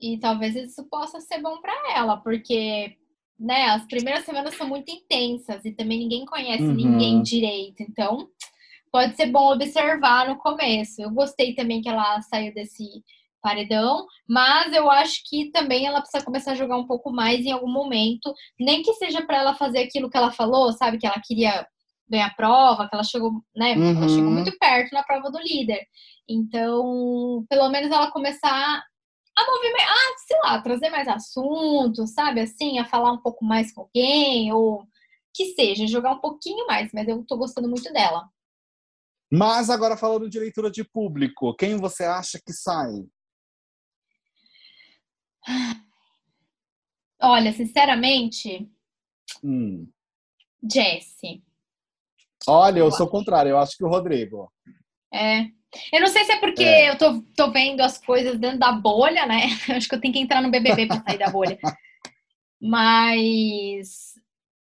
e 0.00 0.18
talvez 0.18 0.54
isso 0.54 0.84
possa 0.90 1.20
ser 1.20 1.40
bom 1.40 1.60
para 1.60 1.72
ela, 1.96 2.18
porque 2.18 2.94
né, 3.38 3.70
as 3.70 3.86
primeiras 3.86 4.24
semanas 4.24 4.54
são 4.54 4.68
muito 4.68 4.90
intensas 4.90 5.64
e 5.64 5.72
também 5.72 5.98
ninguém 5.98 6.26
conhece 6.26 6.62
uhum. 6.62 6.74
ninguém 6.74 7.22
direito. 7.22 7.82
Então, 7.82 8.28
pode 8.92 9.16
ser 9.16 9.26
bom 9.26 9.52
observar 9.52 10.28
no 10.28 10.36
começo. 10.36 11.00
Eu 11.00 11.10
gostei 11.10 11.54
também 11.54 11.80
que 11.80 11.88
ela 11.88 12.20
saiu 12.22 12.52
desse 12.52 12.84
paredão, 13.40 14.06
mas 14.28 14.74
eu 14.74 14.90
acho 14.90 15.22
que 15.26 15.50
também 15.50 15.86
ela 15.86 16.02
precisa 16.02 16.22
começar 16.22 16.52
a 16.52 16.56
jogar 16.56 16.76
um 16.76 16.86
pouco 16.86 17.10
mais 17.10 17.46
em 17.46 17.52
algum 17.52 17.70
momento, 17.70 18.32
nem 18.58 18.82
que 18.82 18.92
seja 18.94 19.22
para 19.22 19.38
ela 19.38 19.54
fazer 19.54 19.78
aquilo 19.78 20.10
que 20.10 20.16
ela 20.16 20.30
falou, 20.30 20.70
sabe, 20.74 20.98
que 20.98 21.06
ela 21.06 21.20
queria 21.24 21.66
ganhar 22.10 22.26
a 22.26 22.34
prova, 22.34 22.88
que 22.88 22.94
ela 22.94 23.04
chegou, 23.04 23.32
né, 23.54 23.74
uhum. 23.74 23.96
ela 23.96 24.08
chegou 24.08 24.30
muito 24.30 24.56
perto 24.58 24.92
na 24.92 25.02
prova 25.02 25.30
do 25.30 25.38
líder. 25.38 25.86
Então, 26.28 27.44
pelo 27.48 27.68
menos 27.70 27.90
ela 27.90 28.10
começar 28.10 28.82
a 29.36 29.46
movimentar, 29.46 29.88
ah, 29.88 30.18
sei 30.26 30.38
lá, 30.40 30.62
trazer 30.62 30.90
mais 30.90 31.08
assuntos, 31.08 32.12
sabe? 32.12 32.40
Assim, 32.40 32.78
a 32.78 32.84
falar 32.84 33.12
um 33.12 33.22
pouco 33.22 33.44
mais 33.44 33.72
com 33.72 33.82
alguém, 33.82 34.52
ou 34.52 34.84
que 35.34 35.54
seja, 35.54 35.86
jogar 35.86 36.12
um 36.12 36.20
pouquinho 36.20 36.66
mais, 36.66 36.90
mas 36.92 37.08
eu 37.08 37.24
tô 37.24 37.36
gostando 37.36 37.68
muito 37.68 37.92
dela. 37.92 38.28
Mas 39.32 39.70
agora 39.70 39.96
falando 39.96 40.28
de 40.28 40.40
leitura 40.40 40.70
de 40.70 40.82
público, 40.82 41.54
quem 41.54 41.76
você 41.76 42.04
acha 42.04 42.40
que 42.44 42.52
sai? 42.52 42.90
Olha, 47.22 47.52
sinceramente, 47.52 48.68
hum. 49.42 49.88
Jesse. 50.62 51.42
Olha, 52.48 52.80
eu 52.80 52.90
sou 52.90 53.06
o 53.06 53.10
contrário, 53.10 53.50
eu 53.50 53.58
acho 53.58 53.76
que 53.76 53.84
o 53.84 53.88
Rodrigo. 53.88 54.50
É, 55.12 55.46
eu 55.92 56.00
não 56.00 56.08
sei 56.08 56.24
se 56.24 56.32
é 56.32 56.40
porque 56.40 56.64
é. 56.64 56.90
eu 56.90 56.98
tô, 56.98 57.22
tô 57.36 57.50
vendo 57.50 57.80
as 57.80 57.98
coisas 57.98 58.38
dentro 58.38 58.58
da 58.58 58.72
bolha, 58.72 59.26
né? 59.26 59.42
Acho 59.76 59.88
que 59.88 59.94
eu 59.94 60.00
tenho 60.00 60.12
que 60.12 60.20
entrar 60.20 60.42
no 60.42 60.50
BBB 60.50 60.86
para 60.86 61.02
sair 61.02 61.18
da 61.18 61.30
bolha. 61.30 61.58
Mas 62.60 64.14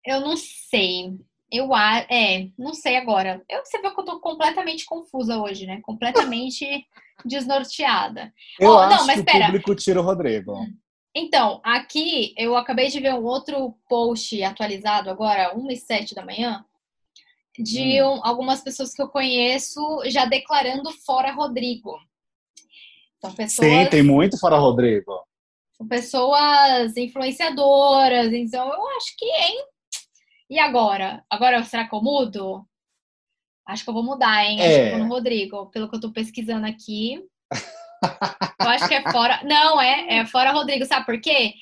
eu 0.06 0.22
não 0.22 0.36
sei. 0.36 1.18
Eu 1.52 1.70
é, 2.10 2.50
não 2.58 2.74
sei 2.74 2.98
agora. 2.98 3.42
Eu, 3.50 3.64
você 3.64 3.82
viu 3.82 3.94
que 3.94 4.02
eu 4.02 4.06
tô 4.06 4.20
completamente 4.20 4.86
confusa 4.86 5.38
hoje, 5.38 5.66
né? 5.66 5.80
Completamente 5.82 6.86
desnorteada. 7.26 8.34
Eu 8.60 8.72
oh, 8.72 8.80
acho 8.80 9.08
não, 9.08 9.16
que 9.16 9.24
pera. 9.24 9.46
o 9.46 9.46
público 9.46 9.76
tira 9.76 10.02
o 10.02 10.04
Rodrigo. 10.04 10.54
Então, 11.16 11.62
aqui 11.64 12.36
eu 12.38 12.56
acabei 12.56 12.90
de 12.90 13.00
ver 13.00 13.14
um 13.14 13.24
outro 13.24 13.76
post 13.90 14.44
atualizado 14.44 15.10
agora, 15.10 15.58
1 15.58 15.72
e 15.72 15.76
7 15.76 16.14
da 16.14 16.24
manhã, 16.24 16.64
de 17.58 18.02
hum. 18.02 18.14
um, 18.14 18.26
algumas 18.26 18.62
pessoas 18.62 18.94
que 18.94 19.02
eu 19.02 19.08
conheço 19.08 19.82
já 20.06 20.26
declarando 20.26 20.92
fora 21.06 21.32
Rodrigo. 21.32 21.98
São 23.20 23.34
pessoas, 23.34 23.68
Sim, 23.68 23.86
tem 23.90 24.04
muito 24.04 24.40
fora 24.40 24.58
Rodrigo. 24.58 25.26
São 25.76 25.88
pessoas 25.88 26.96
influenciadoras, 26.96 28.32
então 28.32 28.68
eu 28.72 28.88
acho 28.98 29.16
que, 29.18 29.26
hein? 29.26 29.66
E 30.50 30.60
agora? 30.60 31.24
Agora, 31.30 31.64
será 31.64 31.88
que 31.88 31.96
eu 31.96 32.02
mudo? 32.02 32.66
Acho 33.68 33.84
que 33.84 33.90
eu 33.90 33.94
vou 33.94 34.04
mudar, 34.04 34.46
hein? 34.46 34.62
Acho 34.62 34.70
é. 34.70 34.78
que 34.78 34.86
eu 34.88 34.98
vou 34.98 35.08
no 35.08 35.14
Rodrigo, 35.14 35.66
pelo 35.72 35.90
que 35.90 35.96
eu 35.96 36.00
tô 36.00 36.12
pesquisando 36.12 36.66
aqui. 36.66 37.22
eu 38.62 38.70
acho 38.70 38.88
que 38.88 38.94
é 38.94 39.12
fora. 39.12 39.42
Não, 39.44 39.82
é, 39.82 40.20
é 40.20 40.26
fora 40.26 40.52
Rodrigo, 40.52 40.86
sabe 40.86 41.06
por 41.06 41.20
quê? 41.20 41.54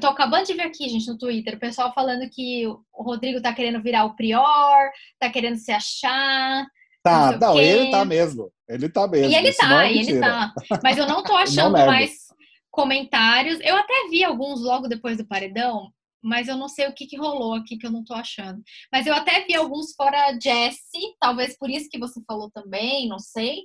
Tô 0.00 0.08
acabando 0.08 0.46
de 0.46 0.54
ver 0.54 0.62
aqui, 0.62 0.88
gente, 0.88 1.06
no 1.06 1.18
Twitter, 1.18 1.54
o 1.54 1.60
pessoal 1.60 1.92
falando 1.92 2.28
que 2.28 2.66
o 2.66 3.02
Rodrigo 3.02 3.40
tá 3.40 3.52
querendo 3.54 3.82
virar 3.82 4.04
o 4.04 4.16
Prior, 4.16 4.90
tá 5.18 5.30
querendo 5.30 5.56
se 5.56 5.70
achar. 5.70 6.66
Tá, 7.02 7.32
não, 7.32 7.38
não 7.38 7.60
ele 7.60 7.90
tá 7.90 8.04
mesmo. 8.04 8.52
Ele 8.68 8.88
tá 8.88 9.06
mesmo. 9.06 9.30
E 9.30 9.34
ele 9.34 9.52
tá, 9.52 9.86
é 9.86 9.92
e 9.92 9.98
ele 10.00 10.20
tá. 10.20 10.52
Mas 10.82 10.98
eu 10.98 11.06
não 11.06 11.22
tô 11.22 11.34
achando 11.36 11.76
não 11.76 11.86
mais 11.86 12.26
comentários. 12.70 13.60
Eu 13.60 13.76
até 13.76 14.08
vi 14.10 14.24
alguns 14.24 14.60
logo 14.60 14.88
depois 14.88 15.16
do 15.16 15.26
paredão, 15.26 15.92
mas 16.22 16.48
eu 16.48 16.56
não 16.56 16.68
sei 16.68 16.88
o 16.88 16.92
que, 16.92 17.06
que 17.06 17.16
rolou 17.16 17.54
aqui 17.54 17.78
que 17.78 17.86
eu 17.86 17.92
não 17.92 18.04
tô 18.04 18.12
achando. 18.12 18.60
Mas 18.92 19.06
eu 19.06 19.14
até 19.14 19.44
vi 19.44 19.54
alguns 19.54 19.94
fora 19.94 20.36
Jesse, 20.42 21.14
talvez 21.20 21.56
por 21.56 21.70
isso 21.70 21.88
que 21.88 21.98
você 21.98 22.20
falou 22.26 22.50
também, 22.50 23.08
não 23.08 23.18
sei. 23.18 23.62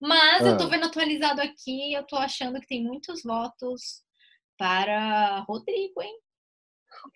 Mas 0.00 0.42
ah. 0.42 0.50
eu 0.50 0.56
tô 0.56 0.64
ah. 0.64 0.68
vendo 0.68 0.86
atualizado 0.86 1.42
aqui, 1.42 1.92
eu 1.92 2.04
tô 2.06 2.16
achando 2.16 2.60
que 2.60 2.68
tem 2.68 2.84
muitos 2.84 3.22
votos 3.22 4.02
para 4.60 5.40
Rodrigo, 5.48 6.02
hein? 6.02 6.14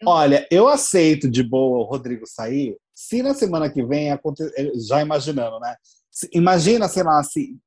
Eu... 0.00 0.08
Olha, 0.08 0.48
eu 0.50 0.66
aceito 0.66 1.30
de 1.30 1.42
boa 1.42 1.80
o 1.80 1.82
Rodrigo 1.82 2.26
sair, 2.26 2.74
se 2.94 3.22
na 3.22 3.34
semana 3.34 3.68
que 3.68 3.84
vem 3.84 4.10
acontecer, 4.10 4.72
já 4.88 5.02
imaginando, 5.02 5.60
né? 5.60 5.76
Imagina, 6.32 6.88
sei 6.88 7.02
lá, 7.02 7.22
se, 7.22 7.58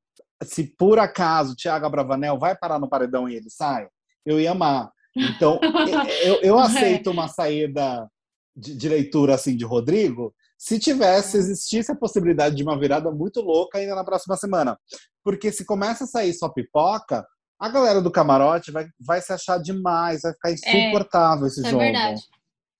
se 0.42 0.64
por 0.64 0.98
acaso 0.98 1.52
o 1.52 1.56
Thiago 1.56 1.86
Abravanel 1.86 2.36
vai 2.36 2.56
parar 2.56 2.80
no 2.80 2.88
paredão 2.88 3.28
e 3.28 3.36
ele 3.36 3.48
sai, 3.48 3.86
eu 4.26 4.40
ia 4.40 4.50
amar. 4.50 4.90
Então, 5.14 5.60
eu, 6.24 6.40
eu, 6.42 6.58
aceito 6.58 7.12
uma 7.12 7.28
saída 7.28 8.10
de, 8.56 8.74
de 8.74 8.88
leitura 8.88 9.36
assim 9.36 9.56
de 9.56 9.64
Rodrigo, 9.64 10.34
se 10.58 10.80
tivesse, 10.80 11.36
é. 11.36 11.40
existisse 11.40 11.92
a 11.92 11.96
possibilidade 11.96 12.56
de 12.56 12.64
uma 12.64 12.76
virada 12.76 13.12
muito 13.12 13.40
louca 13.40 13.78
ainda 13.78 13.94
na 13.94 14.02
próxima 14.02 14.36
semana. 14.36 14.76
Porque 15.22 15.52
se 15.52 15.64
começa 15.64 16.02
a 16.02 16.08
sair 16.08 16.34
só 16.34 16.48
pipoca, 16.48 17.24
a 17.58 17.68
galera 17.68 18.00
do 18.00 18.10
camarote 18.10 18.70
vai, 18.70 18.86
vai 19.00 19.20
se 19.20 19.32
achar 19.32 19.58
demais, 19.58 20.22
vai 20.22 20.32
ficar 20.32 20.50
é. 20.50 20.52
insuportável 20.52 21.44
é, 21.44 21.48
esse 21.48 21.62
jogo. 21.62 21.82
É 21.82 21.92
verdade. 21.92 22.22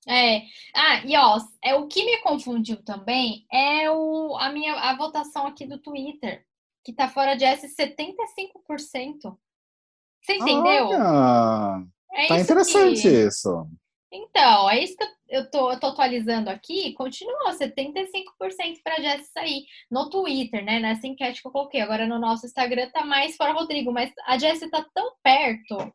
É. 0.07 0.43
Ah, 0.75 1.05
e 1.05 1.17
ó, 1.17 1.39
é, 1.63 1.75
o 1.75 1.87
que 1.87 2.05
me 2.05 2.19
confundiu 2.23 2.83
também 2.83 3.45
é 3.53 3.91
o, 3.91 4.37
a 4.39 4.51
minha 4.51 4.75
a 4.75 4.97
votação 4.97 5.47
aqui 5.47 5.67
do 5.67 5.79
Twitter, 5.79 6.45
que 6.85 6.93
tá 6.93 7.09
fora 7.09 7.35
de 7.35 7.45
S 7.45 7.67
75%. 7.67 9.37
Você 10.23 10.35
entendeu? 10.35 10.89
Olha, 10.89 11.85
é 12.13 12.29
tá 12.29 12.41
interessante 12.41 13.03
que... 13.03 13.09
isso. 13.09 13.67
Então, 14.11 14.71
é 14.71 14.83
isso 14.83 14.97
que 14.97 15.05
eu 15.29 15.51
tô, 15.51 15.71
eu 15.71 15.79
tô 15.79 15.89
atualizando 15.89 16.49
aqui. 16.49 16.95
Continua 16.95 17.53
75% 17.53 17.83
para 18.83 19.03
Jess 19.03 19.31
sair 19.33 19.65
no 19.91 20.09
Twitter, 20.09 20.65
né? 20.65 20.81
Nessa 20.81 21.07
enquete 21.07 21.43
que 21.43 21.49
eu 21.49 21.53
coloquei. 21.53 21.81
Agora 21.81 22.07
no 22.07 22.19
nosso 22.19 22.47
Instagram 22.47 22.91
tá 22.91 23.05
mais 23.05 23.37
fora 23.37 23.53
Rodrigo, 23.53 23.93
mas 23.93 24.11
a 24.27 24.39
Jess 24.39 24.61
tá 24.71 24.85
tão 24.95 25.13
perto 25.23 25.93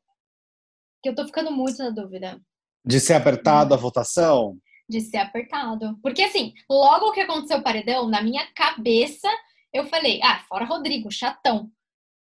que 1.01 1.09
eu 1.09 1.15
tô 1.15 1.25
ficando 1.25 1.51
muito 1.51 1.77
na 1.79 1.89
dúvida. 1.89 2.39
De 2.85 2.99
ser 2.99 3.15
apertado 3.15 3.73
a 3.73 3.77
votação? 3.77 4.57
De 4.87 5.01
ser 5.01 5.17
apertado. 5.17 5.97
Porque 6.01 6.21
assim, 6.21 6.53
logo 6.69 7.13
que 7.13 7.21
aconteceu 7.21 7.57
o 7.57 7.63
paredão, 7.63 8.07
na 8.07 8.21
minha 8.21 8.45
cabeça, 8.53 9.27
eu 9.73 9.85
falei, 9.87 10.21
ah, 10.21 10.39
fora 10.47 10.65
Rodrigo, 10.65 11.11
chatão. 11.11 11.71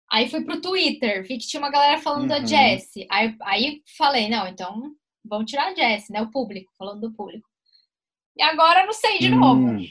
Aí 0.09 0.29
fui 0.29 0.45
pro 0.45 0.61
Twitter, 0.61 1.23
vi 1.23 1.37
que 1.37 1.47
tinha 1.47 1.59
uma 1.61 1.71
galera 1.71 1.99
falando 1.99 2.21
uhum. 2.21 2.27
da 2.27 2.45
Jessie. 2.45 3.07
Aí, 3.11 3.35
aí 3.41 3.81
falei, 3.97 4.29
não, 4.29 4.47
então 4.47 4.93
vão 5.23 5.45
tirar 5.45 5.71
a 5.71 5.75
Jessie, 5.75 6.13
né? 6.13 6.21
O 6.21 6.31
público, 6.31 6.71
falando 6.77 7.01
do 7.01 7.13
público. 7.13 7.47
E 8.37 8.41
agora 8.41 8.85
não 8.85 8.93
sei 8.93 9.19
de 9.19 9.31
hum. 9.31 9.39
novo. 9.39 9.85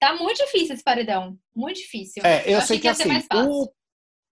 Tá 0.00 0.14
muito 0.14 0.38
difícil 0.38 0.74
esse 0.74 0.84
paredão. 0.84 1.36
Muito 1.54 1.76
difícil. 1.76 2.22
É, 2.24 2.44
eu, 2.46 2.58
eu 2.58 2.62
sei 2.62 2.76
que, 2.78 2.82
que 2.82 2.88
assim, 2.88 3.08
o, 3.34 3.68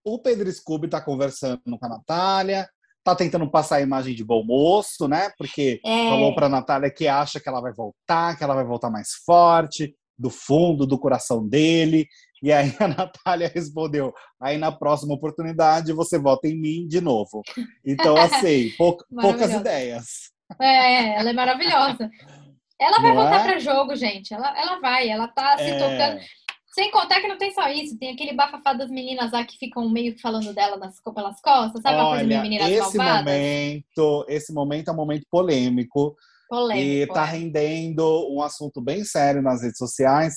o 0.03 0.19
Pedro 0.19 0.51
Scooby 0.51 0.87
tá 0.87 1.01
conversando 1.01 1.61
com 1.63 1.85
a 1.85 1.89
Natália, 1.89 2.69
tá 3.03 3.15
tentando 3.15 3.49
passar 3.49 3.77
a 3.77 3.81
imagem 3.81 4.15
de 4.15 4.23
bom 4.23 4.43
moço, 4.43 5.07
né? 5.07 5.31
Porque 5.37 5.81
é. 5.85 6.09
falou 6.09 6.33
pra 6.33 6.49
Natália 6.49 6.91
que 6.91 7.07
acha 7.07 7.39
que 7.39 7.49
ela 7.49 7.61
vai 7.61 7.73
voltar, 7.73 8.37
que 8.37 8.43
ela 8.43 8.55
vai 8.55 8.63
voltar 8.63 8.89
mais 8.89 9.13
forte, 9.25 9.93
do 10.17 10.29
fundo 10.29 10.87
do 10.87 10.97
coração 10.97 11.47
dele. 11.47 12.07
E 12.41 12.51
aí 12.51 12.73
a 12.79 12.87
Natália 12.87 13.51
respondeu: 13.53 14.13
aí 14.41 14.57
na 14.57 14.71
próxima 14.71 15.13
oportunidade 15.13 15.93
você 15.93 16.17
vota 16.17 16.47
em 16.47 16.59
mim 16.59 16.87
de 16.87 17.01
novo. 17.01 17.41
Então, 17.85 18.15
assim, 18.17 18.71
pou, 18.77 18.97
poucas 19.19 19.53
ideias. 19.53 20.31
É, 20.59 21.19
ela 21.19 21.29
é 21.29 21.33
maravilhosa. 21.33 22.09
Ela 22.79 22.99
vai 22.99 23.13
não 23.13 23.21
voltar 23.21 23.41
é? 23.41 23.43
para 23.43 23.59
jogo, 23.59 23.95
gente. 23.95 24.33
Ela, 24.33 24.57
ela 24.57 24.79
vai, 24.79 25.09
ela 25.09 25.27
tá 25.27 25.57
se 25.57 25.63
é... 25.63 25.77
tocando. 25.77 26.21
Sem 26.73 26.91
contar 26.91 27.19
que 27.21 27.27
não 27.27 27.39
tem 27.39 27.51
só 27.51 27.67
isso, 27.71 27.97
tem 27.97 28.13
aquele 28.13 28.33
bafafá 28.33 28.71
das 28.71 28.91
meninas 28.91 29.31
lá 29.31 29.43
que 29.43 29.57
ficam 29.57 29.89
meio 29.89 30.13
que 30.13 30.21
falando 30.21 30.53
dela 30.53 30.77
nas, 30.77 31.01
pelas 31.01 31.41
costas, 31.41 31.81
sabe? 31.81 31.95
Olha, 31.95 32.09
coisa 32.09 32.27
de 32.27 32.37
meninas 32.37 32.69
esse 32.69 32.97
malvadas? 32.97 33.33
momento, 33.33 34.25
esse 34.29 34.53
momento 34.53 34.87
é 34.89 34.93
um 34.93 34.95
momento 34.95 35.25
polêmico. 35.31 36.15
Polêmico. 36.47 36.87
E 36.87 37.07
tá 37.07 37.23
é. 37.27 37.31
rendendo 37.31 38.31
um 38.31 38.43
assunto 38.43 38.79
bem 38.79 39.03
sério 39.03 39.41
nas 39.41 39.63
redes 39.63 39.79
sociais, 39.79 40.35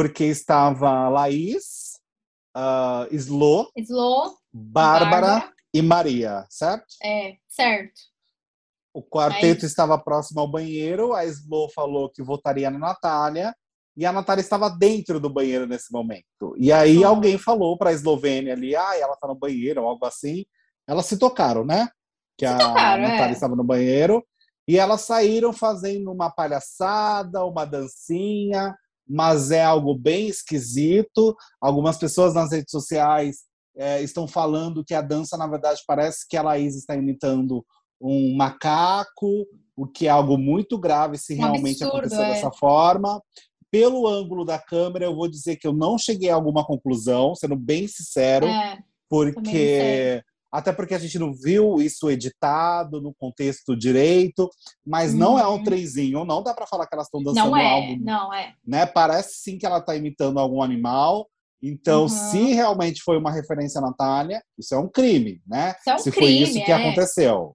porque 0.00 0.24
estava 0.24 1.10
Laís, 1.10 1.98
uh, 2.56 3.14
Slo, 3.14 3.70
Slo 3.76 4.34
Bárbara, 4.50 5.10
Bárbara, 5.10 5.52
e 5.74 5.82
Maria, 5.82 6.46
certo? 6.48 6.86
É, 7.02 7.36
certo. 7.46 8.00
O 8.94 9.02
quarteto 9.02 9.66
Aí... 9.66 9.66
estava 9.66 9.98
próximo 9.98 10.40
ao 10.40 10.50
banheiro, 10.50 11.12
a 11.12 11.26
Slo 11.26 11.68
falou 11.68 12.08
que 12.08 12.22
votaria 12.22 12.70
na 12.70 12.78
Natália, 12.78 13.54
e 13.94 14.06
a 14.06 14.12
Natália 14.12 14.40
estava 14.40 14.70
dentro 14.70 15.20
do 15.20 15.28
banheiro 15.28 15.66
nesse 15.66 15.92
momento. 15.92 16.54
E 16.56 16.72
aí 16.72 17.04
alguém 17.04 17.36
falou 17.36 17.76
para 17.76 17.90
a 17.90 17.92
Eslovênia 17.92 18.54
ali, 18.54 18.74
ah, 18.74 18.96
ela 18.98 19.12
está 19.12 19.28
no 19.28 19.34
banheiro, 19.34 19.82
ou 19.82 19.88
algo 19.88 20.06
assim. 20.06 20.46
Elas 20.88 21.04
se 21.04 21.18
tocaram, 21.18 21.62
né? 21.62 21.90
Que 22.38 22.46
se 22.46 22.54
a 22.54 22.56
tocaram, 22.56 23.02
Natália 23.02 23.26
é. 23.28 23.32
estava 23.32 23.54
no 23.54 23.64
banheiro. 23.64 24.26
E 24.66 24.78
elas 24.78 25.02
saíram 25.02 25.52
fazendo 25.52 26.10
uma 26.10 26.30
palhaçada, 26.30 27.44
uma 27.44 27.66
dancinha, 27.66 28.74
mas 29.10 29.50
é 29.50 29.62
algo 29.62 29.94
bem 29.94 30.28
esquisito. 30.28 31.36
Algumas 31.60 31.98
pessoas 31.98 32.34
nas 32.34 32.52
redes 32.52 32.70
sociais 32.70 33.38
é, 33.76 34.00
estão 34.02 34.28
falando 34.28 34.84
que 34.84 34.94
a 34.94 35.02
dança, 35.02 35.36
na 35.36 35.48
verdade, 35.48 35.82
parece 35.86 36.26
que 36.28 36.36
a 36.36 36.42
Laís 36.42 36.76
está 36.76 36.94
imitando 36.94 37.64
um 38.00 38.36
macaco, 38.36 39.44
o 39.76 39.86
que 39.86 40.06
é 40.06 40.10
algo 40.10 40.38
muito 40.38 40.78
grave 40.78 41.18
se 41.18 41.34
um 41.34 41.38
realmente 41.38 41.82
absurdo, 41.82 41.98
acontecer 41.98 42.22
é. 42.22 42.28
dessa 42.34 42.52
forma 42.52 43.20
pelo 43.70 44.06
ângulo 44.06 44.44
da 44.44 44.58
câmera, 44.58 45.04
eu 45.04 45.14
vou 45.14 45.28
dizer 45.28 45.56
que 45.56 45.66
eu 45.66 45.72
não 45.72 45.96
cheguei 45.96 46.28
a 46.28 46.34
alguma 46.34 46.64
conclusão, 46.64 47.34
sendo 47.34 47.54
bem 47.54 47.86
sincero, 47.86 48.46
é, 48.46 48.78
porque 49.08 50.22
até 50.52 50.72
porque 50.72 50.94
a 50.94 50.98
gente 50.98 51.18
não 51.18 51.32
viu 51.32 51.80
isso 51.80 52.10
editado 52.10 53.00
no 53.00 53.14
contexto 53.14 53.76
direito, 53.76 54.48
mas 54.84 55.14
não 55.14 55.38
é 55.38 55.46
um 55.46 55.52
uhum. 55.52 55.64
trenzinho, 55.64 56.24
não 56.24 56.42
dá 56.42 56.52
para 56.52 56.66
falar 56.66 56.86
que 56.86 56.94
elas 56.94 57.06
estão 57.06 57.22
dançando 57.22 57.50
não 57.50 57.56
é, 57.56 57.66
algo, 57.66 58.04
não 58.04 58.34
é. 58.34 58.54
Né? 58.66 58.86
Parece 58.86 59.34
sim 59.42 59.58
que 59.58 59.66
ela 59.66 59.78
está 59.78 59.94
imitando 59.94 60.38
algum 60.38 60.62
animal. 60.62 61.28
Então, 61.62 62.02
uhum. 62.02 62.08
se 62.08 62.52
realmente 62.54 63.02
foi 63.02 63.18
uma 63.18 63.30
referência 63.30 63.78
à 63.78 63.82
Natália, 63.82 64.42
isso 64.58 64.74
é 64.74 64.78
um 64.78 64.88
crime, 64.88 65.42
né? 65.46 65.74
Isso 65.78 65.90
é 65.90 65.94
um 65.94 65.98
se 65.98 66.10
crime, 66.10 66.26
foi 66.26 66.32
isso 66.32 66.64
que 66.64 66.72
é. 66.72 66.74
aconteceu. 66.74 67.54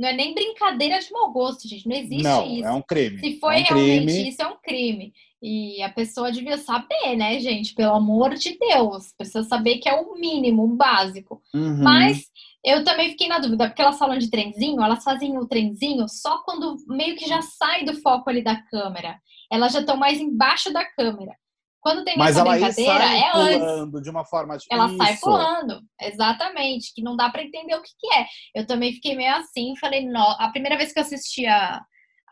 Não 0.00 0.08
é 0.08 0.14
nem 0.14 0.32
brincadeira 0.32 0.98
de 0.98 1.12
mau 1.12 1.30
gosto, 1.30 1.68
gente. 1.68 1.86
Não 1.86 1.94
existe 1.94 2.22
não, 2.22 2.46
isso. 2.46 2.64
É 2.64 2.72
um 2.72 2.80
crime. 2.80 3.18
Se 3.18 3.38
foi 3.38 3.56
é 3.56 3.60
um 3.60 3.64
realmente 3.64 4.06
crime. 4.06 4.28
isso, 4.30 4.42
é 4.42 4.46
um 4.46 4.56
crime. 4.56 5.12
E 5.42 5.82
a 5.82 5.90
pessoa 5.90 6.32
devia 6.32 6.56
saber, 6.56 7.16
né, 7.16 7.38
gente? 7.38 7.74
Pelo 7.74 7.94
amor 7.94 8.34
de 8.34 8.56
Deus. 8.58 9.12
Precisa 9.12 9.42
saber 9.42 9.76
que 9.76 9.90
é 9.90 9.94
o 9.94 10.14
mínimo, 10.14 10.64
o 10.64 10.74
básico. 10.74 11.42
Uhum. 11.54 11.82
Mas 11.82 12.30
eu 12.64 12.82
também 12.82 13.10
fiquei 13.10 13.28
na 13.28 13.38
dúvida, 13.38 13.66
porque 13.66 13.82
elas 13.82 13.98
falam 13.98 14.16
de 14.16 14.30
trenzinho, 14.30 14.82
elas 14.82 15.04
fazem 15.04 15.36
o 15.36 15.46
trenzinho 15.46 16.08
só 16.08 16.38
quando 16.44 16.76
meio 16.88 17.14
que 17.14 17.28
já 17.28 17.42
sai 17.42 17.84
do 17.84 18.00
foco 18.00 18.30
ali 18.30 18.42
da 18.42 18.56
câmera. 18.56 19.20
Elas 19.52 19.74
já 19.74 19.80
estão 19.80 19.98
mais 19.98 20.18
embaixo 20.18 20.72
da 20.72 20.84
câmera. 20.84 21.36
Quando 21.80 22.04
tem 22.04 22.16
Mas 22.16 22.36
essa 22.36 22.44
brincadeira, 22.44 22.98
sai 22.98 23.18
é 23.18 23.32
pulando 23.32 23.96
antes. 23.96 24.02
de 24.02 24.10
uma 24.10 24.24
forma 24.24 24.58
de 24.58 24.66
Ela 24.70 24.88
sai 24.96 25.16
pulando, 25.16 25.80
exatamente, 26.00 26.92
que 26.94 27.02
não 27.02 27.16
dá 27.16 27.30
para 27.30 27.42
entender 27.42 27.74
o 27.74 27.82
que, 27.82 27.92
que, 27.98 28.14
é. 28.14 28.26
Eu 28.54 28.66
também 28.66 28.92
fiquei 28.92 29.16
meio 29.16 29.34
assim, 29.36 29.74
falei, 29.76 30.06
no... 30.06 30.20
a 30.38 30.50
primeira 30.50 30.76
vez 30.76 30.92
que 30.92 30.98
eu 30.98 31.02
assisti 31.02 31.46
a, 31.46 31.80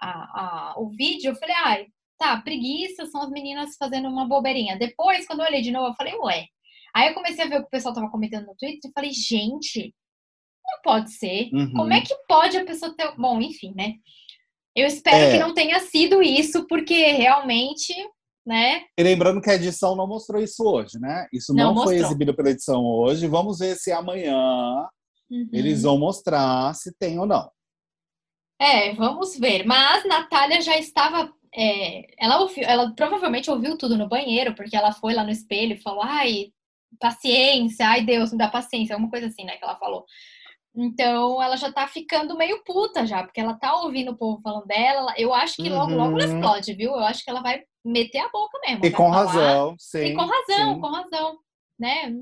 a, 0.01 0.11
a, 0.11 0.75
o 0.77 0.91
vídeo, 0.91 1.31
eu 1.31 1.37
falei, 1.37 1.57
ai, 1.65 1.87
tá, 2.19 2.37
preguiça, 2.43 3.07
são 3.07 3.23
as 3.23 3.31
meninas 3.31 3.77
fazendo 3.79 4.09
uma 4.09 4.29
bobeirinha. 4.29 4.77
Depois, 4.77 5.27
quando 5.27 5.41
eu 5.41 5.47
olhei 5.47 5.63
de 5.63 5.71
novo, 5.71 5.89
eu 5.89 5.95
falei, 5.95 6.15
ué. 6.17 6.47
Aí 6.95 7.09
eu 7.09 7.15
comecei 7.15 7.45
a 7.45 7.49
ver 7.49 7.57
o 7.57 7.61
que 7.61 7.69
o 7.69 7.71
pessoal 7.71 7.95
tava 7.95 8.11
comentando 8.11 8.47
no 8.47 8.57
Twitter 8.57 8.91
e 8.91 8.93
falei, 8.93 9.13
gente, 9.13 9.95
não 10.67 10.83
pode 10.83 11.13
ser. 11.13 11.49
Uhum. 11.53 11.73
Como 11.73 11.93
é 11.93 12.01
que 12.01 12.15
pode 12.29 12.57
a 12.57 12.65
pessoa 12.65 12.95
ter. 12.95 13.15
Bom, 13.17 13.41
enfim, 13.41 13.73
né? 13.75 13.95
Eu 14.75 14.87
espero 14.87 15.17
é. 15.17 15.33
que 15.33 15.39
não 15.39 15.55
tenha 15.55 15.81
sido 15.81 16.23
isso, 16.23 16.67
porque 16.67 17.13
realmente, 17.13 17.95
né? 18.49 18.81
E 18.97 19.03
lembrando 19.03 19.43
que 19.43 19.51
a 19.51 19.55
edição 19.55 19.95
não 19.95 20.09
mostrou 20.09 20.43
isso 20.43 20.65
hoje, 20.65 20.99
né? 20.99 21.27
Isso 21.31 21.53
não, 21.53 21.75
não 21.75 21.85
foi 21.85 21.97
exibido 21.97 22.35
pela 22.35 22.51
edição 22.51 22.83
hoje. 22.83 23.27
Vamos 23.27 23.59
ver 23.59 23.77
se 23.77 23.93
amanhã 23.93 24.35
uhum. 25.31 25.49
eles 25.53 25.83
vão 25.83 25.99
mostrar 25.99 26.75
se 26.75 26.91
tem 26.99 27.19
ou 27.19 27.27
não. 27.27 27.51
É, 28.59 28.95
vamos 28.95 29.39
ver. 29.39 29.67
Mas 29.67 30.05
Natália 30.07 30.63
já 30.63 30.79
estava 30.79 31.31
é, 31.55 32.07
ela, 32.19 32.41
ouviu, 32.41 32.65
ela 32.65 32.91
provavelmente 32.95 33.51
ouviu 33.51 33.77
tudo 33.77 33.97
no 33.97 34.09
banheiro, 34.09 34.55
porque 34.55 34.77
ela 34.77 34.93
foi 34.93 35.13
lá 35.13 35.23
no 35.23 35.31
espelho 35.31 35.75
e 35.75 35.83
falou: 35.83 36.03
ai, 36.03 36.51
paciência, 36.99 37.87
ai 37.87 38.03
Deus, 38.03 38.33
me 38.33 38.39
dá 38.39 38.49
paciência, 38.49 38.95
alguma 38.95 39.11
coisa 39.11 39.27
assim, 39.27 39.45
né, 39.45 39.57
que 39.59 39.65
ela 39.65 39.77
falou. 39.77 40.07
Então 40.75 41.43
ela 41.43 41.57
já 41.57 41.71
tá 41.71 41.87
ficando 41.87 42.37
meio 42.37 42.63
puta 42.65 43.05
já, 43.07 43.25
porque 43.25 43.41
ela 43.41 43.55
tá 43.55 43.75
ouvindo 43.83 44.13
o 44.13 44.17
povo 44.17 44.41
falando 44.41 44.67
dela. 44.67 45.13
Eu 45.19 45.35
acho 45.35 45.57
que 45.57 45.69
logo, 45.69 45.93
uhum. 45.93 45.99
logo 45.99 46.19
ela 46.19 46.29
uhum. 46.29 46.39
explode, 46.39 46.75
viu? 46.75 46.93
Eu 46.93 47.01
acho 47.01 47.25
que 47.25 47.31
ela 47.31 47.43
vai 47.43 47.63
meter 47.85 48.19
a 48.19 48.29
boca 48.29 48.59
mesmo. 48.67 48.85
E 48.85 48.91
com 48.91 49.11
falar. 49.11 49.25
razão, 49.25 49.77
sim. 49.79 49.99
E 49.99 50.15
com 50.15 50.23
razão, 50.23 50.75
sim. 50.75 50.81
com 50.81 50.87
razão. 50.89 51.39
Né? 51.79 52.13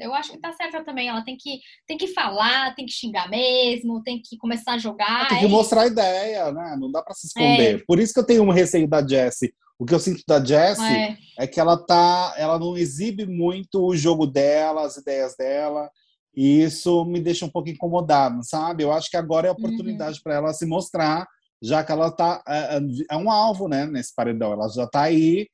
Eu 0.00 0.14
acho 0.14 0.32
que 0.32 0.38
tá 0.38 0.52
certa 0.52 0.84
também. 0.84 1.08
Ela 1.08 1.22
tem 1.22 1.36
que, 1.36 1.60
tem 1.86 1.98
que 1.98 2.08
falar, 2.08 2.74
tem 2.74 2.86
que 2.86 2.92
xingar 2.92 3.28
mesmo, 3.28 4.02
tem 4.02 4.20
que 4.22 4.36
começar 4.36 4.74
a 4.74 4.78
jogar. 4.78 5.28
Tem 5.28 5.38
que 5.40 5.44
é 5.46 5.48
mostrar 5.48 5.86
ideia, 5.86 6.52
né? 6.52 6.76
Não 6.78 6.90
dá 6.90 7.02
para 7.02 7.14
se 7.14 7.26
esconder. 7.26 7.76
É. 7.76 7.84
Por 7.86 7.98
isso 7.98 8.12
que 8.12 8.20
eu 8.20 8.26
tenho 8.26 8.42
um 8.42 8.50
receio 8.50 8.88
da 8.88 9.06
Jessie. 9.06 9.52
O 9.78 9.84
que 9.84 9.94
eu 9.94 10.00
sinto 10.00 10.22
da 10.26 10.44
Jessie 10.44 10.84
é. 10.84 11.16
é. 11.38 11.46
que 11.46 11.60
ela 11.60 11.76
tá, 11.76 12.34
ela 12.36 12.58
não 12.58 12.76
exibe 12.76 13.26
muito 13.26 13.84
o 13.84 13.96
jogo 13.96 14.26
dela, 14.26 14.84
as 14.84 14.96
ideias 14.96 15.36
dela. 15.36 15.90
E 16.34 16.62
isso 16.62 17.04
me 17.04 17.20
deixa 17.20 17.44
um 17.44 17.50
pouco 17.50 17.68
incomodado, 17.68 18.40
sabe? 18.44 18.82
Eu 18.84 18.92
acho 18.92 19.10
que 19.10 19.16
agora 19.16 19.46
é 19.46 19.50
a 19.50 19.52
uhum. 19.52 19.58
oportunidade 19.58 20.18
uhum. 20.18 20.22
para 20.22 20.34
ela 20.34 20.52
se 20.52 20.66
mostrar, 20.66 21.26
já 21.62 21.82
que 21.84 21.92
ela 21.92 22.10
tá 22.10 22.42
é, 22.46 22.76
é, 22.76 22.80
é, 23.10 23.16
um 23.16 23.30
alvo, 23.30 23.68
né, 23.68 23.86
nesse 23.86 24.14
paredão. 24.14 24.52
Ela 24.52 24.68
já 24.68 24.86
tá 24.86 25.02
aí, 25.02 25.48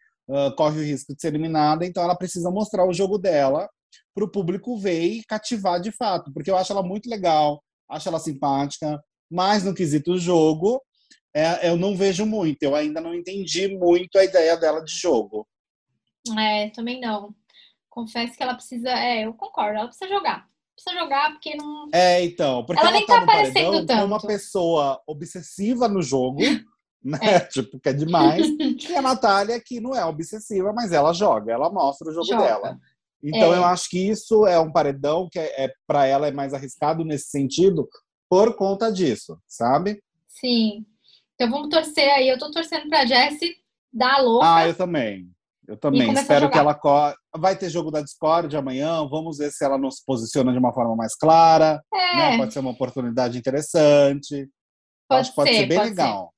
corre 0.57 0.81
o 0.81 0.85
risco 0.85 1.15
de 1.15 1.21
ser 1.21 1.29
eliminada, 1.29 1.85
então 1.85 2.03
ela 2.03 2.17
precisa 2.17 2.51
mostrar 2.51 2.87
o 2.87 2.93
jogo 2.93 3.19
dela 3.19 3.69
para 4.15 4.25
o 4.25 4.31
público 4.31 4.79
ver 4.79 5.03
e 5.03 5.25
cativar 5.25 5.81
de 5.81 5.93
fato, 5.93 6.33
porque 6.33 6.51
eu 6.51 6.57
acho 6.57 6.73
ela 6.73 6.83
muito 6.83 7.11
legal, 7.11 7.63
acho 7.91 8.09
ela 8.09 8.19
simpática, 8.19 9.03
mas 9.31 9.65
no 9.65 9.75
quesito 9.75 10.17
jogo, 10.17 10.81
é, 11.35 11.69
eu 11.69 11.77
não 11.77 11.97
vejo 11.97 12.25
muito. 12.25 12.63
Eu 12.63 12.77
ainda 12.77 13.01
não 13.01 13.13
entendi 13.13 13.67
muito 13.77 14.17
a 14.17 14.25
ideia 14.25 14.57
dela 14.57 14.81
de 14.81 14.93
jogo. 14.93 15.47
É, 16.39 16.71
também 16.71 17.01
não. 17.01 17.35
Confesso 17.91 18.37
que 18.37 18.43
ela 18.43 18.55
precisa. 18.55 18.91
É, 18.91 19.27
eu 19.27 19.35
concordo, 19.35 19.79
ela 19.79 19.89
precisa 19.89 20.09
jogar. 20.09 20.49
Precisa 20.75 20.99
jogar 20.99 21.31
porque 21.33 21.55
não. 21.57 21.89
É, 21.93 22.23
então. 22.25 22.65
Porque 22.65 22.81
ela, 22.81 22.91
ela 22.91 22.99
nem 22.99 23.07
tá, 23.07 23.17
tá 23.17 23.23
aparecendo 23.23 23.87
tanto. 23.87 24.05
uma 24.05 24.21
pessoa 24.21 25.01
obsessiva 25.07 25.89
no 25.89 26.03
jogo, 26.03 26.41
né? 27.03 27.19
É. 27.23 27.41
Tipo, 27.47 27.79
que 27.79 27.89
é 27.89 27.93
demais. 27.93 28.47
e 28.49 28.95
a 28.95 29.03
Natália, 29.03 29.61
que 29.61 29.81
não 29.81 29.95
é 29.95 30.05
obsessiva, 30.05 30.73
mas 30.73 30.93
ela 30.93 31.13
joga, 31.13 31.53
ela 31.53 31.71
mostra 31.71 32.09
o 32.09 32.13
jogo 32.13 32.27
joga. 32.27 32.43
dela. 32.43 32.79
Então, 33.23 33.55
é. 33.55 33.57
eu 33.57 33.65
acho 33.65 33.89
que 33.89 33.99
isso 33.99 34.47
é 34.47 34.59
um 34.59 34.71
paredão 34.71 35.29
que 35.31 35.39
é, 35.39 35.65
é 35.65 35.73
para 35.87 36.07
ela 36.07 36.27
é 36.29 36.33
mais 36.33 36.53
arriscado 36.53 37.05
nesse 37.05 37.31
sentido 37.31 37.89
por 38.29 38.55
conta 38.55 38.93
disso, 38.93 39.39
sabe? 39.49 40.03
Sim. 40.29 40.85
Então 41.35 41.51
vamos 41.51 41.69
torcer 41.69 42.11
aí. 42.11 42.29
Eu 42.29 42.39
tô 42.39 42.51
torcendo 42.51 42.89
pra 42.89 43.07
Jessie 43.07 43.57
dar 43.93 44.23
louca. 44.23 44.55
Ah, 44.55 44.67
eu 44.67 44.75
também. 44.75 45.34
Eu 45.67 45.77
também. 45.77 46.13
Espero 46.13 46.51
que 46.51 46.59
ela. 46.59 46.79
Vai 47.37 47.57
ter 47.57 47.71
jogo 47.71 47.91
da 47.91 48.03
Discord 48.03 48.55
amanhã. 48.57 49.07
Vamos 49.09 49.39
ver 49.39 49.51
se 49.51 49.65
ela 49.65 49.79
nos 49.79 50.01
posiciona 50.05 50.53
de 50.53 50.59
uma 50.59 50.73
forma 50.73 50.95
mais 50.95 51.15
clara. 51.17 51.83
É. 51.93 52.17
Né? 52.17 52.37
Pode 52.39 52.53
ser 52.53 52.61
uma 52.61 52.71
oportunidade 52.71 53.39
interessante. 53.39 54.49
Pode 55.09 55.21
Acho 55.21 55.31
que 55.31 55.37
pode 55.37 55.51
ser, 55.51 55.67
bem 55.67 55.79
pode 55.79 55.91
legal. 55.91 56.23
Ser. 56.23 56.35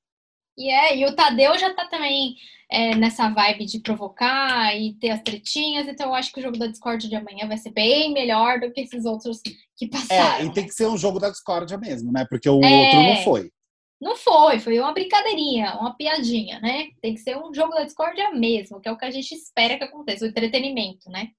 E 0.59 0.69
é, 0.71 0.97
e 0.97 1.05
o 1.05 1.15
Tadeu 1.15 1.57
já 1.59 1.73
tá 1.73 1.87
também 1.87 2.35
é, 2.69 2.95
nessa 2.95 3.29
vibe 3.29 3.65
de 3.65 3.79
provocar 3.79 4.75
e 4.75 4.93
ter 4.95 5.11
as 5.11 5.21
tretinhas, 5.21 5.87
então 5.87 6.07
eu 6.07 6.15
acho 6.15 6.31
que 6.31 6.39
o 6.39 6.43
jogo 6.43 6.57
da 6.57 6.67
Discord 6.67 7.07
de 7.07 7.15
amanhã 7.15 7.47
vai 7.47 7.57
ser 7.57 7.71
bem 7.71 8.11
melhor 8.11 8.59
do 8.59 8.71
que 8.71 8.81
esses 8.81 9.05
outros 9.05 9.39
que 9.75 9.87
passaram. 9.87 10.39
É, 10.39 10.45
e 10.45 10.51
tem 10.51 10.65
que 10.65 10.73
ser 10.73 10.87
um 10.87 10.97
jogo 10.97 11.19
da 11.19 11.29
Discord 11.29 11.77
mesmo, 11.77 12.11
né? 12.11 12.25
Porque 12.27 12.49
o 12.49 12.59
é... 12.63 12.85
outro 12.85 13.03
não 13.03 13.23
foi. 13.23 13.51
Não 13.99 14.15
foi, 14.15 14.59
foi 14.59 14.79
uma 14.79 14.93
brincadeirinha, 14.93 15.75
uma 15.75 15.95
piadinha, 15.95 16.59
né? 16.59 16.89
Tem 17.01 17.15
que 17.15 17.21
ser 17.21 17.35
um 17.37 17.53
jogo 17.53 17.73
da 17.73 17.83
discórdia 17.83 18.31
mesmo, 18.31 18.79
que 18.79 18.87
é 18.87 18.91
o 18.91 18.97
que 18.97 19.05
a 19.05 19.11
gente 19.11 19.33
espera 19.33 19.77
que 19.77 19.83
aconteça, 19.83 20.25
o 20.25 20.27
entretenimento, 20.27 21.09
né? 21.09 21.29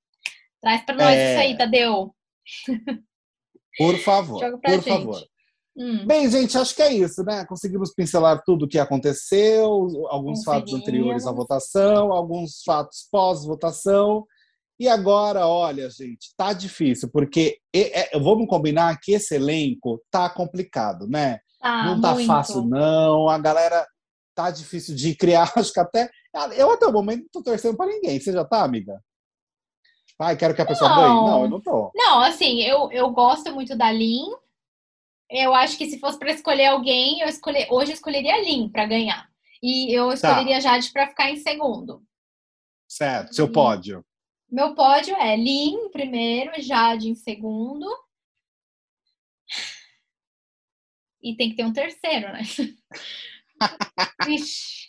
Traz 0.61 0.85
para 0.85 0.97
nós 0.97 1.15
é... 1.15 1.33
isso 1.33 1.41
aí, 1.41 1.57
Tadeu. 1.57 2.15
Por 3.77 3.97
favor, 3.99 4.41
por 4.61 4.71
gente. 4.73 4.89
favor. 4.89 5.23
Hum. 5.77 6.05
Bem, 6.05 6.29
gente, 6.29 6.59
acho 6.59 6.75
que 6.75 6.83
é 6.83 6.93
isso, 6.93 7.23
né? 7.23 7.45
Conseguimos 7.45 7.95
pincelar 7.95 8.43
tudo 8.45 8.65
o 8.65 8.69
que 8.69 8.81
aconteceu, 8.81 10.09
alguns 10.09 10.43
fatos 10.43 10.75
anteriores 10.75 11.25
à 11.25 11.31
votação, 11.31 12.13
alguns 12.13 12.63
fatos 12.65 13.07
pós-votação. 13.09 14.27
E 14.81 14.89
agora, 14.89 15.47
olha, 15.47 15.89
gente, 15.89 16.35
tá 16.37 16.53
difícil, 16.53 17.09
porque 17.13 17.59
é, 17.73 18.19
vamos 18.19 18.49
combinar 18.49 18.99
que 19.01 19.13
esse 19.13 19.37
elenco 19.37 20.03
tá 20.11 20.29
complicado, 20.29 21.07
né? 21.07 21.39
Ah, 21.61 21.87
não 21.87 22.01
tá 22.01 22.15
muito. 22.15 22.27
fácil, 22.27 22.63
não. 22.63 23.29
A 23.29 23.39
galera 23.39 23.87
tá 24.35 24.51
difícil 24.51 24.95
de 24.95 25.15
criar. 25.17 25.53
Acho 25.57 25.73
que 25.73 25.81
até. 25.81 26.09
Eu 26.57 26.71
até 26.71 26.87
o 26.87 26.93
momento 26.93 27.23
não 27.23 27.31
tô 27.31 27.43
torcendo 27.43 27.77
pra 27.77 27.87
ninguém. 27.87 28.21
Você 28.21 28.33
já 28.33 28.45
tá, 28.45 28.63
amiga? 28.63 29.03
Ai, 30.21 30.37
quero 30.37 30.55
que 30.55 30.63
a 30.63 30.67
pessoa 30.67 30.91
não. 30.91 30.97
ganhe. 30.97 31.15
Não, 31.15 31.43
eu 31.45 31.51
não 31.51 31.61
tô. 31.61 31.91
Não, 31.95 32.23
assim, 32.23 32.61
eu, 32.63 32.91
eu 32.91 33.11
gosto 33.11 33.53
muito 33.53 33.77
da 33.77 33.91
Lin. 33.91 34.25
Eu 35.31 35.55
acho 35.55 35.77
que 35.77 35.89
se 35.89 35.99
fosse 35.99 36.19
para 36.19 36.33
escolher 36.33 36.67
alguém, 36.67 37.21
eu 37.21 37.29
escolher, 37.29 37.69
hoje 37.71 37.93
eu 37.93 37.95
escolheria 37.95 38.35
a 38.35 38.41
Lin 38.41 38.69
para 38.69 38.87
ganhar. 38.87 39.29
E 39.63 39.93
eu 39.93 40.09
tá. 40.09 40.15
escolheria 40.15 40.55
tá. 40.55 40.61
Jade 40.61 40.91
para 40.93 41.09
ficar 41.09 41.31
em 41.31 41.37
segundo. 41.37 42.03
Certo, 42.89 43.35
seu 43.35 43.51
pódio. 43.53 44.05
Meu 44.51 44.75
pódio 44.75 45.15
é 45.17 45.37
Lin 45.37 45.75
em 45.75 45.91
primeiro, 45.91 46.53
Jade 46.63 47.11
em 47.11 47.15
segundo. 47.15 47.87
E 51.23 51.37
tem 51.37 51.51
que 51.51 51.57
ter 51.57 51.65
um 51.65 51.73
terceiro, 51.73 52.33
né? 52.33 52.43
Ixi. 54.29 54.89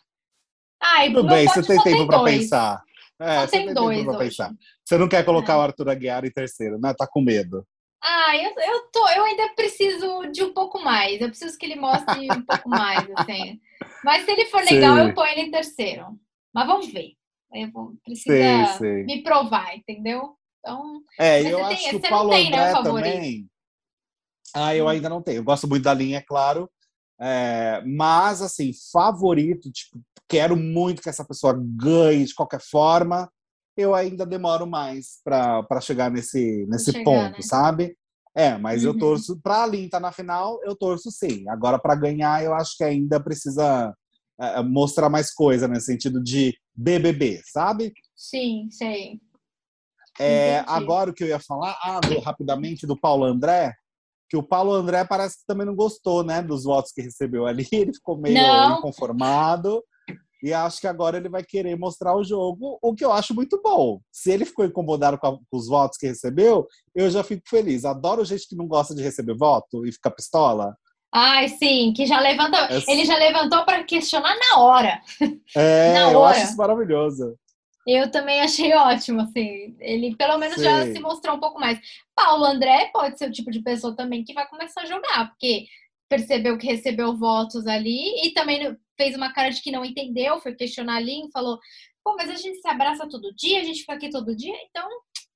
Ai, 0.82 1.12
Tudo 1.12 1.28
bem, 1.28 1.48
você 1.48 1.62
tem 1.62 1.82
tempo 1.82 2.08
para 2.08 2.24
pensar. 2.24 2.82
É, 3.20 3.42
só 3.42 3.48
tem, 3.48 3.74
dois 3.74 4.00
tempo 4.00 4.18
pensar. 4.18 4.52
Você 4.86 4.98
não 4.98 5.10
quer 5.10 5.26
colocar 5.26 5.54
é. 5.54 5.58
o 5.58 5.62
Arthur 5.62 5.90
Aguiar 5.90 6.24
em 6.24 6.32
terceiro, 6.32 6.80
né? 6.80 6.94
Tá 6.98 7.06
com 7.06 7.22
medo. 7.22 7.66
Ah, 8.02 8.36
eu, 8.38 8.52
eu, 8.52 8.82
tô, 8.94 9.10
eu 9.10 9.26
ainda 9.26 9.50
preciso 9.56 10.32
de 10.32 10.42
um 10.42 10.54
pouco 10.54 10.80
mais. 10.80 11.20
Eu 11.20 11.28
preciso 11.28 11.58
que 11.58 11.66
ele 11.66 11.76
mostre 11.76 12.28
um 12.32 12.42
pouco 12.44 12.70
mais, 12.70 13.06
assim. 13.18 13.60
Mas 14.04 14.24
se 14.24 14.32
ele 14.32 14.46
for 14.46 14.64
legal, 14.64 14.96
sim. 14.96 15.02
eu 15.02 15.14
ponho 15.14 15.32
ele 15.32 15.42
em 15.42 15.52
terceiro. 15.52 16.06
Mas 16.54 16.68
vamos 16.68 16.88
ver. 16.88 17.14
Eu 17.54 17.72
vou, 17.72 17.94
precisa 18.06 18.68
sim, 18.74 18.78
sim. 18.78 19.04
me 19.04 19.24
provar, 19.24 19.76
entendeu? 19.76 20.36
Então, 20.60 21.02
é, 21.20 21.42
eu 21.42 21.66
acho 21.66 21.82
tem, 21.82 21.90
que 21.90 22.08
o 22.08 22.10
Paulo 22.10 22.30
tem, 22.30 22.52
né, 22.52 22.58
André 22.58 22.74
né, 22.74 22.84
também. 22.84 23.50
Ah, 24.56 24.76
eu 24.76 24.86
hum. 24.86 24.90
ainda 24.90 25.10
não 25.10 25.22
tenho. 25.22 25.38
Eu 25.38 25.44
gosto 25.44 25.68
muito 25.68 25.84
da 25.84 25.94
linha, 25.94 26.18
é 26.18 26.22
claro. 26.22 26.70
É, 27.22 27.84
mas, 27.86 28.42
assim, 28.42 28.72
favorito, 28.92 29.70
tipo, 29.72 30.00
quero 30.28 30.56
muito 30.56 31.02
que 31.02 31.10
essa 31.10 31.26
pessoa 31.26 31.54
ganhe 31.58 32.26
de 32.26 32.34
qualquer 32.34 32.62
forma. 32.62 33.30
Eu 33.76 33.94
ainda 33.94 34.26
demoro 34.26 34.66
mais 34.66 35.20
para 35.24 35.82
chegar 35.82 36.10
nesse, 36.10 36.66
nesse 36.70 36.92
chegar, 36.92 37.04
ponto, 37.04 37.38
né? 37.38 37.42
sabe? 37.42 37.98
É, 38.36 38.58
mas 38.58 38.84
uhum. 38.84 38.92
eu 38.92 38.98
torço 38.98 39.40
para 39.42 39.64
a 39.64 39.66
Lin 39.66 39.86
estar 39.86 39.98
tá 39.98 40.08
na 40.08 40.12
final, 40.12 40.60
eu 40.64 40.76
torço 40.76 41.12
sim. 41.12 41.48
Agora, 41.50 41.80
para 41.80 41.96
ganhar, 41.96 42.44
eu 42.44 42.54
acho 42.54 42.78
que 42.78 42.84
ainda 42.84 43.20
precisa 43.20 43.94
é, 44.40 44.62
mostrar 44.62 45.10
mais 45.10 45.34
coisa, 45.34 45.68
no 45.68 45.80
sentido 45.82 46.22
de 46.24 46.58
BBB, 46.74 47.42
sabe? 47.52 47.92
Sim, 48.16 48.70
sei. 48.72 49.20
É, 50.20 50.64
agora 50.68 51.12
o 51.12 51.14
que 51.14 51.24
eu 51.24 51.28
ia 51.28 51.40
falar, 51.40 51.78
ah, 51.82 52.00
rapidamente, 52.24 52.86
do 52.86 53.00
Paulo 53.00 53.24
André, 53.24 53.74
que 54.30 54.38
o 54.38 54.44
Paulo 54.44 54.72
André 54.72 55.04
parece 55.04 55.40
que 55.40 55.46
também 55.48 55.66
não 55.66 55.76
gostou, 55.76 56.24
né, 56.24 56.42
dos 56.42 56.64
votos 56.64 56.92
que 56.92 57.02
recebeu 57.02 57.46
ali. 57.46 57.68
Ele 57.74 57.94
ficou 57.94 58.18
meio 58.18 58.36
não. 58.36 58.78
inconformado. 58.78 59.84
E 60.42 60.54
acho 60.54 60.80
que 60.80 60.88
agora 60.88 61.18
ele 61.18 61.28
vai 61.28 61.44
querer 61.44 61.78
mostrar 61.78 62.16
o 62.16 62.24
jogo, 62.24 62.80
o 62.82 62.96
que 62.96 63.04
eu 63.04 63.12
acho 63.12 63.36
muito 63.36 63.62
bom. 63.62 64.00
Se 64.10 64.32
ele 64.32 64.46
ficou 64.46 64.64
incomodado 64.64 65.18
com, 65.18 65.28
a, 65.28 65.32
com 65.34 65.58
os 65.58 65.68
votos 65.68 65.98
que 65.98 66.08
recebeu, 66.08 66.66
eu 66.96 67.10
já 67.12 67.26
fico 67.26 67.42
feliz. 67.46 67.84
Adoro 67.84 68.24
gente 68.24 68.48
que 68.48 68.56
não 68.56 68.66
gosta 68.66 68.96
de 68.96 69.04
receber 69.04 69.36
voto 69.36 69.86
e 69.86 69.92
fica 69.92 70.10
pistola. 70.10 70.74
Ai, 71.14 71.50
sim, 71.50 71.92
que 71.94 72.06
já 72.06 72.22
levantou. 72.22 72.60
É... 72.60 72.82
Ele 72.88 73.04
já 73.04 73.18
levantou 73.18 73.66
para 73.66 73.84
questionar 73.84 74.34
na 74.34 74.62
hora. 74.62 75.02
É, 75.54 75.94
na 76.00 76.08
hora. 76.08 76.14
eu 76.14 76.24
acho 76.24 76.44
isso 76.46 76.58
maravilhoso. 76.58 77.36
Eu 77.88 78.12
também 78.12 78.42
achei 78.42 78.74
ótimo, 78.74 79.22
assim. 79.22 79.76
Ele 79.80 80.16
pelo 80.16 80.38
menos 80.38 80.58
Sim. 80.58 80.64
já 80.64 80.86
se 80.86 81.00
mostrou 81.00 81.36
um 81.36 81.40
pouco 81.40 81.60
mais. 81.60 81.80
Paulo 82.16 82.46
André 82.46 82.90
pode 82.94 83.18
ser 83.18 83.30
o 83.30 83.32
tipo 83.32 83.52
de 83.52 83.62
pessoa 83.62 83.96
também 83.96 84.24
que 84.24 84.34
vai 84.34 84.48
começar 84.48 84.82
a 84.82 84.86
jogar, 84.86 85.30
porque 85.30 85.66
percebeu 86.10 86.58
que 86.58 86.68
recebeu 86.68 87.16
votos 87.16 87.68
ali 87.68 88.26
e 88.26 88.32
também 88.32 88.76
fez 88.98 89.16
uma 89.16 89.32
cara 89.32 89.50
de 89.50 89.62
que 89.62 89.72
não 89.72 89.86
entendeu, 89.86 90.42
foi 90.42 90.56
questionar 90.56 90.98
ali 90.98 91.26
e 91.26 91.32
falou: 91.32 91.60
pô, 92.04 92.16
mas 92.16 92.30
a 92.30 92.36
gente 92.36 92.60
se 92.60 92.68
abraça 92.68 93.08
todo 93.08 93.34
dia, 93.36 93.62
a 93.62 93.64
gente 93.64 93.82
fica 93.82 93.94
aqui 93.94 94.10
todo 94.10 94.36
dia, 94.36 94.56
então 94.70 94.88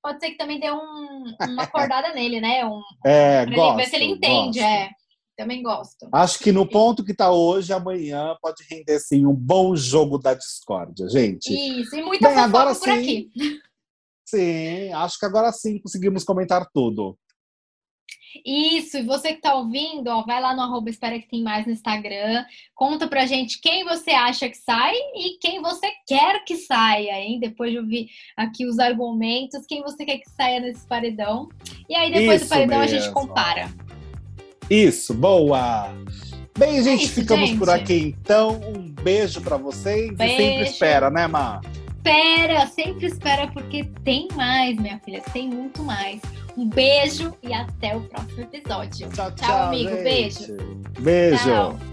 pode 0.01 0.19
ser 0.19 0.31
que 0.31 0.37
também 0.37 0.59
dê 0.59 0.69
um, 0.69 1.35
uma 1.47 1.63
acordada 1.63 2.13
nele, 2.13 2.41
né? 2.41 2.65
Um, 2.65 2.81
é, 3.05 3.45
pra 3.45 3.55
gosto, 3.55 3.77
ver 3.77 3.85
se 3.85 3.95
ele 3.95 4.05
entende, 4.05 4.59
gosto. 4.59 4.69
é. 4.69 4.89
Também 5.35 5.63
gosto. 5.63 6.07
Acho 6.11 6.39
que 6.39 6.51
no 6.51 6.67
ponto 6.67 7.03
que 7.03 7.11
está 7.11 7.31
hoje, 7.31 7.73
amanhã 7.73 8.35
pode 8.41 8.63
render 8.69 8.99
sim 8.99 9.25
um 9.25 9.33
bom 9.33 9.75
jogo 9.75 10.19
da 10.19 10.33
discórdia, 10.33 11.09
gente. 11.09 11.51
Isso, 11.51 11.95
e 11.95 12.03
muita 12.03 12.29
Bem, 12.29 12.37
agora 12.37 12.75
por 12.75 12.83
sim, 12.83 12.91
aqui. 12.91 13.31
Sim, 14.25 14.93
acho 14.93 15.19
que 15.19 15.25
agora 15.25 15.51
sim 15.51 15.79
conseguimos 15.79 16.23
comentar 16.23 16.67
tudo. 16.71 17.17
Isso, 18.45 18.97
e 18.97 19.03
você 19.03 19.29
que 19.29 19.35
está 19.35 19.53
ouvindo, 19.55 20.07
ó, 20.07 20.23
vai 20.23 20.41
lá 20.41 20.55
no 20.55 20.61
arroba 20.61 20.89
Espera 20.89 21.19
Que 21.19 21.27
Tem 21.27 21.43
Mais 21.43 21.65
no 21.65 21.71
Instagram, 21.71 22.43
conta 22.73 23.07
pra 23.07 23.27
gente 23.27 23.61
quem 23.61 23.83
você 23.83 24.11
acha 24.11 24.49
que 24.49 24.57
sai 24.57 24.93
e 25.15 25.37
quem 25.39 25.61
você 25.61 25.87
quer 26.07 26.43
que 26.43 26.57
saia, 26.57 27.19
hein? 27.19 27.39
Depois 27.39 27.71
de 27.71 27.77
ouvir 27.77 28.09
aqui 28.35 28.65
os 28.65 28.79
argumentos, 28.79 29.65
quem 29.67 29.83
você 29.83 30.03
quer 30.03 30.17
que 30.17 30.29
saia 30.31 30.59
nesse 30.59 30.85
paredão. 30.87 31.47
E 31.87 31.95
aí 31.95 32.11
depois 32.11 32.41
Isso 32.41 32.45
do 32.45 32.49
paredão 32.49 32.79
mesmo. 32.79 32.97
a 32.97 32.99
gente 32.99 33.13
compara. 33.13 33.69
Isso, 34.69 35.13
boa! 35.13 35.93
Bem, 36.57 36.83
gente, 36.83 37.01
é 37.01 37.05
isso, 37.05 37.13
ficamos 37.13 37.49
gente. 37.49 37.59
por 37.59 37.69
aqui 37.69 38.15
então. 38.19 38.61
Um 38.75 38.89
beijo 38.89 39.41
para 39.41 39.57
vocês 39.57 40.11
beijo. 40.11 40.33
e 40.33 40.37
sempre 40.37 40.69
espera, 40.69 41.09
né, 41.09 41.27
Má? 41.27 41.61
Espera, 41.87 42.67
sempre 42.67 43.07
espera, 43.07 43.47
porque 43.47 43.85
tem 44.03 44.27
mais, 44.35 44.77
minha 44.77 44.99
filha, 44.99 45.21
tem 45.33 45.49
muito 45.49 45.81
mais. 45.83 46.21
Um 46.55 46.67
beijo 46.67 47.33
e 47.41 47.53
até 47.53 47.95
o 47.95 48.01
próximo 48.01 48.41
episódio. 48.41 49.09
Tchau, 49.09 49.31
tchau, 49.31 49.47
tchau 49.47 49.67
amigo. 49.67 49.89
Gente. 49.89 50.03
Beijo. 50.03 50.57
Beijo. 50.99 51.43
Tchau. 51.43 51.92